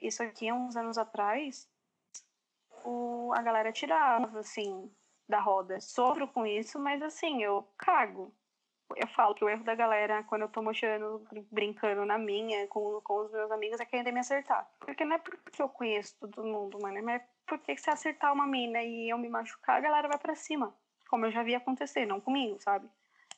[0.00, 1.68] isso aqui há uns anos atrás,
[2.84, 4.90] o, a galera tirava, assim,
[5.28, 5.80] da roda.
[5.80, 8.32] Sofro com isso, mas assim, eu cago.
[8.94, 13.00] Eu falo que o erro da galera, quando eu tô mostrando, brincando na minha, com,
[13.00, 14.70] com os meus amigos, é querer me acertar.
[14.80, 18.46] Porque não é porque eu conheço todo mundo, mano, mas é porque se acertar uma
[18.46, 20.74] mina e eu me machucar, a galera vai para cima
[21.12, 22.88] como eu já vi acontecer, não comigo, sabe?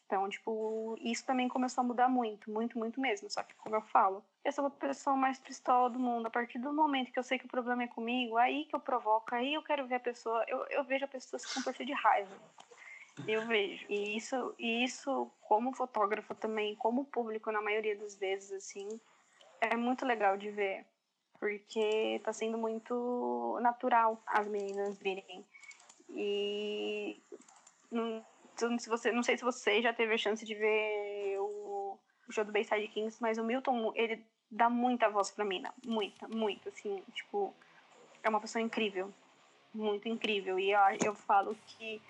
[0.06, 3.28] Então, tipo, isso também começou a mudar muito, muito, muito mesmo.
[3.28, 6.26] Só que, como eu falo, eu sou a pessoa mais pistola do mundo.
[6.26, 8.78] A partir do momento que eu sei que o problema é comigo, aí que eu
[8.78, 11.92] provoco, aí eu quero ver a pessoa, eu, eu vejo a pessoa se comportar de
[11.92, 12.36] raiva.
[13.26, 13.84] Eu vejo.
[13.88, 19.00] E isso, e isso, como fotógrafo também, como público, na maioria das vezes, assim,
[19.60, 20.86] é muito legal de ver.
[21.40, 25.44] Porque tá sendo muito natural as meninas virem.
[26.10, 27.20] E
[27.94, 28.24] não,
[28.78, 32.44] se você, não sei se você já teve a chance de ver o, o show
[32.44, 35.72] do Bayside Kings, mas o Milton, ele dá muita voz pra mina.
[35.86, 37.54] Muita, muito, assim, tipo,
[38.22, 39.12] é uma pessoa incrível.
[39.72, 40.58] Muito incrível.
[40.58, 42.02] E eu, eu falo que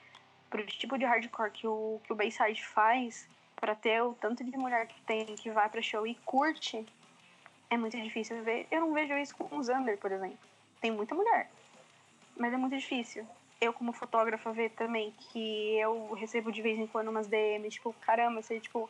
[0.50, 4.56] pro tipo de hardcore que o, que o Bayside faz, para ter o tanto de
[4.56, 6.84] mulher que tem que vai pra show e curte,
[7.70, 8.66] é muito difícil ver.
[8.70, 10.38] Eu não vejo isso com o Zander, por exemplo.
[10.80, 11.50] Tem muita mulher,
[12.36, 13.26] mas é muito difícil
[13.64, 17.94] eu como fotógrafa ver também que eu recebo de vez em quando umas DMs, tipo,
[18.00, 18.88] caramba, você, tipo,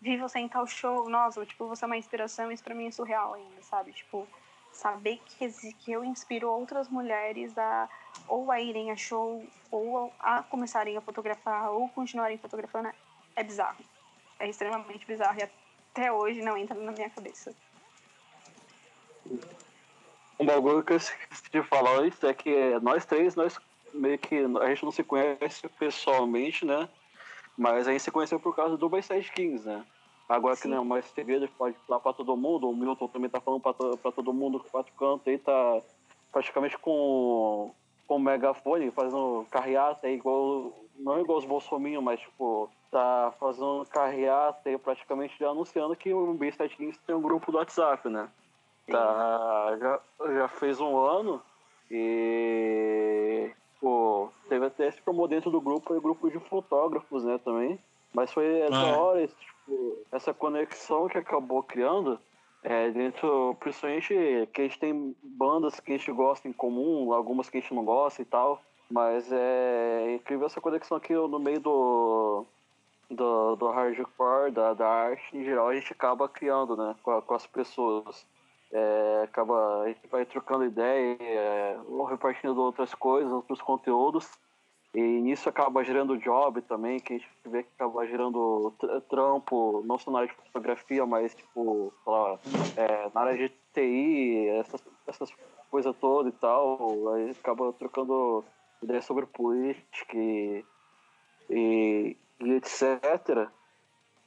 [0.00, 2.90] vi você em tal show, nossa, tipo, você é uma inspiração, isso pra mim é
[2.90, 3.92] surreal ainda, sabe?
[3.92, 4.26] Tipo,
[4.72, 7.88] saber que, que eu inspiro outras mulheres a
[8.28, 12.90] ou a irem a show, ou a começarem a fotografar, ou continuarem fotografando,
[13.34, 13.82] é bizarro.
[14.38, 15.48] É extremamente bizarro e
[15.92, 17.54] até hoje não entra na minha cabeça.
[20.38, 23.58] Um bagulho que eu esqueci de falar isso é que nós três, nós
[23.92, 26.88] meio que a gente não se conhece pessoalmente, né?
[27.56, 29.84] Mas a gente se conheceu por causa do Bayside Kings, né?
[30.28, 30.62] Agora Sim.
[30.62, 32.68] que não é mais segredo, pode falar pra todo mundo.
[32.68, 35.80] O Milton também tá falando pra, pra todo mundo que quatro cantos aí, tá
[36.30, 37.72] praticamente com,
[38.06, 40.72] com o megafone, fazendo carreata aí, igual.
[40.98, 46.34] Não igual os bolsominhos, mas tipo, tá fazendo carreata aí, praticamente já anunciando que o
[46.34, 48.28] Bayside Kings tem um grupo do WhatsApp, né?
[48.90, 50.00] Tá, já,
[50.34, 51.42] já fez um ano
[51.90, 57.78] e Tipo, teve até se formou dentro do grupo, o grupo de fotógrafos, né, também.
[58.12, 58.98] Mas foi essa ah.
[58.98, 62.18] hora, esse, tipo, essa conexão que acabou criando,
[62.64, 67.48] é, dentro, principalmente que a gente tem bandas que a gente gosta em comum, algumas
[67.48, 68.60] que a gente não gosta e tal.
[68.90, 72.46] Mas é incrível essa conexão aqui no meio do,
[73.08, 77.34] do, do hardcore, da, da arte em geral, a gente acaba criando né, com, com
[77.34, 78.26] as pessoas.
[78.70, 84.28] É, acaba, a gente vai trocando ideia, é, repartindo outras coisas, outros conteúdos.
[84.94, 88.72] E nisso acaba gerando job também, que a gente vê que acaba gerando
[89.08, 92.38] trampo, não só na área de fotografia, mas tipo, lá,
[92.76, 95.30] é, na área de TI, essas, essas
[95.70, 97.14] coisas todas e tal.
[97.14, 98.44] Aí acaba trocando
[98.82, 100.64] ideias sobre política e,
[101.50, 103.48] e, e etc.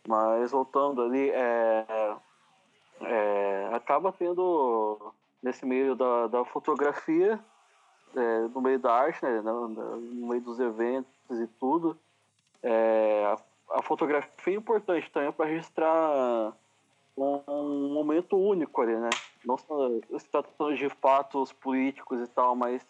[0.08, 2.16] Mas voltando ali, é,
[3.04, 7.40] é, acaba tendo nesse meio da, da fotografia
[8.16, 11.98] é, no meio da arte, né, no, no, meio dos eventos e tudo,
[12.62, 16.54] é, a, a, fotografia é importante também para registrar
[17.18, 19.10] um, um, momento único ali, né?
[19.46, 22.86] Não só se tratando de fatos políticos e tal, mas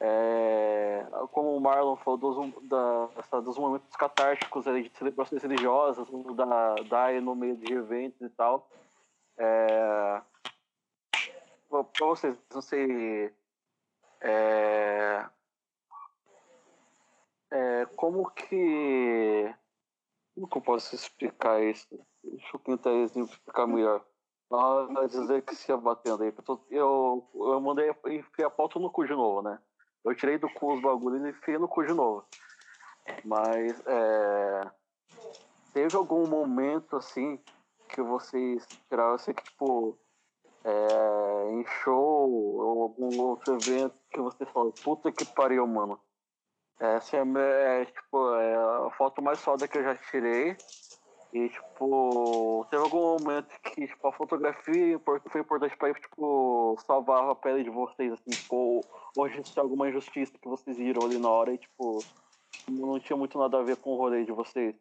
[0.00, 6.74] é, como o Marlon falou dos, da, dos momentos catárticos ali, de celebrações religiosas, da
[6.88, 8.68] DAE no meio de eventos e tal.
[9.38, 10.22] É,
[11.68, 13.32] para vocês, não sei
[14.20, 15.24] é,
[17.50, 19.54] é, como que.
[20.34, 21.88] Como que eu posso explicar isso?
[22.22, 24.04] Deixa eu tentar exemplificar melhor.
[24.50, 26.32] Na dizer que se abatendo aí.
[26.70, 29.58] Eu, eu mandei enfiar a pauta no cu de novo, né?
[30.04, 32.24] Eu tirei do cu os bagulhos e enfiei no cu de novo.
[33.24, 34.70] Mas é,
[35.74, 37.42] teve algum momento assim
[37.88, 39.98] que vocês tiraram assim que tipo
[40.64, 45.98] é, em show ou algum outro evento que você fala, puta que pariu, mano.
[46.80, 48.54] Essa é, é, tipo, é
[48.86, 50.56] a foto mais foda que eu já tirei.
[51.32, 57.34] E, tipo, teve algum momento que, tipo, a fotografia foi importante pra, tipo, salvar a
[57.34, 58.82] pele de vocês, assim, tipo,
[59.16, 62.02] ou se alguma injustiça que vocês viram ali na hora e, tipo,
[62.70, 64.74] não tinha muito nada a ver com o rolê de vocês.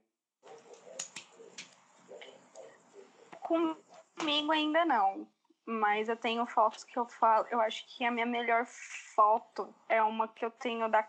[3.47, 5.27] Comigo ainda não.
[5.65, 7.45] Mas eu tenho fotos que eu falo.
[7.49, 8.65] Eu acho que a minha melhor
[9.15, 11.07] foto é uma que eu tenho da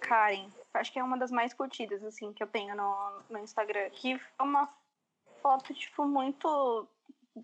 [0.00, 0.48] Karen.
[0.74, 3.90] Acho que é uma das mais curtidas, assim, que eu tenho no, no Instagram.
[3.90, 4.68] Que é uma
[5.40, 6.88] foto, tipo, muito.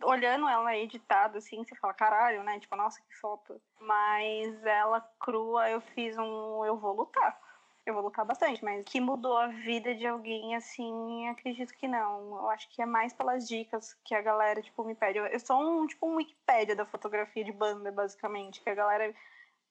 [0.02, 2.58] Olhando ela editada, assim, você fala, caralho, né?
[2.58, 3.60] Tipo, nossa, que foto.
[3.80, 7.40] Mas ela crua, eu fiz um Eu Vou Lutar
[7.86, 12.36] eu vou lutar bastante, mas que mudou a vida de alguém, assim, acredito que não.
[12.36, 15.20] Eu acho que é mais pelas dicas que a galera, tipo, me pede.
[15.20, 19.14] Eu sou um, tipo, um Wikipédia da fotografia de banda, basicamente, que a galera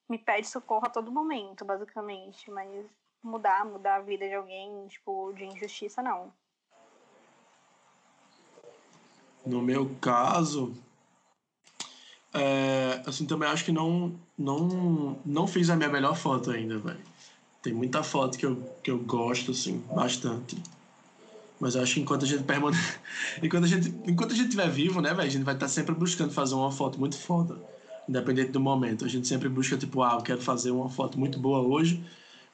[0.08, 2.86] me pede socorro a todo momento, basicamente, mas
[3.22, 6.32] mudar, mudar a vida de alguém, tipo, de injustiça, não.
[9.44, 10.74] No meu caso,
[12.32, 17.15] é, assim, também acho que não, não, não fiz a minha melhor foto ainda, velho.
[17.62, 20.56] Tem muita foto que eu, que eu gosto, assim, bastante.
[21.58, 22.98] Mas eu acho que enquanto a gente permanece.
[23.42, 25.28] enquanto a gente enquanto a gente estiver vivo, né, velho?
[25.28, 27.58] A gente vai estar tá sempre buscando fazer uma foto muito foda.
[28.08, 29.04] Independente do momento.
[29.04, 32.04] A gente sempre busca, tipo, ah, eu quero fazer uma foto muito boa hoje.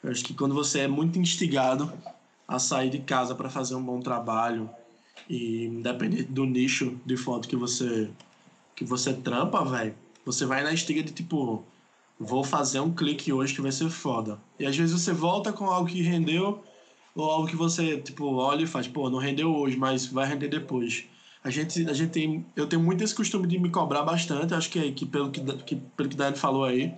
[0.02, 1.92] Eu acho que quando você é muito instigado
[2.46, 4.70] a sair de casa para fazer um bom trabalho,
[5.28, 8.10] e independente do nicho de foto que você
[8.74, 9.94] que você trampa, velho,
[10.24, 11.64] você vai na estiga de tipo,
[12.22, 14.38] vou fazer um clique hoje que vai ser foda.
[14.58, 16.62] E às vezes você volta com algo que rendeu,
[17.14, 20.48] ou algo que você, tipo, olha e faz, pô, não rendeu hoje, mas vai render
[20.48, 21.04] depois.
[21.44, 24.70] A gente, a gente tem, eu tenho muito esse costume de me cobrar bastante, acho
[24.70, 26.94] que, que pelo que, que pelo que Dani falou aí,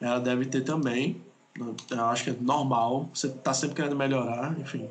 [0.00, 1.20] ela deve ter também.
[1.90, 4.88] Eu acho que é normal, você tá sempre querendo melhorar, enfim.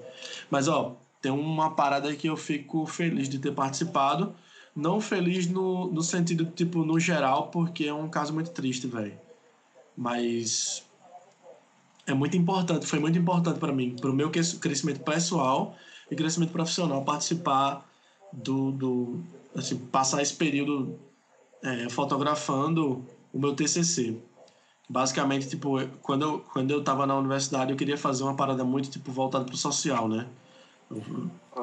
[0.49, 4.35] Mas, ó, tem uma parada que eu fico feliz de ter participado.
[4.75, 9.13] Não feliz no, no sentido, tipo, no geral, porque é um caso muito triste, velho
[10.01, 10.83] mas
[12.07, 15.75] é muito importante, foi muito importante para mim, para o meu crescimento pessoal
[16.09, 17.87] e crescimento profissional, participar
[18.33, 19.23] do, do
[19.55, 20.97] assim, passar esse período
[21.61, 24.17] é, fotografando o meu TCC.
[24.89, 28.89] Basicamente, tipo, quando eu, quando eu estava na universidade, eu queria fazer uma parada muito,
[28.89, 30.27] tipo, voltada para o social, né?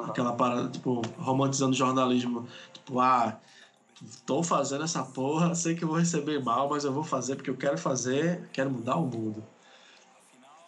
[0.05, 2.47] Aquela parada, tipo, romantizando jornalismo.
[2.73, 3.37] Tipo, ah,
[4.03, 7.57] Estou fazendo essa porra, sei que vou receber mal, mas eu vou fazer porque eu
[7.57, 9.43] quero fazer, quero mudar o mundo.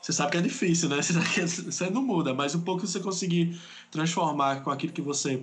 [0.00, 0.96] Você sabe que é difícil, né?
[1.02, 5.42] Você não muda, mas o pouco que você conseguir transformar com aquilo que você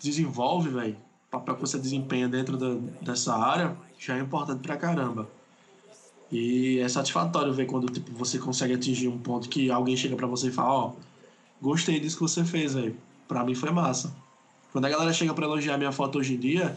[0.00, 0.96] desenvolve, velho,
[1.30, 5.28] papel que você desempenha dentro da, dessa área, já é importante pra caramba.
[6.30, 10.26] E é satisfatório ver quando tipo, você consegue atingir um ponto que alguém chega para
[10.26, 10.92] você e fala: Ó, oh,
[11.60, 12.96] gostei disso que você fez, velho.
[13.26, 14.14] Pra mim foi massa.
[14.72, 16.76] Quando a galera chega para elogiar minha foto hoje em dia,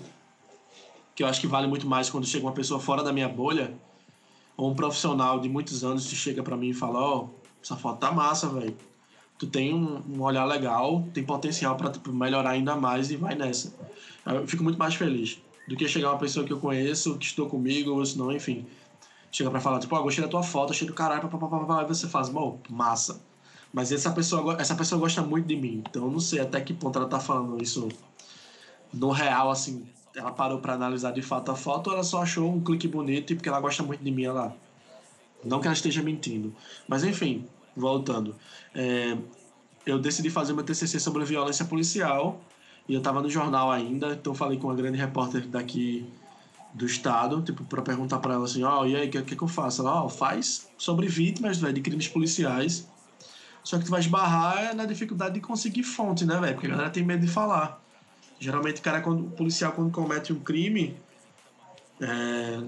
[1.15, 3.73] que eu acho que vale muito mais quando chega uma pessoa fora da minha bolha,
[4.57, 7.29] ou um profissional de muitos anos que chega para mim e fala: Ó, oh,
[7.61, 8.75] essa foto tá massa, velho.
[9.37, 13.35] Tu tem um, um, olhar legal, tem potencial para tipo, melhorar ainda mais e vai
[13.35, 13.73] nessa.
[14.25, 17.47] Eu fico muito mais feliz do que chegar uma pessoa que eu conheço, que estou
[17.47, 18.65] comigo, ou senão, enfim.
[19.31, 21.85] Chega para falar, tipo, ó, oh, gostei da tua foto, achei do caralho, papapá, e
[21.87, 23.21] você faz, bom, massa.
[23.73, 26.75] Mas essa pessoa, essa pessoa gosta muito de mim, então eu não sei até que
[26.75, 27.89] ponto ela tá falando isso
[28.93, 29.83] no real, assim,
[30.15, 33.33] ela parou para analisar de fato a foto ou ela só achou um clique bonito
[33.33, 34.55] e porque ela gosta muito de mim, ela.
[35.43, 36.55] Não que ela esteja mentindo.
[36.87, 37.45] Mas enfim,
[37.75, 38.35] voltando.
[38.75, 39.17] É,
[39.85, 42.39] eu decidi fazer meu TCC sobre violência policial
[42.87, 46.05] e eu estava no jornal ainda, então falei com uma grande repórter daqui
[46.73, 49.35] do estado, tipo, para perguntar para ela assim: ó, oh, e aí, o que, que,
[49.35, 49.81] que eu faço?
[49.81, 52.87] Ela, ó, oh, faz sobre vítimas, velho, de crimes policiais.
[53.63, 56.53] Só que tu vai esbarrar na dificuldade de conseguir fonte, né, velho?
[56.53, 57.81] Porque a galera tem medo de falar.
[58.39, 60.97] Geralmente, o cara, quando, o policial, quando comete um crime,
[62.01, 62.61] é,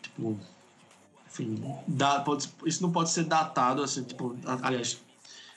[0.00, 0.38] tipo,
[1.26, 5.00] enfim, dá, pode, isso não pode ser datado, assim, tipo, aliás,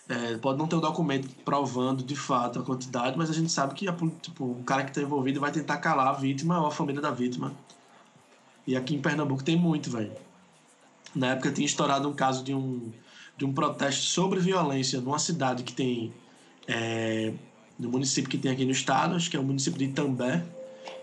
[0.10, 3.76] é, pode não ter um documento provando de fato a quantidade, mas a gente sabe
[3.76, 6.72] que a, tipo, o cara que está envolvido vai tentar calar a vítima ou a
[6.72, 7.54] família da vítima.
[8.66, 10.12] E aqui em Pernambuco tem muito, velho.
[11.14, 12.92] Na época tinha estourado um caso de um,
[13.40, 16.12] de um protesto sobre violência numa cidade que tem
[16.68, 17.32] é,
[17.80, 20.44] no município que tem aqui no estado, acho que é o município de Itambé,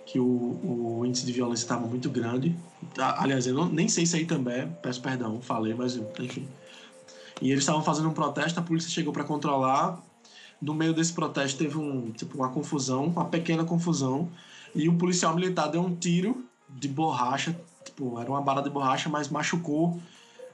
[0.05, 2.55] que o, o índice de violência estava muito grande.
[2.99, 6.47] Aliás, eu não, nem sei se é Itambé, peço perdão, falei, mas enfim.
[7.41, 9.99] E eles estavam fazendo um protesto, a polícia chegou para controlar.
[10.61, 14.29] No meio desse protesto teve um, tipo, uma confusão, uma pequena confusão,
[14.75, 19.09] e o policial militar deu um tiro de borracha, tipo, era uma bala de borracha,
[19.09, 19.99] mas machucou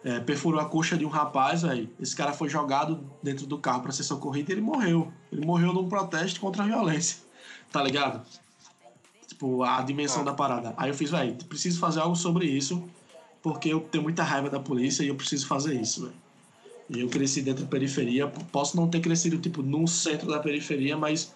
[0.05, 1.89] é, perfurou a coxa de um rapaz, velho.
[2.01, 5.13] Esse cara foi jogado dentro do carro para ser socorrido e ele morreu.
[5.31, 7.19] Ele morreu num protesto contra a violência.
[7.71, 8.27] Tá ligado?
[9.27, 10.75] Tipo, a dimensão da parada.
[10.77, 12.83] Aí eu fiz, velho, preciso fazer algo sobre isso,
[13.43, 16.23] porque eu tenho muita raiva da polícia e eu preciso fazer isso, velho.
[16.91, 18.27] E eu cresci dentro da periferia.
[18.27, 21.33] Posso não ter crescido, tipo, no centro da periferia, mas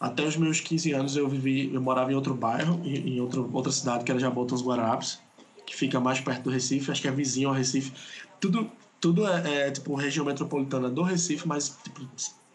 [0.00, 3.50] até os meus 15 anos eu vivi, eu morava em outro bairro, em, em outro,
[3.52, 5.20] outra cidade que era Jabotão dos Guararapes
[5.68, 7.92] que fica mais perto do Recife, acho que é vizinho ao Recife.
[8.40, 12.08] Tudo, tudo é, é tipo região metropolitana do Recife, mas tipo,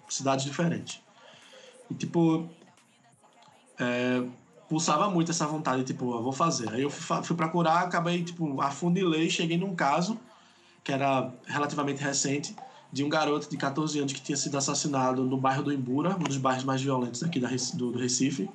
[0.10, 1.00] cidades diferentes.
[1.92, 2.50] E tipo,
[3.80, 4.24] é,
[4.68, 6.70] pulsava muito essa vontade, tipo, eu vou fazer.
[6.70, 10.20] Aí eu fui, fui procurar, acabei, tipo, afundilei, cheguei num caso
[10.84, 12.56] que era relativamente recente,
[12.92, 16.24] de um garoto de 14 anos que tinha sido assassinado no bairro do Imbura, um
[16.24, 18.50] dos bairros mais violentos aqui da, do, do Recife.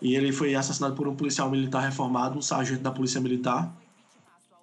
[0.00, 3.74] E ele foi assassinado por um policial militar reformado, um sargento da polícia militar.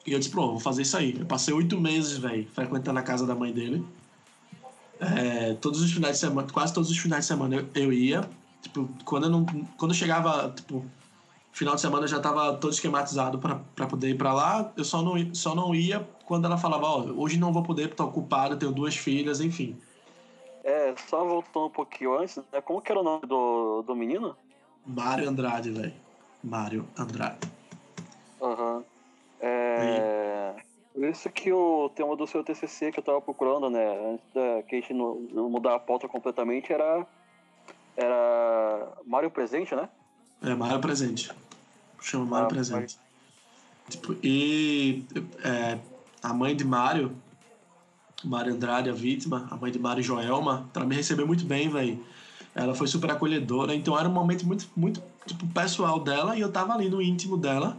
[0.05, 1.17] E eu disse, pô, vou fazer isso aí.
[1.19, 3.85] Eu passei oito meses, velho, frequentando a casa da mãe dele.
[4.99, 8.27] É, todos os finais de semana, quase todos os finais de semana eu, eu ia.
[8.61, 9.45] Tipo, quando eu, não,
[9.77, 10.85] quando eu chegava, tipo,
[11.51, 14.71] final de semana eu já estava todo esquematizado para poder ir para lá.
[14.77, 17.89] Eu só não, só não ia quando ela falava, ó, oh, hoje não vou poder,
[17.89, 19.75] porque tô ocupado, tenho duas filhas, enfim.
[20.63, 22.61] É, só voltando um pouquinho antes, né?
[22.61, 24.35] Como que era o nome do, do menino?
[24.85, 25.93] Mário Andrade, velho.
[26.43, 27.51] Mário Andrade.
[28.41, 28.77] Aham.
[28.77, 28.83] Uhum.
[29.39, 30.55] É.
[30.93, 34.13] Por isso que o tema do seu TCC que eu tava procurando, né?
[34.13, 37.05] Antes da que a gente mudar a pauta completamente, era.
[37.95, 38.91] Era.
[39.05, 39.87] Mário Presente, né?
[40.43, 41.31] É, Mário Presente.
[42.01, 42.99] Chama Mário ah, Presente.
[43.89, 45.05] Tipo, e.
[45.43, 45.79] É,
[46.21, 47.15] a mãe de Mário,
[48.23, 52.03] Mário Andrade, a vítima, a mãe de Mário Joelma, ela me recebeu muito bem, velho
[52.53, 56.51] ela foi super acolhedora, então era um momento muito, muito tipo, pessoal dela e eu
[56.51, 57.77] tava ali no íntimo dela,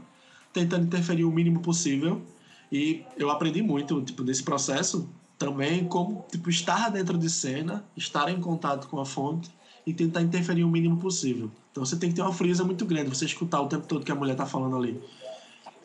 [0.53, 2.23] tentando interferir o mínimo possível.
[2.70, 5.09] E eu aprendi muito, tipo, desse processo
[5.39, 9.51] também como, tipo, estar dentro de cena, estar em contato com a fonte
[9.86, 11.51] e tentar interferir o mínimo possível.
[11.70, 14.12] Então você tem que ter uma frieza muito grande, você escutar o tempo todo que
[14.12, 15.03] a mulher tá falando ali.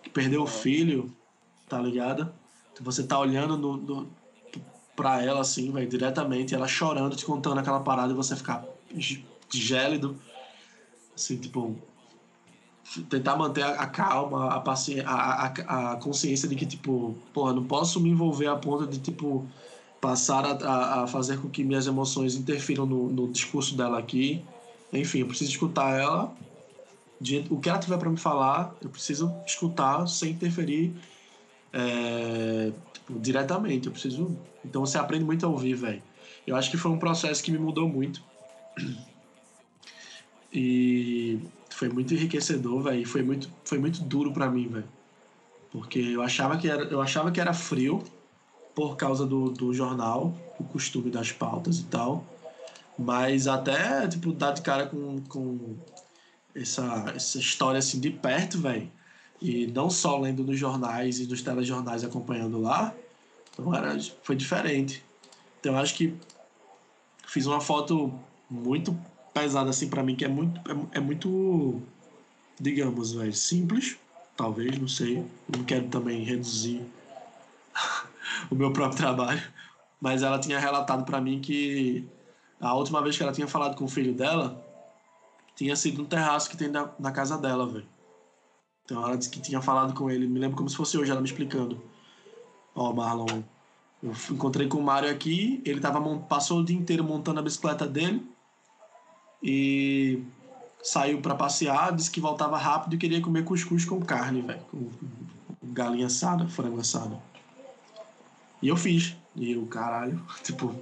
[0.01, 1.11] Que perdeu o filho,
[1.68, 2.31] tá ligado?
[2.81, 4.07] Você tá olhando no, no,
[4.95, 8.65] pra ela assim, vai diretamente, ela chorando, te contando aquela parada e você ficar,
[9.49, 10.18] gélido,
[11.15, 11.76] assim, tipo,
[13.09, 14.64] tentar manter a, calma, a,
[15.05, 19.45] a, a, consciência de que, tipo, porra, não posso me envolver a ponto de, tipo,
[19.99, 24.43] passar a, a fazer com que minhas emoções interfiram no, no discurso dela aqui.
[24.91, 26.34] Enfim, eu preciso escutar ela.
[27.49, 30.93] O que ela tiver para me falar, eu preciso escutar sem interferir
[31.73, 33.88] é, tipo, diretamente.
[33.88, 34.38] Eu preciso.
[34.64, 36.01] Então você aprende muito a ouvir, velho.
[36.45, 38.23] Eu acho que foi um processo que me mudou muito.
[40.52, 41.40] E
[41.70, 43.08] foi muito enriquecedor, velho.
[43.08, 44.88] Foi muito, foi muito duro para mim, velho.
[45.72, 48.04] Porque eu achava que era, eu achava que era frio
[48.74, 52.24] por causa do, do jornal, o costume das pautas e tal.
[52.98, 55.76] Mas até, tipo, dar de cara com, com
[56.56, 58.90] essa, essa história assim de perto, velho.
[59.40, 62.94] E não só lendo nos jornais e nos telejornais acompanhando lá,
[63.54, 65.04] então era, foi diferente.
[65.60, 66.16] Então acho que
[67.28, 68.12] fiz uma foto
[68.49, 68.98] muito
[69.34, 71.82] pesada assim para mim, que é muito, é, é muito,
[72.60, 73.98] digamos, véio, simples,
[74.36, 75.26] talvez, não sei.
[75.56, 76.82] Não quero também reduzir
[78.49, 79.41] o meu próprio trabalho,
[80.02, 82.07] mas ela tinha relatado para mim que
[82.60, 84.64] a última vez que ela tinha falado com o filho dela
[85.56, 87.88] tinha sido no terraço que tem na, na casa dela, velho.
[88.86, 91.19] Então ela disse que tinha falado com ele, me lembro como se fosse hoje ela
[91.19, 91.82] me explicando.
[92.74, 93.44] Ó, oh, Marlon,
[94.02, 97.86] eu encontrei com o Mário aqui, ele tava, passou o dia inteiro montando a bicicleta
[97.86, 98.26] dele
[99.41, 100.23] e
[100.81, 104.89] saiu para passear, disse que voltava rápido e queria comer cuscuz com carne, velho, com
[105.64, 107.22] galinha assada, frango assado.
[108.61, 109.15] E eu fiz.
[109.35, 110.73] E o caralho, tipo,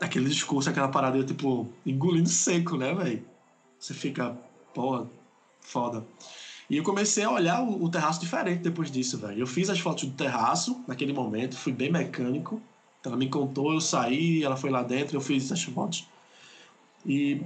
[0.00, 3.24] aquele discurso, aquela parada, eu, tipo, engolindo seco, né, velho?
[3.78, 4.36] Você fica,
[4.74, 5.06] pô,
[5.60, 6.04] foda.
[6.68, 9.38] E eu comecei a olhar o, o terraço diferente depois disso, velho.
[9.38, 12.60] Eu fiz as fotos do terraço naquele momento, fui bem mecânico.
[13.04, 16.06] Ela me contou, eu saí, ela foi lá dentro, eu fiz as fotos.
[17.04, 17.42] E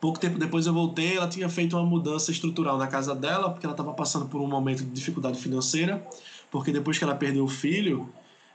[0.00, 3.66] pouco tempo depois eu voltei, ela tinha feito uma mudança estrutural na casa dela, porque
[3.66, 6.06] ela estava passando por um momento de dificuldade financeira,
[6.50, 8.08] porque depois que ela perdeu o filho,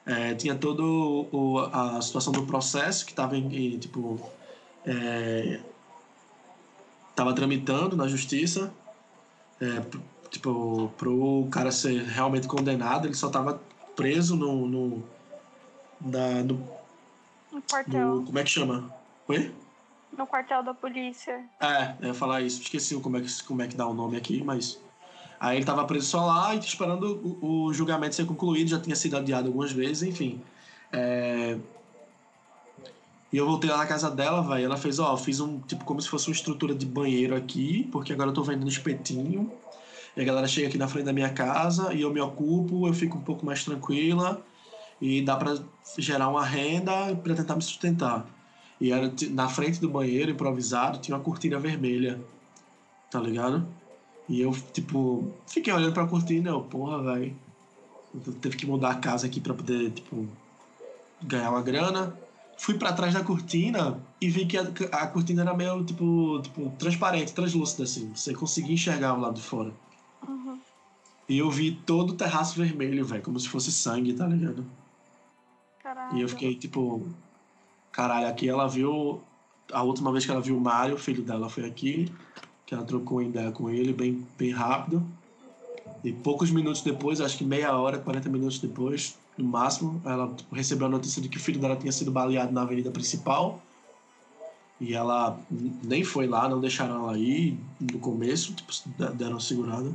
[0.06, 0.84] é, tinha toda
[1.72, 4.20] a situação do processo que estava em, tipo,
[7.12, 8.74] estava é, tramitando na justiça
[9.62, 9.84] é,
[10.32, 13.62] tipo, pro cara ser realmente condenado, ele só tava
[13.96, 14.68] preso no.
[14.68, 15.04] no,
[16.02, 16.68] na, no,
[17.52, 17.64] no.
[18.16, 18.92] No, como é que chama?
[19.28, 19.54] Oi?
[20.18, 21.44] No quartel da polícia.
[21.60, 22.62] É, eu ia falar isso.
[22.62, 24.80] Esqueci como é que, como é que dá o nome aqui, mas.
[25.40, 28.96] Aí ele tava preso só lá e esperando o, o julgamento ser concluído, já tinha
[28.96, 30.40] sido adiado algumas vezes, enfim.
[30.92, 31.58] É...
[33.34, 34.66] E eu voltei lá na casa dela, velho.
[34.66, 38.12] Ela fez, ó, fiz um, tipo, como se fosse uma estrutura de banheiro aqui, porque
[38.12, 39.52] agora eu tô vendendo espetinho.
[40.16, 42.94] E a galera chega aqui na frente da minha casa e eu me ocupo, eu
[42.94, 44.44] fico um pouco mais tranquila
[45.02, 45.58] e dá para
[45.98, 48.26] gerar uma renda para tentar me sustentar.
[48.82, 52.20] E era na frente do banheiro, improvisado, tinha uma cortina vermelha,
[53.10, 53.66] tá ligado?
[54.28, 57.34] E eu, tipo, fiquei olhando pra cortina e eu, porra, velho.
[58.42, 60.28] Teve que mudar a casa aqui para poder, tipo,
[61.22, 62.14] ganhar uma grana
[62.62, 66.72] fui para trás da cortina e vi que a, a, cortina era meio tipo, tipo
[66.78, 68.12] transparente, translúcida assim.
[68.14, 69.74] Você conseguia enxergar o lado de fora.
[70.28, 70.60] Uhum.
[71.28, 74.64] E eu vi todo o terraço vermelho, velho, como se fosse sangue, tá ligado?
[75.82, 76.16] Caralho.
[76.16, 77.08] E eu fiquei tipo,
[77.92, 79.22] caralho, aqui ela viu
[79.72, 82.12] a última vez que ela viu o Mário, o filho dela foi aqui,
[82.66, 85.06] que ela trocou ideia com ele bem bem rápido.
[86.04, 90.02] E poucos minutos depois, acho que meia hora, 40 minutos depois, no máximo.
[90.06, 92.90] Ela tipo, recebeu a notícia de que o filho dela tinha sido baleado na avenida
[92.90, 93.62] principal.
[94.80, 95.40] E ela
[95.84, 98.72] nem foi lá, não deixaram ela ir no começo, tipo,
[99.14, 99.92] deram segurada.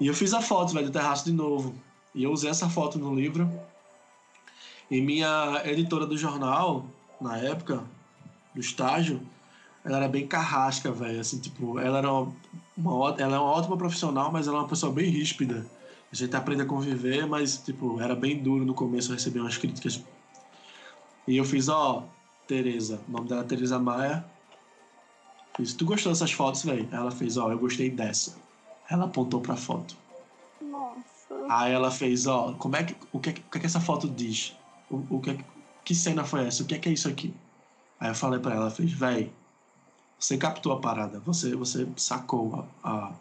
[0.00, 1.74] E eu fiz a foto, velho, do terraço de novo.
[2.14, 3.50] E eu usei essa foto no livro.
[4.90, 6.86] E minha editora do jornal,
[7.20, 7.82] na época,
[8.54, 9.20] do estágio,
[9.84, 11.20] ela era bem carrasca, velho.
[11.20, 12.32] Assim, tipo, ela era uma,
[12.76, 15.66] uma, ela é uma ótima profissional, mas ela é uma pessoa bem ríspida
[16.10, 20.02] a gente aprende a conviver, mas, tipo, era bem duro no começo receber umas críticas.
[21.26, 22.04] E eu fiz, ó,
[22.46, 24.24] Tereza, o nome dela é Tereza Maia.
[25.54, 26.88] Fiz, tu gostou dessas fotos, velho?
[26.90, 28.36] Ela fez, ó, eu gostei dessa.
[28.88, 29.94] Ela apontou pra foto.
[30.62, 31.04] Nossa.
[31.50, 34.08] Aí ela fez, ó, como é que, o que, o que, é que essa foto
[34.08, 34.56] diz?
[34.90, 35.38] O, o que,
[35.84, 36.62] que cena foi essa?
[36.62, 37.34] O que é que é isso aqui?
[38.00, 39.30] Aí eu falei pra ela, fez, velho,
[40.18, 43.12] você captou a parada, você, você sacou a,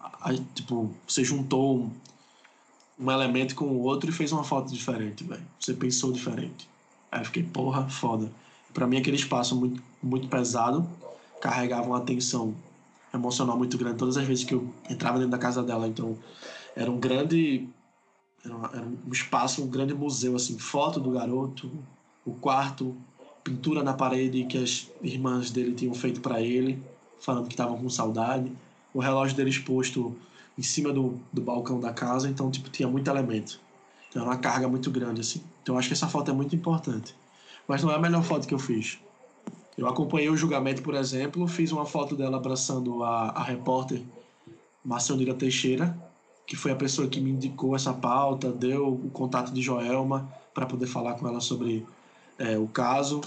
[0.00, 1.90] a, a tipo, você juntou
[2.98, 5.44] um elemento com o outro e fez uma foto diferente, velho.
[5.60, 6.68] Você pensou diferente.
[7.10, 8.30] Aí eu fiquei, porra, foda.
[8.72, 10.88] Para mim, aquele espaço muito, muito pesado
[11.40, 12.54] carregava uma tensão
[13.12, 15.86] emocional muito grande todas as vezes que eu entrava dentro da casa dela.
[15.86, 16.16] Então,
[16.74, 17.68] era um grande.
[18.46, 20.58] Era, um espaço, um grande museu, assim.
[20.58, 21.70] Foto do garoto,
[22.24, 22.96] o quarto,
[23.42, 26.82] pintura na parede que as irmãs dele tinham feito para ele,
[27.20, 28.50] falando que estavam com saudade.
[28.94, 30.16] O relógio dele exposto
[30.58, 33.60] em cima do, do balcão da casa, então tipo tinha muito elemento.
[34.08, 35.42] Então era uma carga muito grande assim.
[35.62, 37.14] Então acho que essa foto é muito importante.
[37.68, 38.98] Mas não é a melhor foto que eu fiz.
[39.76, 44.02] Eu acompanhei o julgamento, por exemplo, fiz uma foto dela abraçando a, a repórter
[44.82, 45.96] Marcionira Teixeira,
[46.46, 50.64] que foi a pessoa que me indicou essa pauta, deu o contato de Joelma para
[50.64, 51.84] poder falar com ela sobre
[52.38, 53.20] é, o caso.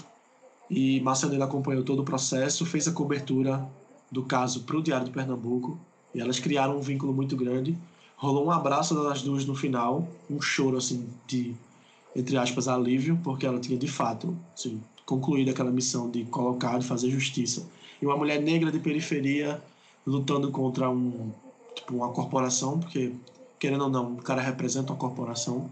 [0.70, 3.68] E Marcionira acompanhou todo o processo, fez a cobertura
[4.10, 5.78] do caso para o Diário de Pernambuco
[6.14, 7.76] e elas criaram um vínculo muito grande.
[8.16, 11.54] Rolou um abraço das duas no final, um choro assim de
[12.14, 16.86] entre aspas alívio, porque ela tinha de fato assim, concluído aquela missão de colocar, de
[16.86, 17.66] fazer justiça.
[18.00, 19.62] E uma mulher negra de periferia
[20.06, 21.30] lutando contra um,
[21.90, 23.12] tipo, uma corporação, porque,
[23.58, 25.70] querendo ou não, o cara representa uma corporação.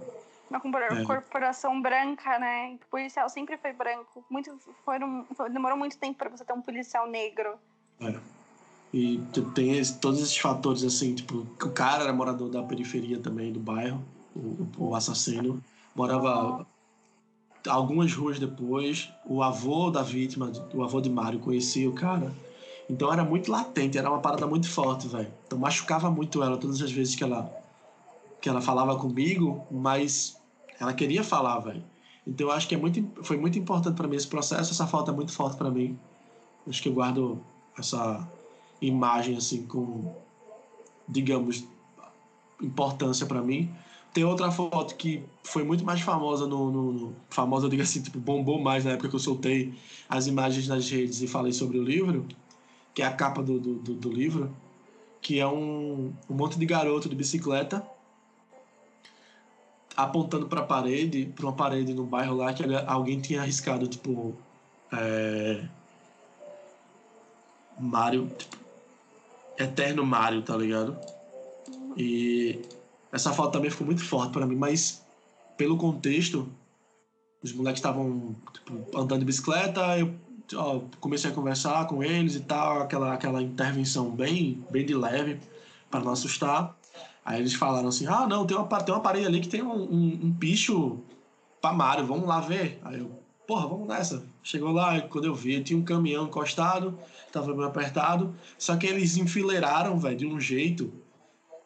[0.51, 1.05] Uma É.
[1.05, 2.79] corporação branca, né?
[2.87, 4.25] O policial sempre foi branco.
[4.31, 4.51] Muito,
[4.85, 7.55] foram, foi- demorou muito tempo pra você ter um policial negro.
[8.01, 8.15] É.
[8.93, 9.21] E
[9.55, 13.61] tem esse- todos esses fatores, assim, tipo, o cara era morador da periferia também, do
[13.61, 14.03] bairro,
[14.35, 15.63] o, o assassino.
[15.95, 16.67] Morava
[17.69, 19.11] algumas ruas depois.
[19.27, 22.33] O avô da vítima, o avô de Mário, conhecia o cara.
[22.89, 25.33] Então era muito latente, era uma parada muito forte, velho.
[25.47, 27.53] Então machucava muito ela todas as vezes que ela,
[28.41, 30.41] que ela falava comigo, mas
[30.81, 31.85] ela queria falar, velho.
[32.27, 35.11] Então eu acho que é muito, foi muito importante para mim esse processo, essa falta
[35.11, 35.99] é muito forte para mim.
[36.69, 37.41] Acho que eu guardo
[37.79, 38.29] essa
[38.81, 40.15] imagem assim com,
[41.09, 41.65] digamos,
[42.63, 43.71] importância para mim.
[44.13, 48.03] Tem outra foto que foi muito mais famosa no, no, no- famosa, eu digo assim,
[48.03, 49.75] tipo, bombou mais na época que eu soltei
[50.09, 52.27] as imagens nas redes e falei sobre o livro,
[52.95, 54.55] que é a capa do, do, do, do livro,
[55.21, 57.87] que é um, um monte de garoto de bicicleta
[59.97, 64.33] apontando para a parede, para uma parede no bairro lá que alguém tinha arriscado, tipo,
[64.93, 65.65] é,
[67.79, 68.57] Mario, tipo,
[69.59, 70.97] Eterno Mario, tá ligado?
[71.97, 72.63] E
[73.11, 75.05] essa foto também ficou muito forte para mim, mas
[75.57, 76.49] pelo contexto,
[77.43, 80.15] os moleques estavam tipo, andando de bicicleta, eu
[80.55, 85.39] ó, comecei a conversar com eles e tal, aquela, aquela intervenção bem, bem de leve
[85.91, 86.77] para não assustar.
[87.25, 89.73] Aí eles falaram assim: ah, não, tem uma, tem uma parede ali que tem um,
[89.73, 90.99] um, um bicho
[91.61, 92.79] pra Mário, vamos lá ver.
[92.85, 93.11] Aí eu,
[93.47, 94.25] porra, vamos nessa.
[94.43, 96.99] Chegou lá, quando eu vi, tinha um caminhão encostado,
[97.33, 100.91] tava meio apertado, só que eles enfileiraram, velho, de um jeito,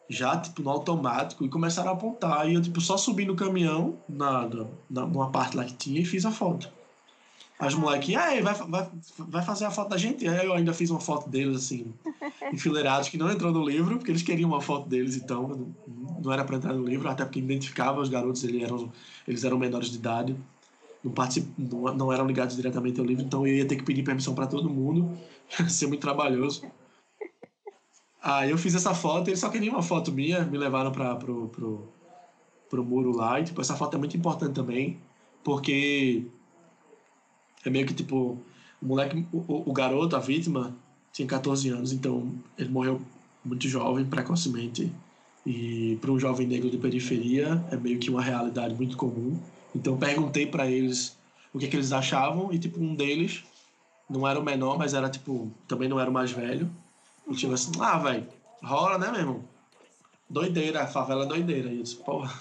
[0.09, 2.49] já, tipo, no automático, e começaram a apontar.
[2.49, 4.47] E eu, tipo, só subi no caminhão, na,
[4.89, 6.69] na- numa parte lá que tinha, e fiz a foto.
[7.67, 10.27] As molequinhas, aí, vai, vai, vai fazer a foto da gente?
[10.27, 11.93] Aí eu ainda fiz uma foto deles, assim,
[12.51, 16.33] enfileirados, que não entrou no livro, porque eles queriam uma foto deles, então não, não
[16.33, 18.91] era para entrar no livro, até porque identificava os garotos, eles eram,
[19.27, 20.35] eles eram menores de idade,
[21.03, 24.03] não, particip, não, não eram ligados diretamente ao livro, então eu ia ter que pedir
[24.03, 25.17] permissão para todo mundo,
[25.59, 26.63] ia ser muito trabalhoso.
[28.21, 31.49] Aí eu fiz essa foto, eles só queriam uma foto minha, me levaram para pro,
[31.49, 31.89] pro,
[32.69, 34.97] pro muro lá, e tipo, essa foto é muito importante também,
[35.43, 36.25] porque
[37.65, 38.37] é meio que tipo,
[38.81, 40.75] o moleque, o, o- garoto, a vítima,
[41.11, 43.01] tinha 14 anos, então ele morreu
[43.43, 44.91] muito jovem, precocemente.
[45.45, 49.37] E para um jovem negro de periferia é meio que uma realidade muito comum.
[49.75, 51.17] Então perguntei para eles
[51.53, 53.43] o que, que eles achavam e tipo um deles
[54.09, 56.69] não era o menor, mas era tipo também não era o mais velho.
[57.29, 58.25] E tipo assim, ah, velho,
[58.61, 59.43] rola, né, meu irmão?
[60.29, 61.69] Doideira, a favela é doideira.
[61.71, 62.33] E eu disse, porra.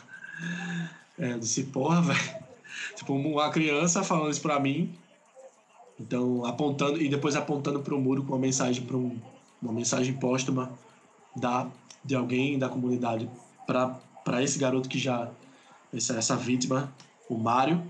[1.18, 2.42] É, eu disse, porra, velho.
[2.96, 4.92] Tipo, uma criança falando isso pra mim,
[6.02, 9.16] então, apontando e depois apontando para o muro com uma mensagem para um,
[9.62, 10.70] uma mensagem póstuma
[11.36, 11.68] da
[12.04, 13.30] de alguém da comunidade
[13.64, 15.30] para esse garoto que já
[15.94, 16.92] essa, essa vítima,
[17.28, 17.80] o Mário.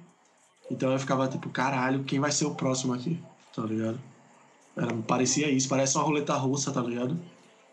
[0.71, 3.19] Então eu ficava tipo, caralho, quem vai ser o próximo aqui?
[3.55, 3.99] Tá ligado?
[4.77, 7.19] Era, parecia isso, parece uma roleta russa, tá ligado?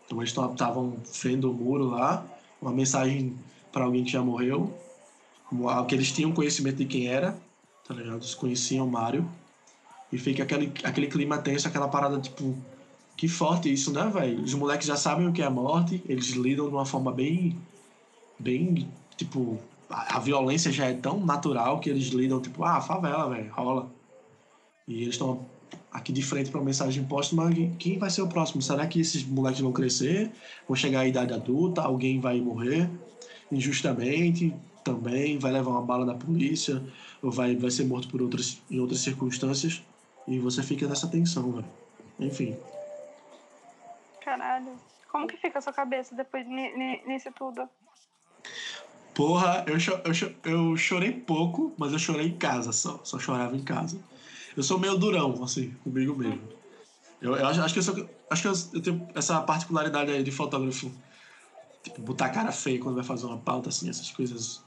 [0.06, 2.24] Então eles estavam vendo o muro lá,
[2.60, 3.36] uma mensagem
[3.70, 4.72] para alguém que já morreu,
[5.86, 7.38] que eles tinham conhecimento de quem era,
[7.86, 8.16] tá ligado?
[8.16, 9.28] Eles conheciam o Mário.
[10.12, 12.56] E fica aquele, aquele clima tenso, aquela parada, tipo,
[13.16, 14.42] que forte isso, né, velho?
[14.42, 17.56] Os moleques já sabem o que é a morte, eles lidam de uma forma bem.
[18.38, 18.88] bem.
[19.16, 19.58] tipo.
[19.88, 23.90] A, a violência já é tão natural que eles lidam, tipo, ah, favela, velho, rola.
[24.86, 25.46] E eles estão
[25.92, 28.62] aqui de frente para uma mensagem póstuma: quem- vai ser o próximo?
[28.62, 30.30] Será que esses moleques vão crescer?
[30.66, 31.82] Vão chegar à idade adulta?
[31.82, 32.88] Alguém vai morrer
[33.50, 34.54] injustamente?
[34.84, 36.82] Também vai levar uma bala da polícia?
[37.22, 39.82] Ou vai, vai ser morto por outras, em outras circunstâncias?
[40.30, 41.66] E você fica nessa tensão, velho.
[42.20, 42.56] Enfim.
[44.24, 44.78] Caralho.
[45.10, 47.68] Como que fica a sua cabeça depois ni- ni- nisso tudo?
[49.12, 53.00] Porra, eu, cho- eu, cho- eu chorei pouco, mas eu chorei em casa só.
[53.02, 54.00] Só chorava em casa.
[54.56, 56.48] Eu sou meio durão, assim, comigo mesmo.
[57.20, 58.08] Eu, eu acho, acho que eu sou.
[58.30, 60.92] Acho que eu, eu tenho essa particularidade aí de fotógrafo.
[61.82, 64.62] Tipo, botar a cara feia quando vai fazer uma pauta, assim, essas coisas.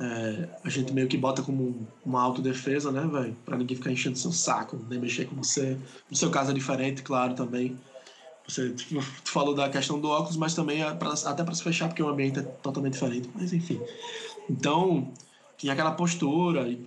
[0.00, 3.36] É, a gente meio que bota como um- uma autodefesa, né, velho?
[3.44, 5.76] Pra ninguém ficar enchendo seu saco, nem mexer com você.
[6.10, 7.76] No seu caso é diferente, claro, também.
[8.46, 11.62] Você tipo, tu falou da questão do óculos, mas também é pra- até para se
[11.62, 13.28] fechar, porque o ambiente é totalmente diferente.
[13.34, 13.80] Mas enfim.
[14.48, 15.12] Então,
[15.56, 16.86] tinha aquela postura, e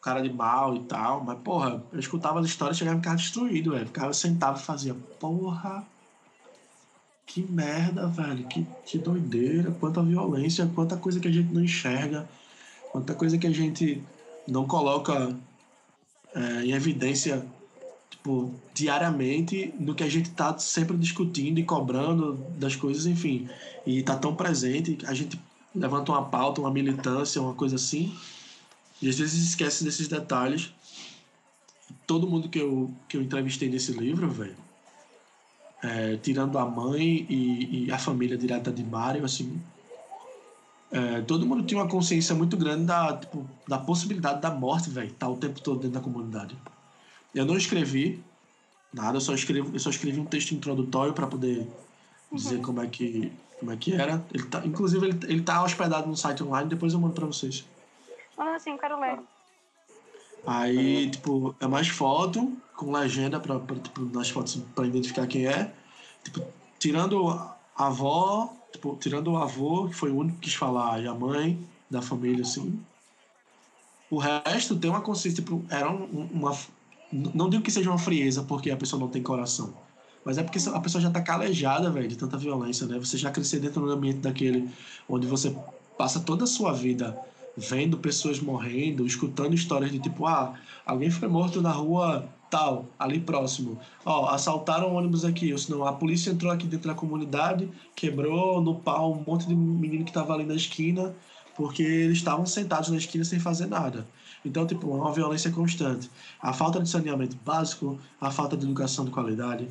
[0.00, 1.22] cara de mal e tal.
[1.22, 3.86] Mas, porra, eu escutava as histórias e chegava em casa destruído, velho.
[3.86, 5.84] Ficava sentado e fazia, porra.
[7.26, 8.44] Que merda, velho.
[8.46, 9.70] Que, que doideira.
[9.72, 12.28] Quanta violência, quanta coisa que a gente não enxerga.
[12.92, 14.02] Quanta coisa que a gente
[14.46, 15.34] não coloca
[16.34, 17.44] é, em evidência
[18.10, 23.48] tipo, diariamente no que a gente tá sempre discutindo e cobrando das coisas, enfim.
[23.86, 25.40] E tá tão presente, a gente
[25.74, 28.14] levanta uma pauta, uma militância, uma coisa assim,
[29.00, 30.72] e às vezes esquece desses detalhes.
[32.06, 34.56] Todo mundo que eu, que eu entrevistei nesse livro, velho,
[35.82, 39.60] é, tirando a mãe e, e, a família direta de Mário, assim,
[40.92, 45.06] é, todo mundo tinha uma consciência muito grande da, tipo, da possibilidade da morte, velho,
[45.08, 46.56] estar tá o tempo todo dentro da comunidade.
[47.34, 48.22] Eu não escrevi
[48.92, 51.66] nada, eu só escrevi, eu só escrevi um texto introdutório para poder
[52.30, 52.62] dizer uhum.
[52.62, 54.22] como é que como é que era.
[54.34, 57.64] Ele tá, inclusive ele, ele tá hospedado no site online, depois eu mando para vocês.
[58.36, 59.18] Ah, sim, quero ler.
[60.46, 65.72] Aí, tipo, é mais foto com legenda para tipo, nas fotos para identificar quem é.
[66.24, 66.44] Tipo,
[66.78, 71.06] tirando a avó, tipo, tirando o avô, que foi o único que quis falar, e
[71.06, 71.58] a mãe
[71.90, 72.80] da família, assim.
[74.10, 76.56] O resto tem uma consciência, tipo, era uma.
[77.12, 79.74] Não digo que seja uma frieza porque a pessoa não tem coração.
[80.24, 82.98] Mas é porque a pessoa já tá calejada, velho, de tanta violência, né?
[82.98, 84.70] Você já crescer dentro do ambiente daquele
[85.08, 85.54] onde você
[85.98, 87.18] passa toda a sua vida
[87.56, 90.54] vendo pessoas morrendo, escutando histórias de tipo, ah,
[90.86, 93.78] alguém foi morto na rua tal, ali próximo.
[94.04, 97.66] Ó, assaltaram ônibus aqui, ou senão a polícia entrou aqui dentro da comunidade,
[97.96, 101.14] quebrou no pau um monte de menino que tava ali na esquina,
[101.56, 104.06] porque eles estavam sentados na esquina sem fazer nada.
[104.44, 106.10] Então, tipo, uma violência constante.
[106.42, 109.66] A falta de saneamento básico, a falta de educação de qualidade,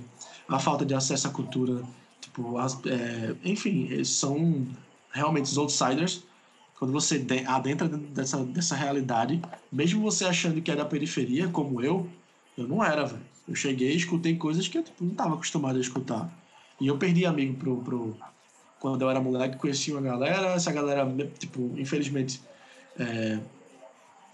[0.50, 1.84] a falta de acesso à cultura,
[2.20, 4.66] tipo, as, é, enfim, são
[5.12, 6.24] realmente os outsiders
[6.80, 9.40] quando você adentra dessa, dessa realidade,
[9.72, 12.10] mesmo você achando que é da periferia, como eu,
[12.58, 13.22] eu não era, velho.
[13.48, 16.30] Eu cheguei e escutei coisas que eu tipo, não estava acostumado a escutar.
[16.80, 18.18] E eu perdi amigo pro, pro...
[18.80, 21.06] Quando eu era moleque, conheci uma galera, essa galera,
[21.38, 22.42] tipo, infelizmente,
[22.98, 23.40] é...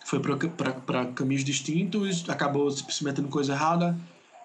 [0.06, 3.98] foi para caminhos distintos, acabou se metendo coisa errada,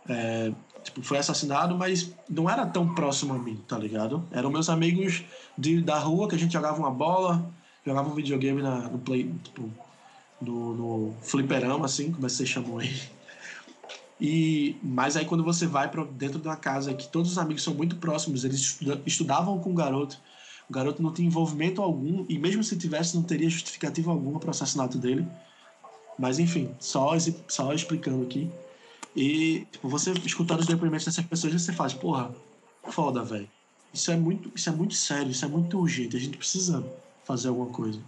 [0.09, 0.53] é...
[0.83, 4.25] tipo, foi assassinado, mas não era tão próximo a mim, tá ligado?
[4.33, 5.23] Eram meus amigos
[5.57, 7.49] de, da rua, que a gente jogava uma bola,
[7.87, 9.71] jogava um videogame na, no Play, tipo,
[10.41, 13.01] no, no fliperama, assim, como é você chamou aí.
[14.25, 17.65] E, mas aí quando você vai para dentro de uma casa que todos os amigos
[17.65, 20.17] são muito próximos, eles estuda, estudavam com o garoto,
[20.71, 24.47] o garoto não tinha envolvimento algum, e mesmo se tivesse, não teria justificativa alguma para
[24.47, 25.27] o assassinato dele.
[26.17, 27.11] Mas enfim, só,
[27.49, 28.49] só explicando aqui.
[29.17, 32.33] E tipo, você escutando os depoimentos dessas pessoas, você faz, porra,
[32.91, 33.51] foda, velho.
[33.93, 36.17] Isso é muito, isso é muito sério, isso é muito urgente.
[36.17, 36.85] A gente precisa
[37.25, 37.99] fazer alguma coisa.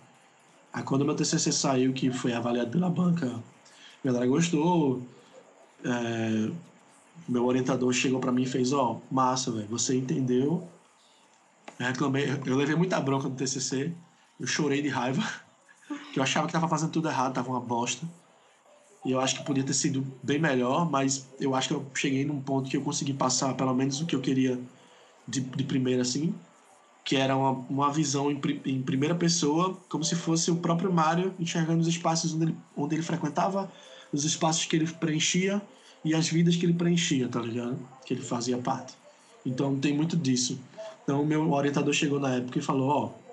[0.72, 5.02] Aí quando meu TCC saiu, que foi avaliado pela banca, a galera gostou.
[5.84, 6.50] É,
[7.28, 10.68] meu orientador chegou para mim e fez, ó, oh, massa, velho, você entendeu.
[11.78, 13.92] Eu reclamei, eu levei muita bronca do TCC,
[14.38, 15.22] eu chorei de raiva,
[16.12, 18.06] que eu achava que tava fazendo tudo errado, tava uma bosta.
[19.04, 22.24] E eu acho que podia ter sido bem melhor, mas eu acho que eu cheguei
[22.24, 24.58] num ponto que eu consegui passar pelo menos o que eu queria
[25.28, 26.34] de, de primeira, assim
[27.04, 31.34] que era uma, uma visão em, em, primeira pessoa, como se fosse o próprio Mario
[31.38, 33.70] enxergando os espaços onde ele, onde ele frequentava,
[34.10, 35.60] os espaços que ele preenchia
[36.04, 37.78] e as vidas que ele preenchia, tá ligado?
[38.04, 38.94] Que ele fazia parte.
[39.44, 40.58] Então tem muito disso.
[41.02, 43.24] Então o meu orientador chegou na época e falou: Ó, oh,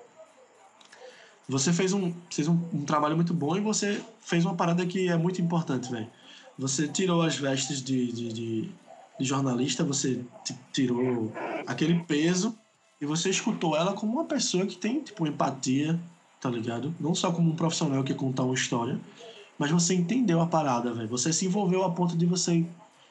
[1.48, 5.08] você fez, um, fez um, um, trabalho muito bom e você fez uma parada que
[5.08, 6.08] é muito importante, velho.
[6.58, 8.62] Você tirou as vestes de, de, de,
[9.18, 10.20] de jornalista, você
[10.72, 11.32] tirou
[11.66, 12.56] aquele peso
[13.00, 15.98] e você escutou ela como uma pessoa que tem, tipo, empatia,
[16.40, 16.94] tá ligado?
[17.00, 19.00] Não só como um profissional que conta uma história,
[19.62, 21.08] mas você entendeu a parada, velho.
[21.08, 22.66] Você se envolveu a ponto de você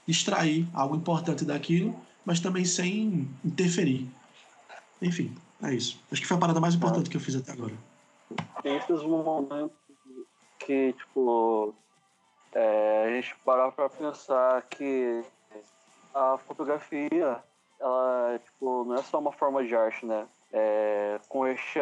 [0.05, 1.95] extrair algo importante daquilo,
[2.25, 4.05] mas também sem interferir.
[5.01, 5.33] Enfim,
[5.63, 5.97] é isso.
[6.11, 7.71] Acho que foi a parada mais importante que eu fiz até agora.
[8.61, 9.71] Tem esses momentos
[10.59, 11.73] que, tipo,
[12.51, 15.23] é, a gente parar pra pensar que
[16.13, 17.41] a fotografia
[17.79, 20.27] ela tipo, não é só uma forma de arte, né?
[20.51, 21.79] É, com este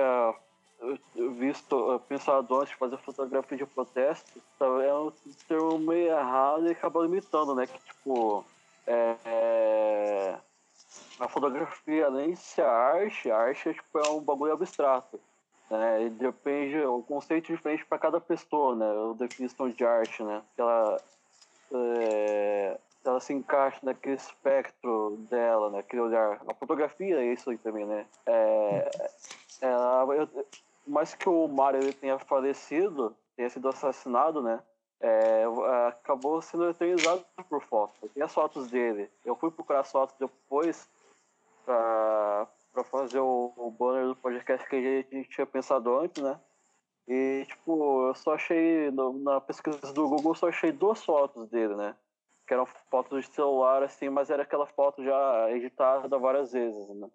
[1.37, 5.11] visto, pensado antes de fazer fotografia de protesto, é um
[5.47, 7.67] termo meio errado e acaba limitando, né?
[7.67, 8.45] Que tipo,
[8.87, 10.39] é, é,
[11.19, 15.19] a fotografia, além de ser arte, a arte é, tipo, é um bagulho abstrato.
[15.69, 16.05] Né?
[16.05, 18.85] E depende, o conceito é diferente para cada pessoa, né?
[18.85, 20.41] A definição de arte, né?
[20.57, 21.01] Ela,
[21.71, 26.41] é, ela se encaixa naquele espectro dela, naquele olhar.
[26.47, 28.05] A fotografia é isso aí também, né?
[28.25, 28.89] É,
[29.61, 30.27] ela, eu,
[30.89, 34.61] mais que o Mário ele tenha falecido, tenha sido assassinado, né?
[35.01, 35.45] É,
[35.87, 38.09] acabou sendo eternizado por foto.
[38.09, 39.09] Tem as fotos dele.
[39.23, 40.89] Eu fui procurar as fotos depois
[41.65, 42.47] para
[42.85, 44.81] fazer o, o, banner do podcast que a
[45.15, 46.39] gente tinha pensado antes, né?
[47.07, 51.47] E, tipo, eu só achei, no, na pesquisa do Google, eu só achei duas fotos
[51.49, 51.95] dele, né?
[52.49, 57.07] que eram fotos de celular, assim, mas era aquela foto já editada várias vezes, né?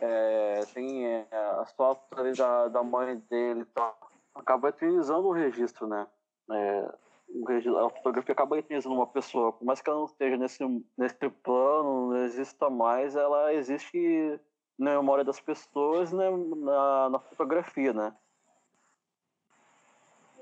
[0.00, 1.26] É, tem é,
[1.60, 3.98] as fotos ali da, da mãe dele e tal.
[4.34, 6.06] Acaba eternizando o registro, né?
[6.50, 6.94] É,
[7.28, 9.52] o registro, a fotografia acaba eternizando uma pessoa.
[9.52, 10.64] Por mais que ela não esteja nesse,
[10.96, 14.38] nesse plano, não exista mais, ela existe
[14.78, 18.14] na memória das pessoas né, na, na fotografia, né?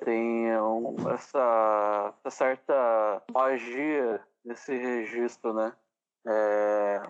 [0.05, 5.72] Tem um, essa, essa certa magia nesse registro, né?
[6.26, 7.02] É,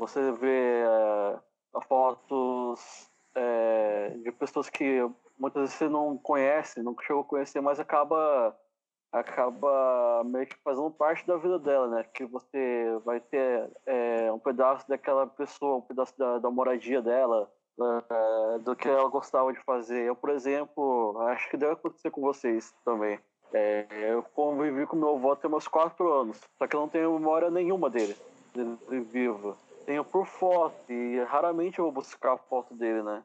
[0.00, 1.38] você vê é,
[1.86, 5.06] fotos é, de pessoas que
[5.38, 8.56] muitas vezes você não conhece, não chegou a conhecer, mas acaba
[9.12, 12.04] acaba meio que fazendo parte da vida dela, né?
[12.14, 17.50] Que você vai ter é, um pedaço daquela pessoa, um pedaço da, da moradia dela,
[17.78, 20.04] é, do que ela gostava de fazer.
[20.04, 23.18] Eu, por exemplo, acho que deve acontecer com vocês também.
[23.52, 27.12] É, eu convivi com meu avô até meus quatro anos, só que eu não tenho
[27.18, 28.16] memória nenhuma dele,
[28.54, 29.56] dele vivo.
[29.90, 33.24] Tenho por foto e raramente eu vou buscar a foto dele, né?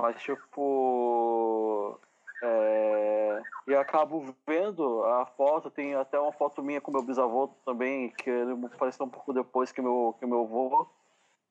[0.00, 1.98] Mas, tipo.
[2.40, 8.10] É, e acabo vendo a foto, tem até uma foto minha com meu bisavô também,
[8.10, 10.86] que ele apareceu um pouco depois que meu, que meu avô.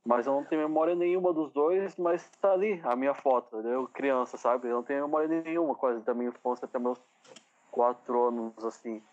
[0.06, 3.86] Mas eu não tenho memória nenhuma dos dois, mas tá ali a minha foto, eu
[3.90, 4.70] criança, sabe?
[4.70, 7.02] Eu não tenho memória nenhuma quase da minha infância até meus
[7.70, 9.04] quatro anos, assim.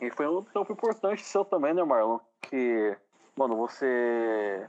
[0.00, 2.20] E foi um tempo importante seu também, né, Marlon?
[2.42, 2.96] Que,
[3.38, 4.68] mano, você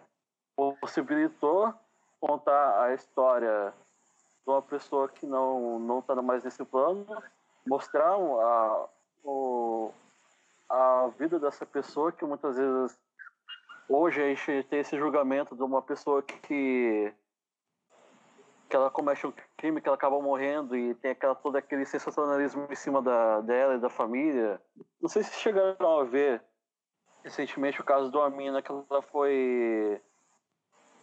[0.79, 1.73] possibilitou
[2.21, 3.73] contar a história
[4.45, 7.05] de uma pessoa que não não está mais nesse plano,
[7.65, 8.87] mostrar a,
[9.23, 9.91] o,
[10.69, 12.99] a vida dessa pessoa que muitas vezes
[13.89, 17.11] hoje a gente tem esse julgamento de uma pessoa que
[18.69, 22.67] que ela comete um crime, que ela acaba morrendo e tem aquela, todo aquele sensacionalismo
[22.69, 24.61] em cima da, dela e da família.
[25.01, 26.43] Não sei se chegaram a ver
[27.29, 30.01] recentemente o caso de uma mina que ela foi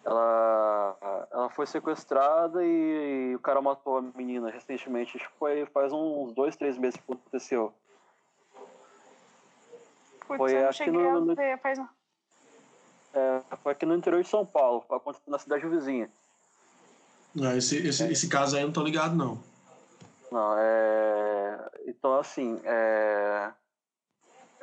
[0.05, 5.16] ela, ela foi sequestrada e, e, o cara matou a menina recentemente.
[5.16, 7.73] Acho que foi faz uns dois, três meses que aconteceu.
[10.27, 11.78] Putz, foi aqui no, no ver, faz...
[13.15, 16.11] é, foi aqui no interior de São Paulo, aconteceu na cidade vizinha.
[17.35, 18.11] Não, esse, esse, é.
[18.11, 19.39] esse caso aí eu não tô ligado, não.
[20.32, 21.70] Não, é.
[21.86, 23.53] Então, assim, é.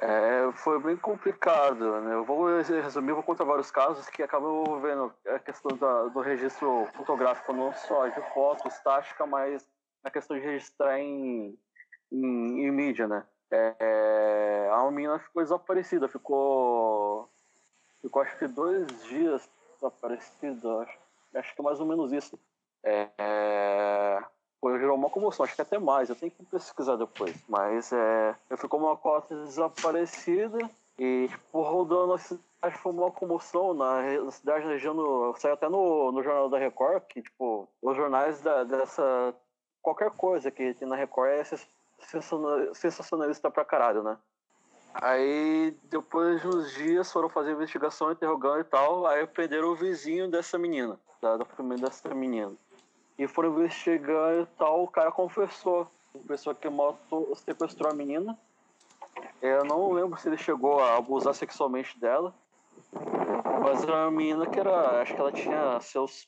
[0.03, 2.01] É, foi bem complicado.
[2.01, 2.13] Né?
[2.13, 6.85] Eu vou resumir, vou contar vários casos que acabam envolvendo a questão da, do registro
[6.93, 9.65] fotográfico, não só de foto estática, mas
[10.03, 11.57] a questão de registrar em,
[12.11, 13.25] em, em mídia, né?
[13.49, 17.29] É, a menina ficou desaparecida, ficou,
[18.01, 20.97] ficou acho que dois dias desaparecida, acho,
[21.35, 22.37] acho que é mais ou menos isso.
[22.83, 24.21] É,
[24.63, 27.35] foi, gerou uma comoção, acho que até mais, eu tenho que pesquisar depois.
[27.49, 30.57] Mas é, eu fui como uma cota desaparecida
[30.97, 34.95] e tipo, rodando a cidade foi uma comoção na, na cidade, região,
[35.35, 39.35] saiu até no, no Jornal da Record, que tipo, os jornais da, dessa.
[39.81, 41.43] qualquer coisa que tem na Record é
[42.73, 44.17] sensacionalista pra caralho, né?
[44.93, 49.07] Aí, depois de uns dias, foram fazer investigação, interrogando e tal.
[49.07, 52.53] Aí prenderam o vizinho dessa menina, da, da família dessa menina.
[53.17, 55.87] E foram investigar e tal, o cara confessou.
[56.27, 58.37] Pessoa que matou, sequestrou a menina.
[59.41, 62.33] Eu não lembro se ele chegou a abusar sexualmente dela.
[63.61, 65.01] Mas era uma menina que era.
[65.01, 66.27] Acho que ela tinha seus.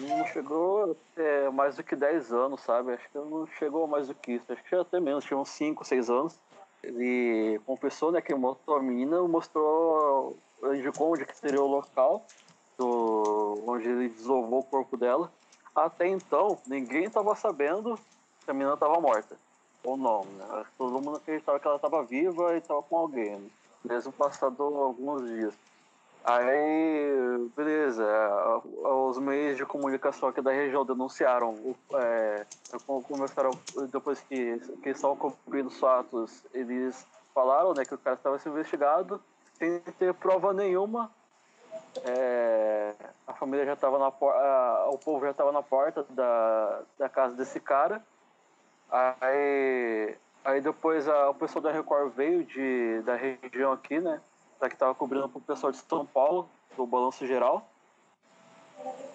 [0.00, 2.92] Não chegou é, mais do que 10 anos, sabe?
[2.92, 4.52] Acho que não chegou mais do que isso.
[4.52, 6.40] Acho que até menos, tinha uns 5, 6 anos.
[6.82, 10.36] Ele confessou, né, que matou a menina, mostrou,
[10.74, 12.24] indicou onde que seria o local
[12.78, 15.32] do, onde ele desovou o corpo dela.
[15.76, 17.98] Até então, ninguém estava sabendo
[18.42, 19.36] que a menina estava morta.
[19.84, 20.64] Ou não, né?
[20.78, 23.50] Todo mundo acreditava que ela estava viva e estava com alguém, né?
[23.84, 25.54] mesmo passado alguns dias.
[26.24, 28.04] Aí, beleza,
[28.82, 32.44] os meios de comunicação aqui da região denunciaram, é,
[33.06, 33.50] começaram,
[33.92, 38.54] depois que, que estavam cumprindo os fatos, eles falaram né, que o cara estava sendo
[38.54, 39.20] investigado,
[39.56, 41.12] sem ter prova nenhuma,
[42.04, 42.94] é,
[43.26, 47.34] a família já estava na porta, o povo já estava na porta da, da casa
[47.36, 48.02] desse cara.
[48.90, 54.20] Aí, aí depois a, o pessoal da Record veio de, da região aqui, né?
[54.60, 57.68] Que estava cobrindo para o pessoal de São Paulo, do Balanço Geral.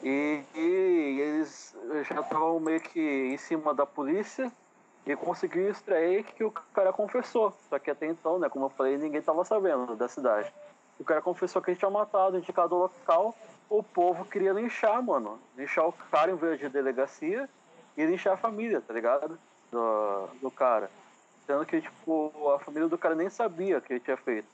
[0.03, 1.75] E, e eles
[2.09, 4.51] já estavam meio que em cima da polícia
[5.05, 7.55] e conseguiu extrair que o cara confessou.
[7.69, 10.53] Só que até então, né, como eu falei, ninguém estava sabendo da cidade.
[11.01, 13.35] O cara confessou que ele tinha matado, indicado o local.
[13.67, 15.39] O povo queria linchar, mano.
[15.57, 17.49] Linchar o cara em vez de delegacia
[17.97, 19.39] e linchar a família, tá ligado?
[19.71, 20.91] Do, do cara.
[21.47, 24.47] Sendo que, tipo, a família do cara nem sabia que ele tinha feito.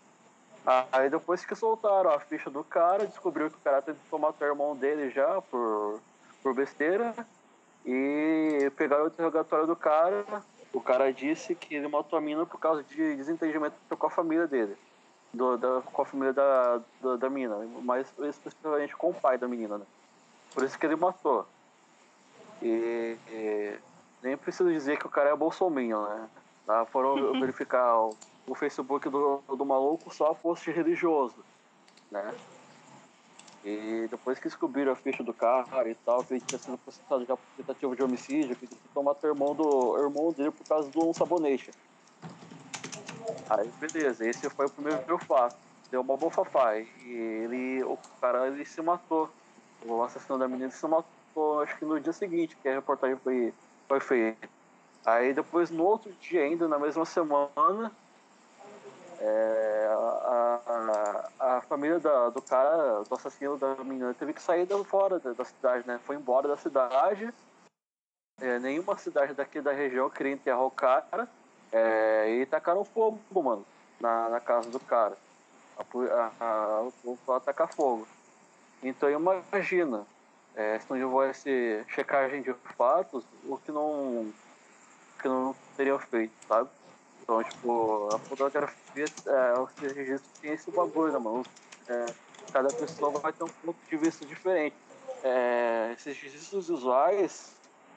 [0.90, 4.48] Aí depois que soltaram a ficha do cara, descobriu que o cara tentou matar o
[4.48, 6.00] irmão dele já por,
[6.42, 7.14] por besteira.
[7.86, 10.24] E pegaram o interrogatório do cara.
[10.72, 14.48] O cara disse que ele matou a mina por causa de desentendimento com a família
[14.48, 14.78] dele.
[15.38, 17.56] Do, da, com a família da, da, da mina.
[17.84, 19.86] Mas especificamente com o pai da menina, né?
[20.54, 21.46] Por isso que ele matou.
[22.62, 23.78] E, e
[24.24, 26.30] nem preciso dizer que o cara é bolsominion, né?
[26.66, 26.86] Tá?
[26.86, 31.36] Foram verificar o, o, Facebook do, do maluco só post religioso,
[32.12, 32.34] né?
[33.64, 37.26] E depois que descobriram a ficha do cara e tal, que ele tinha sido processado
[37.26, 40.66] já por tentativa de homicídio, que ele tentou matar o irmão, do, irmão dele por
[40.68, 41.72] causa de um sabonete.
[43.50, 45.56] Aí, beleza, esse foi o primeiro fato.
[45.90, 46.78] Deu uma bofafá.
[46.78, 49.30] E ele, o cara, ele se matou.
[49.86, 53.54] O assassino da menina se matou, acho que no dia seguinte que a reportagem foi,
[53.88, 54.50] foi feita.
[55.06, 57.92] Aí depois, no outro dia ainda, na mesma semana,
[59.20, 60.60] é, a,
[61.40, 65.20] a, a, família da, do cara, do assassino da menina, teve que sair da, fora
[65.20, 66.00] da, da cidade, né?
[66.04, 67.34] Foi embora da cidade.
[68.42, 71.28] É, nenhuma cidade daqui da região queria enterrar o cara.
[71.72, 73.66] É, e tacaram fogo, mano,
[74.00, 75.18] na, na casa do cara.
[75.78, 78.08] A, a, o povo atacar fogo.
[78.82, 80.06] Então imagina,
[80.56, 84.32] é, se não houvesse checagem de fatos, o que não,
[85.22, 86.70] que não teriam feito, sabe?
[87.22, 91.46] Então, tipo, a fotografia, é, os registros tem esse bagulho, né, mano?
[91.88, 92.06] É,
[92.54, 94.76] cada pessoa vai ter um ponto de vista diferente.
[95.24, 97.54] É, esses registros visuais,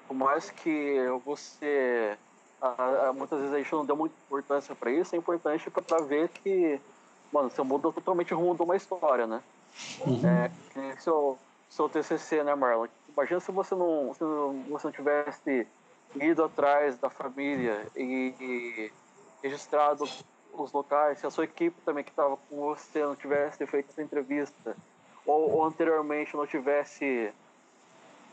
[0.09, 2.19] por mais que você.
[3.17, 6.81] Muitas vezes a gente não deu muita importância para isso, é importante para ver que,
[7.33, 9.43] mano, você muda totalmente o rumo de uma história, né?
[10.07, 10.21] Uhum.
[10.27, 11.39] É, seu,
[11.69, 12.87] seu TCC, né, Marlon?
[13.09, 14.21] Imagina se você não, se
[14.69, 15.67] você não tivesse
[16.17, 18.93] ido atrás da família e, e
[19.43, 20.05] registrado
[20.53, 24.03] os locais, se a sua equipe também que estava com você não tivesse feito essa
[24.03, 24.77] entrevista,
[25.25, 27.33] ou, ou, anteriormente não tivesse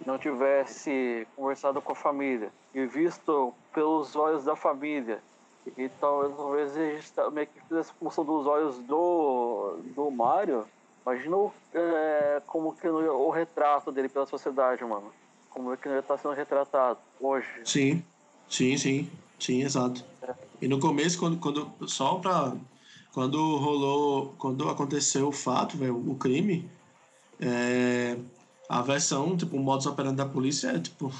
[0.06, 5.22] não tivesse conversado com a família e visto pelos olhos da família
[5.76, 10.66] e talvez, talvez registrar, meio que fizesse função dos olhos do, do Mário,
[11.06, 11.36] imagina
[11.74, 15.12] é, como que o retrato dele pela sociedade, mano.
[15.50, 17.48] Como é que ele está sendo retratado hoje.
[17.66, 18.04] Sim,
[18.48, 19.10] sim, sim.
[19.40, 20.04] Sim, exato.
[20.62, 22.54] E no começo, quando, quando só para
[23.14, 26.70] quando rolou, quando aconteceu o fato, véio, o crime,
[27.40, 28.16] é,
[28.70, 31.12] a versão, tipo, o modus operandi da polícia é, tipo,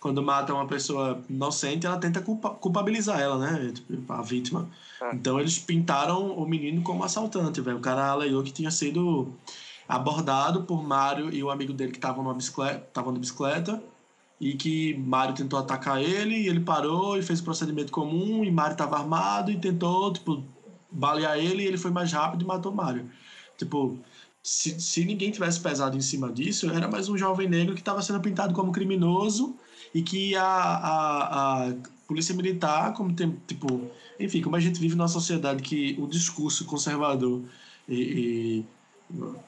[0.00, 3.72] quando mata uma pessoa inocente, ela tenta culpa, culpabilizar ela, né?
[3.72, 4.68] Tipo, a vítima.
[5.00, 5.14] É.
[5.14, 7.78] Então eles pintaram o menino como assaltante, velho.
[7.78, 9.32] O cara alegou que tinha sido
[9.88, 13.82] abordado por Mário e o amigo dele que estavam numa bicicleta, estavam na bicicleta
[14.38, 18.50] e que Mário tentou atacar ele e ele parou e fez o procedimento comum e
[18.50, 20.44] Mário estava armado e tentou, tipo,
[20.90, 23.08] balear ele e ele foi mais rápido e matou Mário.
[23.56, 23.98] Tipo,
[24.44, 28.02] se, se ninguém tivesse pesado em cima disso, era mais um jovem negro que estava
[28.02, 29.56] sendo pintado como criminoso
[29.94, 31.74] e que a, a, a
[32.06, 33.90] polícia militar, como tem, tipo,
[34.20, 37.42] enfim, como a gente vive numa sociedade que o discurso conservador
[37.88, 38.64] e, e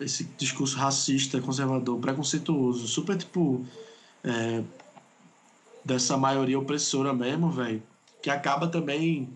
[0.01, 3.66] esse discurso racista, conservador, preconceituoso, super, tipo,
[4.24, 4.64] é,
[5.85, 7.82] dessa maioria opressora mesmo, velho,
[8.23, 9.28] que acaba também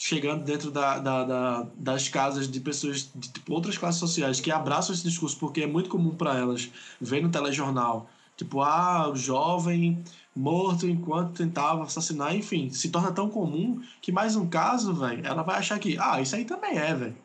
[0.00, 4.48] chegando dentro da, da, da, das casas de pessoas de tipo, outras classes sociais que
[4.48, 6.70] abraçam esse discurso porque é muito comum para elas
[7.00, 10.02] ver no telejornal, tipo, ah, o jovem
[10.34, 15.42] morto enquanto tentava assassinar, enfim, se torna tão comum que mais um caso, velho, ela
[15.42, 17.16] vai achar que, ah, isso aí também é, velho.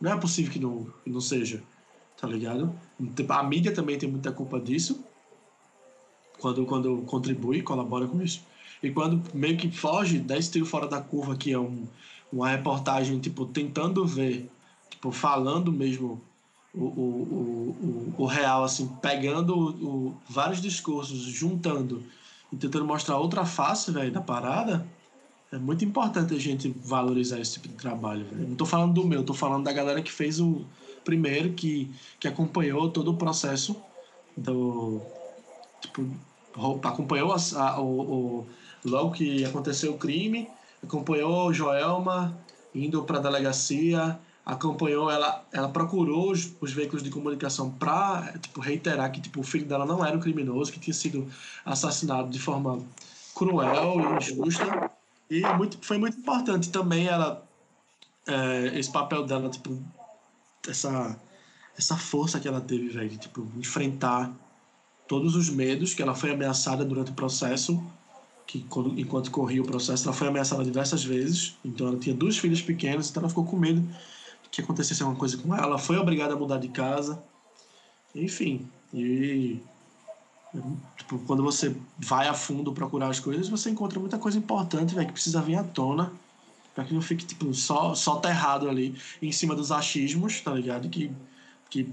[0.00, 1.60] Não é possível que não, que não seja,
[2.16, 2.72] tá ligado?
[3.16, 5.04] Tipo, a mídia também tem muita culpa disso
[6.38, 8.40] quando, quando contribui, colabora com isso.
[8.80, 11.86] E quando meio que foge, dá esse tiro fora da curva, que é um,
[12.32, 14.50] uma reportagem, tipo, tentando ver,
[14.88, 16.20] tipo, falando mesmo
[16.74, 22.02] o, o, o, o real, assim, pegando o, vários discursos, juntando
[22.52, 24.86] e tentando mostrar outra face, velho, da parada,
[25.52, 28.48] é muito importante a gente valorizar esse tipo de trabalho, velho.
[28.48, 30.64] Não tô falando do meu, tô falando da galera que fez o
[31.04, 31.90] primeiro, que,
[32.20, 33.76] que acompanhou todo o processo
[34.36, 35.00] do,
[35.80, 36.06] tipo,
[36.84, 38.46] acompanhou a, a, o, o,
[38.84, 40.48] logo que aconteceu o crime,
[40.82, 42.38] acompanhou Joelma
[42.74, 48.60] indo para a delegacia, acompanhou ela, ela procurou os, os veículos de comunicação para tipo,
[48.60, 51.28] reiterar que tipo, o filho dela não era um criminoso, que tinha sido
[51.64, 52.80] assassinado de forma
[53.34, 54.90] cruel e injusta.
[55.28, 57.46] E muito, foi muito importante também ela
[58.26, 59.78] é, esse papel dela, tipo,
[60.68, 61.18] essa,
[61.76, 64.32] essa força que ela teve, velho, tipo, enfrentar
[65.06, 67.82] todos os medos que ela foi ameaçada durante o processo,
[68.50, 68.66] que
[68.96, 71.56] enquanto corria o processo, ela foi ameaçada diversas vezes.
[71.64, 73.86] Então ela tinha duas filhas pequenas, então ela ficou com medo
[74.50, 75.66] que acontecesse alguma coisa com ela.
[75.66, 77.22] Ela foi obrigada a mudar de casa.
[78.12, 79.60] Enfim, e
[80.96, 85.06] tipo, quando você vai a fundo procurar as coisas, você encontra muita coisa importante, véio,
[85.06, 86.12] que precisa vir à tona
[86.74, 90.88] para que não fique tipo só só terrado ali em cima dos achismos, tá ligado?
[90.88, 91.12] Que
[91.70, 91.88] que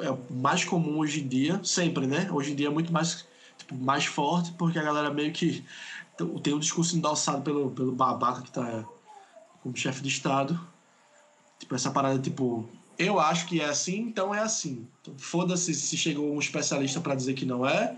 [0.00, 2.28] é o mais comum hoje em dia, sempre, né?
[2.30, 3.24] Hoje em dia é muito mais
[3.66, 5.64] tipo, mais forte porque a galera meio que
[6.42, 8.84] tem um discurso endossado pelo pelo babaca que tá
[9.62, 10.60] como chefe de estado.
[11.58, 12.68] Tipo essa parada tipo
[12.98, 14.86] eu acho que é assim, então é assim.
[15.00, 17.96] Então, Foda-se se chegou um especialista para dizer que não é,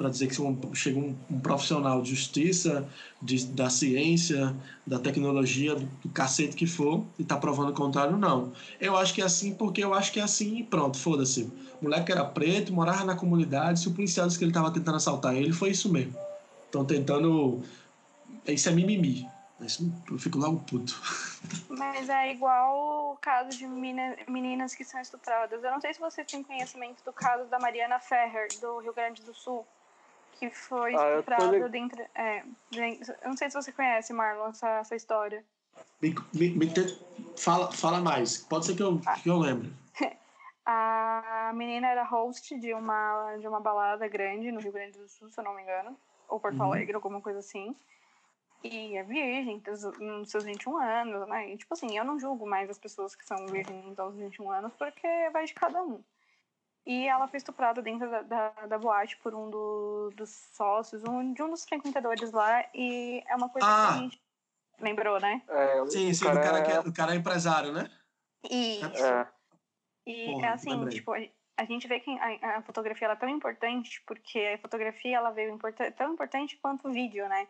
[0.00, 2.88] para dizer que um, chega um, um, profissional de justiça,
[3.20, 4.56] de, da ciência,
[4.86, 8.50] da tecnologia, do, do cacete que for, e tá provando o contrário, não.
[8.80, 11.42] Eu acho que é assim porque eu acho que é assim e pronto, foda-se.
[11.78, 14.96] O moleque era preto, morava na comunidade, se o policial disse que ele tava tentando
[14.96, 16.16] assaltar ele, foi isso mesmo.
[16.64, 17.62] Estão tentando.
[18.46, 19.28] Isso é mimimi.
[20.10, 20.98] Eu fico logo puto.
[21.68, 25.62] Mas é igual o caso de meninas que são estupradas.
[25.62, 29.20] Eu não sei se vocês têm conhecimento do caso da Mariana Ferrer, do Rio Grande
[29.22, 29.66] do Sul,
[30.40, 32.02] que foi estuprada ah, dentro.
[32.14, 32.42] É,
[32.72, 35.44] eu não sei se você conhece, Marlon, essa, essa história.
[36.00, 36.98] Me, me, me te...
[37.36, 38.38] fala, fala mais.
[38.38, 39.20] Pode ser que eu, ah.
[39.20, 39.70] que eu lembre.
[40.64, 45.30] A menina era host de uma, de uma balada grande no Rio Grande do Sul,
[45.30, 45.94] se eu não me engano.
[46.26, 46.64] Ou Porto uhum.
[46.64, 47.76] Alegre, alguma coisa assim.
[48.64, 49.62] E é virgem,
[49.98, 51.50] nos seus 21 anos, né?
[51.50, 54.72] E, tipo assim, eu não julgo mais as pessoas que são virgens aos 21 anos,
[54.78, 56.02] porque vai de cada um.
[56.90, 61.32] E ela foi estuprada dentro da, da, da boate por um do, dos sócios, um,
[61.32, 63.70] de um dos frequentadores lá, e é uma coisa ah.
[63.70, 63.98] que a ah!
[63.98, 64.20] gente
[64.80, 65.40] lembrou, né?
[65.48, 66.72] É, sim, sim, o cara, o cara, é...
[66.72, 67.88] É, o cara é empresário, né?
[68.42, 69.06] Isso.
[69.06, 69.28] É.
[70.04, 70.98] E Porra, é assim, lembrei.
[70.98, 75.16] tipo, a gente vê que a, a fotografia ela é tão importante, porque a fotografia
[75.16, 77.46] ela veio import tão importante quanto o vídeo, né?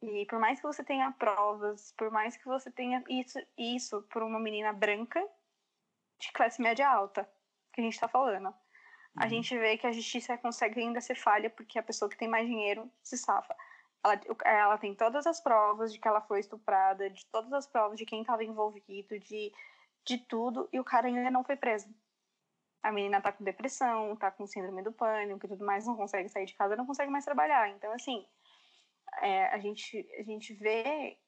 [0.00, 4.22] E por mais que você tenha provas, por mais que você tenha isso, isso por
[4.22, 5.26] uma menina branca
[6.20, 7.28] de classe média alta,
[7.72, 8.54] que a gente está falando,
[9.16, 9.24] uhum.
[9.24, 12.28] a gente vê que a justiça consegue ainda ser falha porque a pessoa que tem
[12.28, 13.56] mais dinheiro se safa.
[14.04, 17.98] Ela, ela tem todas as provas de que ela foi estuprada, de todas as provas
[17.98, 19.52] de quem estava envolvido, de,
[20.04, 21.88] de tudo, e o cara ainda não foi preso.
[22.82, 26.28] A menina tá com depressão, tá com síndrome do pânico e tudo mais, não consegue
[26.28, 27.68] sair de casa, não consegue mais trabalhar.
[27.70, 28.24] Então, assim,
[29.22, 31.18] é, a, gente, a gente vê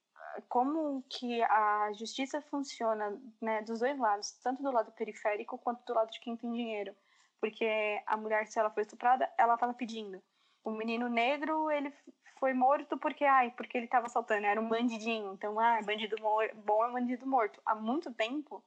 [0.48, 5.94] como que a justiça funciona né, dos dois lados, tanto do lado periférico quanto do
[5.94, 6.94] lado de quem tem dinheiro.
[7.40, 10.22] Porque a mulher, se ela foi estuprada, ela estava pedindo.
[10.64, 11.92] O menino negro, ele
[12.38, 15.32] foi morto porque, ai, porque ele estava assaltando, era um bandidinho.
[15.34, 16.16] Então, ah, bandido
[16.64, 17.60] bom é bandido morto.
[17.64, 18.62] Há muito tempo,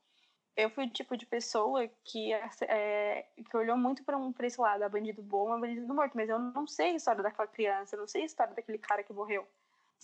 [0.56, 4.60] eu fui o tipo de pessoa que, é, que olhou muito para um, pra esse
[4.60, 7.95] lado, a bandido bom, a bandido morto, mas eu não sei a história daquela criança,
[7.95, 9.48] eu não sei a história daquele cara que morreu,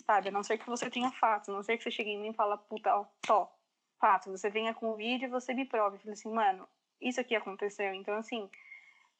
[0.06, 0.28] sabe?
[0.28, 2.30] A não ser que você tenha fatos, a não ser que você chegue em mim
[2.30, 3.52] e fala, puta, ó, tó,
[4.00, 5.96] fato, você venha com o vídeo e você me prove.
[5.96, 6.66] Eu falei assim, mano,
[7.00, 7.92] isso aqui aconteceu.
[7.94, 8.50] Então, assim,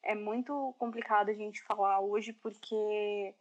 [0.03, 3.35] é muito complicado a gente falar hoje porque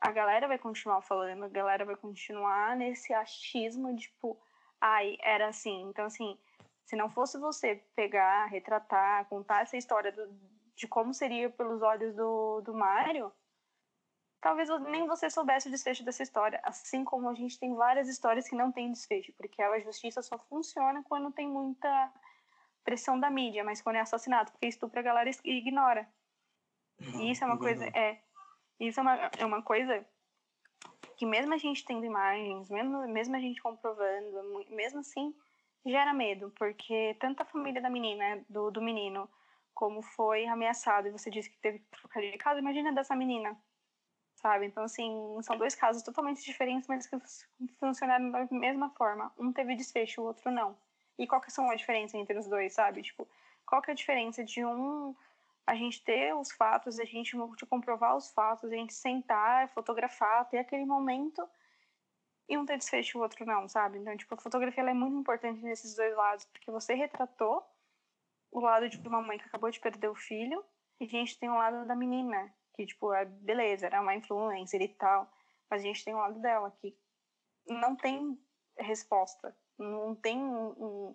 [0.00, 4.38] a galera vai continuar falando, a galera vai continuar nesse achismo tipo,
[4.80, 5.82] ai, era assim.
[5.82, 6.38] Então, assim,
[6.84, 10.28] se não fosse você pegar, retratar, contar essa história do,
[10.74, 13.32] de como seria pelos olhos do, do Mário,
[14.40, 16.60] talvez nem você soubesse o desfecho dessa história.
[16.62, 20.38] Assim como a gente tem várias histórias que não tem desfecho, porque a justiça só
[20.38, 22.12] funciona quando tem muita
[22.88, 26.08] pressão da mídia, mas quando é assassinato, porque estupro a galera ignora.
[27.20, 27.84] e isso é uma coisa.
[27.88, 28.18] É,
[28.80, 30.06] isso é uma, é uma coisa
[31.18, 35.34] que mesmo a gente tendo imagens, mesmo, mesmo a gente comprovando, mesmo assim,
[35.84, 39.28] gera medo, porque tanto a família da menina, do, do menino,
[39.74, 43.54] como foi ameaçado, e você disse que teve que trocar de casa, imagina dessa menina,
[44.36, 44.64] sabe?
[44.64, 45.12] Então, assim,
[45.42, 47.18] são dois casos totalmente diferentes, mas que
[47.78, 49.30] funcionaram da mesma forma.
[49.36, 50.74] Um teve desfecho, o outro não.
[51.18, 53.02] E qual que são a diferença entre os dois, sabe?
[53.02, 53.28] Tipo,
[53.66, 55.14] qual que é a diferença de um
[55.66, 57.36] a gente ter os fatos, a gente
[57.68, 61.46] comprovar os fatos, a gente sentar, fotografar, ter aquele momento
[62.48, 63.98] e um ter desfecho e o outro não, sabe?
[63.98, 67.62] Então, tipo, a fotografia é muito importante nesses dois lados, porque você retratou
[68.50, 70.64] o lado de uma mãe que acabou de perder o filho
[70.98, 74.80] e a gente tem o lado da menina, que, tipo, é beleza, era uma influencer
[74.80, 75.30] e tal,
[75.68, 76.96] mas a gente tem o lado dela, que
[77.66, 78.40] não tem
[78.78, 81.14] resposta, não tem um,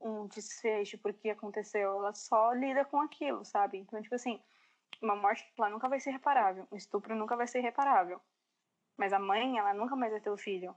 [0.00, 3.78] um desfecho porque aconteceu, ela só lida com aquilo, sabe?
[3.78, 4.40] Então, tipo assim,
[5.02, 8.20] uma morte lá nunca vai ser reparável, um estupro nunca vai ser reparável.
[8.96, 10.74] Mas a mãe, ela nunca mais vai ter o filho.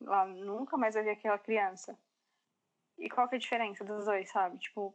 [0.00, 1.96] Ela nunca mais vai ver aquela criança.
[2.98, 4.58] E qual que é a diferença dos dois, sabe?
[4.58, 4.94] Tipo, o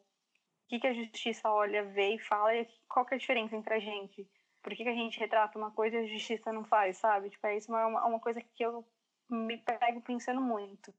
[0.68, 3.74] que, que a justiça olha, vê e fala, e qual que é a diferença entre
[3.74, 4.30] a gente?
[4.62, 7.30] Por que, que a gente retrata uma coisa e a justiça não faz, sabe?
[7.30, 8.86] Tipo, é isso é uma, uma coisa que eu
[9.30, 10.94] me pego pensando muito.